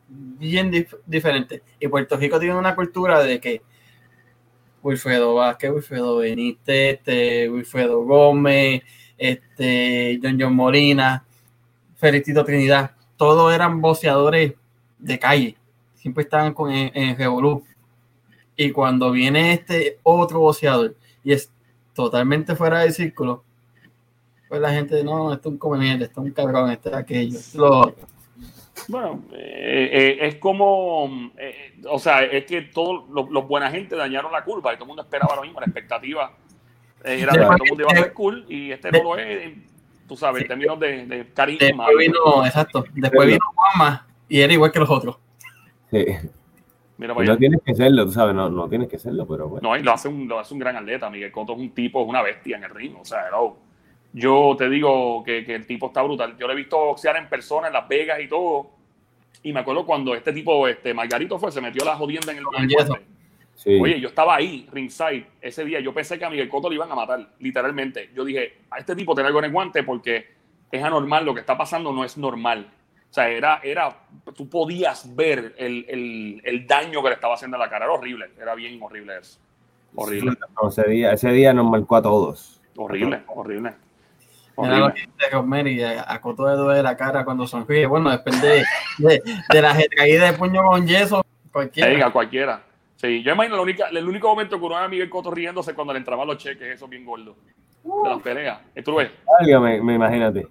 [0.08, 0.70] bien
[1.04, 1.62] diferente.
[1.78, 3.60] Y Puerto Rico tiene una cultura de que
[4.82, 8.82] Wilfredo Vázquez, Wilfredo Benítez, este, Wilfredo Gómez,
[9.18, 11.24] este, John John Molina,
[11.96, 14.54] Felicito Trinidad, todos eran boceadores
[14.98, 15.56] de calle,
[15.94, 17.64] siempre estaban con, en, en Revolú.
[18.56, 21.50] Y cuando viene este otro boceador y es
[21.94, 23.42] totalmente fuera del círculo,
[24.48, 27.38] pues la gente, no, esto es un conveniente, esto es un cabrón, esto es aquello,
[27.54, 27.94] lo
[28.88, 33.96] Bueno, eh, eh, es como, eh, o sea, es que todos los, los buena gente
[33.96, 36.36] dañaron la curva y todo el mundo esperaba lo mismo, la expectativa
[37.04, 39.52] era de que todo el mundo iba a ser cool y este no lo es,
[40.08, 41.58] tú sabes, en términos de, de cariño.
[41.60, 45.18] Después vino, exacto, después vino Obama y era igual que los otros.
[45.90, 46.04] Sí.
[46.96, 49.68] Mira, no tienes que serlo, tú sabes, no, no tienes que serlo, pero bueno.
[49.68, 51.10] No, y lo hace, un, lo hace un gran atleta.
[51.10, 52.94] Miguel Cotto es un tipo, es una bestia en el ring.
[53.00, 53.56] O sea, hello.
[54.12, 56.36] yo te digo que, que el tipo está brutal.
[56.38, 58.70] Yo lo he visto boxear en persona en Las Vegas y todo.
[59.42, 62.44] Y me acuerdo cuando este tipo, este Margarito fue, se metió la jodienda en el,
[62.56, 62.96] en el Yeso.
[63.54, 63.78] Sí.
[63.80, 65.80] Oye, yo estaba ahí, ringside, ese día.
[65.80, 68.10] Yo pensé que a Miguel Cotto le iban a matar, literalmente.
[68.14, 70.26] Yo dije, a este tipo tener algo en el guante porque
[70.70, 72.68] es anormal, lo que está pasando no es normal.
[73.10, 73.96] O sea, era, era,
[74.36, 77.84] tú podías ver el, el, el daño que le estaba haciendo a la cara.
[77.84, 79.38] Era horrible, era bien horrible eso.
[79.94, 82.60] Horrible, No, ese, día, ese día nos marcó a todos.
[82.76, 83.72] horrible, horrible.
[84.58, 84.94] Era lo horrible.
[84.94, 87.86] que dice Rosemary, a, a Coto le duele la cara cuando sonríe.
[87.86, 88.64] Bueno, depende de,
[88.98, 91.90] de, de la caída de puño con yeso, cualquiera.
[91.90, 92.64] Venga, cualquiera.
[93.04, 95.74] Sí, yo imagino la única, el único momento que uno ve a Miguel Cotto riéndose
[95.74, 97.36] cuando le entraban los cheques, eso bien gordo.
[97.82, 98.60] De las peleas.
[98.82, 99.10] ¿Tú lo ves?
[99.26, 100.46] Válgame, me imagínate.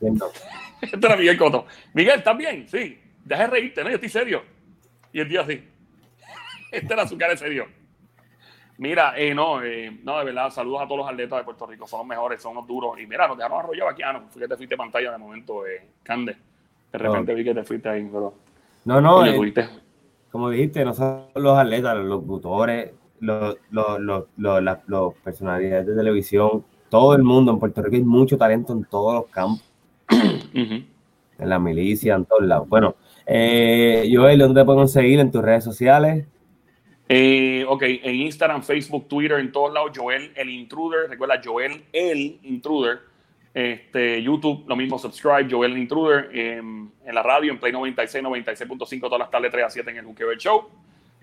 [0.80, 1.66] Este era Miguel Cotto.
[1.92, 2.66] Miguel, ¿estás bien?
[2.66, 2.98] Sí.
[3.22, 3.90] Deja de reírte, ¿no?
[3.90, 4.42] Yo estoy serio.
[5.12, 5.62] Y el tío así.
[6.72, 7.66] Este era su cara de serio.
[8.78, 11.86] Mira, eh, no, eh, no, de verdad, saludos a todos los atletas de Puerto Rico.
[11.86, 12.98] Son los mejores, son los duros.
[12.98, 14.02] Y mira, nos dejaron arrollado aquí.
[14.02, 16.34] Ah, no, fui que te fuiste pantalla de momento, eh, Cande.
[16.90, 18.32] De repente vi que te fuiste ahí, pero.
[18.86, 19.68] No, no, Oye, eh, tuviste.
[20.30, 25.86] Como dijiste, no son los atletas, los locutores, los, los, los, los, las- los personalidades
[25.86, 29.62] de televisión, todo el mundo en Puerto Rico hay mucho talento en todos los campos,
[30.10, 30.86] en
[31.38, 32.68] la milicia, en todos lados.
[32.68, 32.96] Bueno,
[33.26, 36.26] eh, Joel, ¿dónde te pueden seguir en tus redes sociales?
[37.08, 41.08] Eh, ok, en Instagram, Facebook, Twitter, en todos lados, Joel el Intruder.
[41.10, 43.00] Recuerda, Joel el Intruder.
[43.52, 46.30] Este, YouTube, lo mismo, subscribe, Joel el Intruder.
[46.32, 49.96] En, en la radio, en Play 96, 96.5, todas las tardes 3 a 7 en
[49.98, 50.68] el Juqueo Show.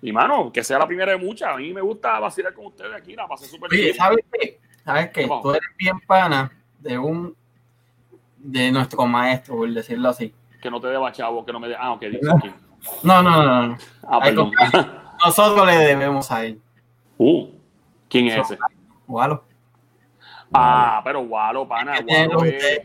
[0.02, 1.50] Y mano, que sea la primera de muchas.
[1.50, 3.96] A mí me gusta vacilar con ustedes aquí, la pasé súper bien.
[3.96, 4.60] ¿sabes qué?
[4.84, 5.28] ¿Sabes qué?
[5.28, 7.36] Tú eres bien pana de un
[8.38, 10.34] de nuestro maestro, por decirlo así.
[10.62, 11.76] Que no te deba chavo, que no me dé.
[11.78, 12.52] Ah, ok, dice aquí.
[13.04, 13.78] No, no, no, no.
[14.04, 14.52] Ah, perdón.
[15.26, 16.62] Nosotros le debemos a él.
[17.18, 17.50] Uh,
[18.08, 18.58] ¿quién es ese?
[19.08, 19.44] Gualo.
[20.54, 22.84] Ah, pero Walo, pana, que tenerlo Walo es, eh,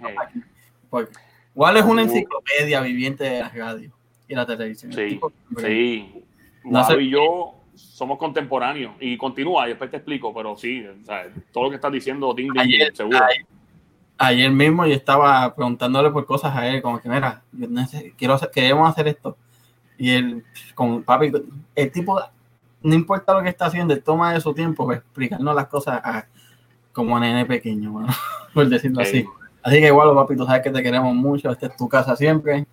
[1.80, 3.92] es una enciclopedia viviente de la radio
[4.28, 4.92] y la televisión.
[4.92, 6.24] Sí, tipo- Sí.
[6.64, 8.94] No sé- y yo somos contemporáneos.
[9.00, 12.32] Y continúa, y después te explico, pero sí, o sea, todo lo que estás diciendo,
[12.34, 13.18] ding, ding, Ayer, ding, seguro.
[13.24, 13.46] ayer,
[14.18, 18.34] ayer mismo yo estaba preguntándole por cosas a él, como que, mira, yo neces- quiero
[18.34, 19.36] hacer, queremos hacer esto.
[19.98, 20.44] Y él,
[20.74, 21.32] con papi,
[21.74, 22.20] el tipo,
[22.82, 26.00] no importa lo que está haciendo, él toma de su tiempo para explicarnos las cosas
[26.02, 26.26] a-
[26.92, 28.08] como nene pequeño, bueno,
[28.54, 29.24] por decirlo así.
[29.62, 32.66] Así que igual, papi, tú sabes que te queremos mucho, esta es tu casa siempre.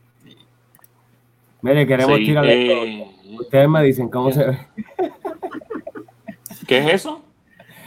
[1.61, 3.01] Mire, queremos Sí, tirarle.
[3.01, 3.07] eh,
[3.39, 4.57] Ustedes me dicen cómo se ve.
[6.67, 7.21] ¿Qué es eso?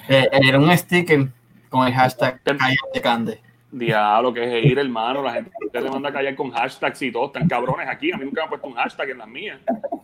[0.09, 1.28] Eh, era un sticker
[1.68, 3.40] con el hashtag Cállate Cande.
[3.70, 5.22] Diablo, que es ir, hermano.
[5.22, 7.26] La gente te manda a callar con hashtags y todo.
[7.26, 8.12] Están cabrones aquí.
[8.12, 9.59] A mí nunca me han puesto un hashtag en las mías.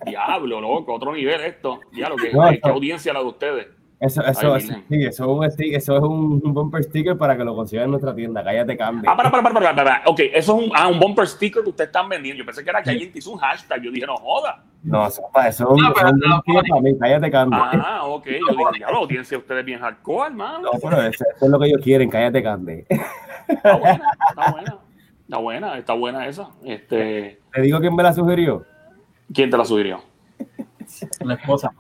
[0.07, 0.95] Diablo, loco.
[0.95, 1.81] Otro nivel esto.
[1.93, 2.73] Diablo, que, No, qué no.
[2.73, 3.67] audiencia la de ustedes.
[4.01, 4.85] Eso, eso, Ay, eso, Virgen.
[4.89, 7.87] sí, eso es un sticker, eso es un, un bumper sticker para que lo consigan
[7.87, 8.45] en nuestra tienda.
[8.45, 9.11] Cállate, cambie.
[9.11, 10.03] Ah, para, para, para, para.
[10.07, 12.39] Ok, eso es un, ah, un bumper sticker que ustedes están vendiendo.
[12.39, 13.83] Yo pensé que era que alguien te hizo un hashtag.
[13.83, 14.63] Yo dije, no joda.
[14.85, 16.99] No, eso, eso es un, No, pero eso es un no lo sticker para mí.
[16.99, 17.59] Cállate, cambie.
[17.61, 18.27] Ah, ok.
[18.27, 20.61] Yo dije, diablo, audiencia ustedes bien hardcore, hermano.
[20.61, 22.09] No, pero eso, eso es lo que ellos quieren.
[22.09, 22.87] Cállate, cambie.
[23.49, 24.79] Está buena, está buena.
[25.25, 26.51] Está buena, está buena esa.
[26.65, 28.65] Este, Te digo quién me la sugirió.
[29.35, 30.01] ¿Quién te la sugirió?
[31.21, 31.71] La esposa.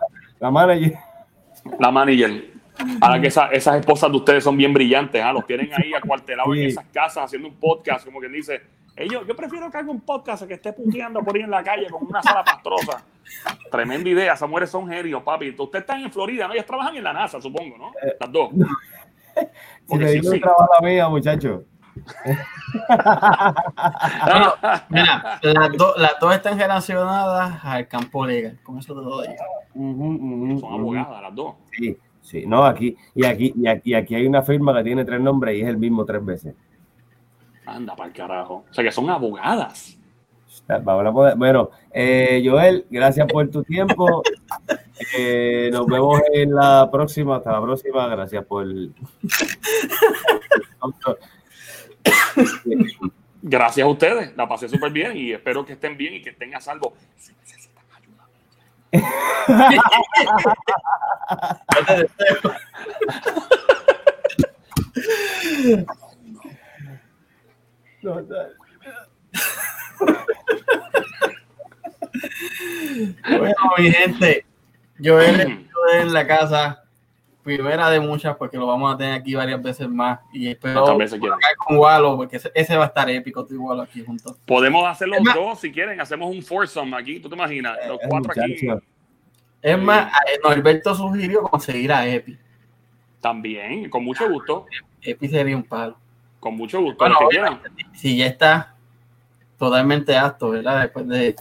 [0.40, 0.94] La manager.
[1.78, 2.50] La manager.
[3.00, 5.32] Ahora que esa- esas esposas de ustedes son bien brillantes, ¿ah?
[5.32, 6.66] los tienen ahí acuartelados en Sí.
[6.68, 8.60] esas casas haciendo un podcast, como quien dice,
[8.96, 11.88] ellos, yo prefiero que haga un podcast que esté puteando por ahí en la calle
[11.88, 13.04] con una sala pastrosa.
[13.70, 15.50] Tremenda idea, esas mujeres son genios, papi.
[15.50, 16.54] Ustedes están en Florida, ¿no?
[16.54, 17.92] Ellas trabajan en la NASA, supongo, ¿no?
[18.20, 18.50] Las dos.
[19.38, 19.44] Si
[19.86, 20.34] Porque sí, digo sí.
[20.36, 21.62] un trabajo a la mía, muchacho.
[24.24, 24.54] Bueno,
[24.88, 28.58] mira, las, do- las dos están relacionadas al campo legal.
[28.62, 29.18] Con eso te lo
[29.74, 31.54] ujú, Son abogadas las dos.
[31.72, 32.44] Sí, sí.
[32.46, 35.56] No, aquí y aquí y aquí, y aquí hay una firma que tiene tres nombres
[35.56, 36.54] y es el mismo tres veces.
[37.66, 38.64] Anda, para el carajo.
[38.70, 39.98] O sea, que son abogadas.
[41.36, 44.22] Bueno, eh, Joel, gracias por tu tiempo.
[45.16, 47.36] Eh, nos vemos en la próxima.
[47.36, 48.08] Hasta la próxima.
[48.08, 48.66] Gracias por.
[53.42, 54.36] Gracias a ustedes.
[54.36, 56.94] La pasé súper bien y espero que estén bien y que estén a salvo.
[57.16, 58.26] Si necesitan ayuda.
[68.02, 68.58] no, no.
[73.38, 74.44] bueno, mi gente,
[74.98, 75.66] yo en
[76.12, 76.82] la casa,
[77.56, 80.20] primera de muchas, porque lo vamos a tener aquí varias veces más.
[80.32, 80.84] Y espero
[81.56, 84.36] con Walo, porque ese, va a estar épico, tú igual aquí juntos.
[84.46, 88.32] Podemos hacer los dos si quieren, hacemos un foursome aquí, tú te imaginas, los cuatro
[88.32, 88.68] aquí.
[89.60, 92.38] Es más, eh, Norberto sugirió conseguir a Epi.
[93.20, 94.66] También, con mucho gusto.
[95.02, 95.96] Epi sería un palo.
[96.38, 97.04] Con mucho gusto.
[97.94, 98.74] si ya está
[99.58, 100.82] totalmente apto, ¿verdad?
[100.82, 101.34] Después de,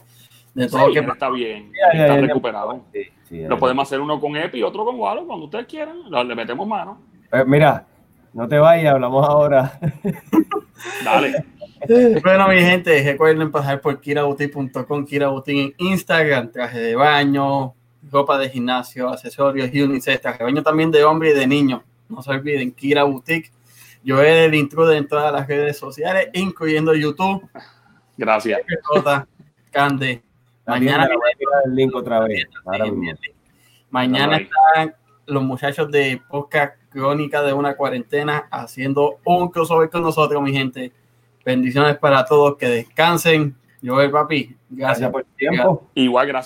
[0.55, 2.84] de todo que está bien, está recuperado.
[3.30, 6.68] Lo podemos hacer uno con Epi y otro con Walo, cuando ustedes quieran, le metemos
[6.68, 6.99] mano.
[7.32, 7.86] Eh, mira,
[8.34, 9.80] no te vayas, hablamos ahora.
[11.04, 11.45] Dale.
[12.24, 17.74] Bueno, mi gente, recuerden pasar por kiraboutique.com, kiraboutique en Instagram, traje de baño,
[18.12, 21.84] ropa de gimnasio, accesorios, unisex, traje de baño también de hombre y de niño.
[22.10, 23.52] No se olviden, Kira Boutique.
[24.04, 27.48] Yo era el intruder en todas las redes sociales, incluyendo YouTube.
[28.18, 28.62] Gracias.
[29.72, 30.24] Cande.
[30.68, 31.07] Mañana
[31.65, 32.45] el link otra vez.
[33.89, 34.94] Mañana están
[35.26, 40.91] los muchachos de podcast Crónica de una cuarentena haciendo un crossover con nosotros, mi gente.
[41.45, 43.56] Bendiciones para todos, que descansen.
[43.81, 45.88] Yo, papi, gracias, por el tiempo.
[45.94, 46.45] Igual, gracias.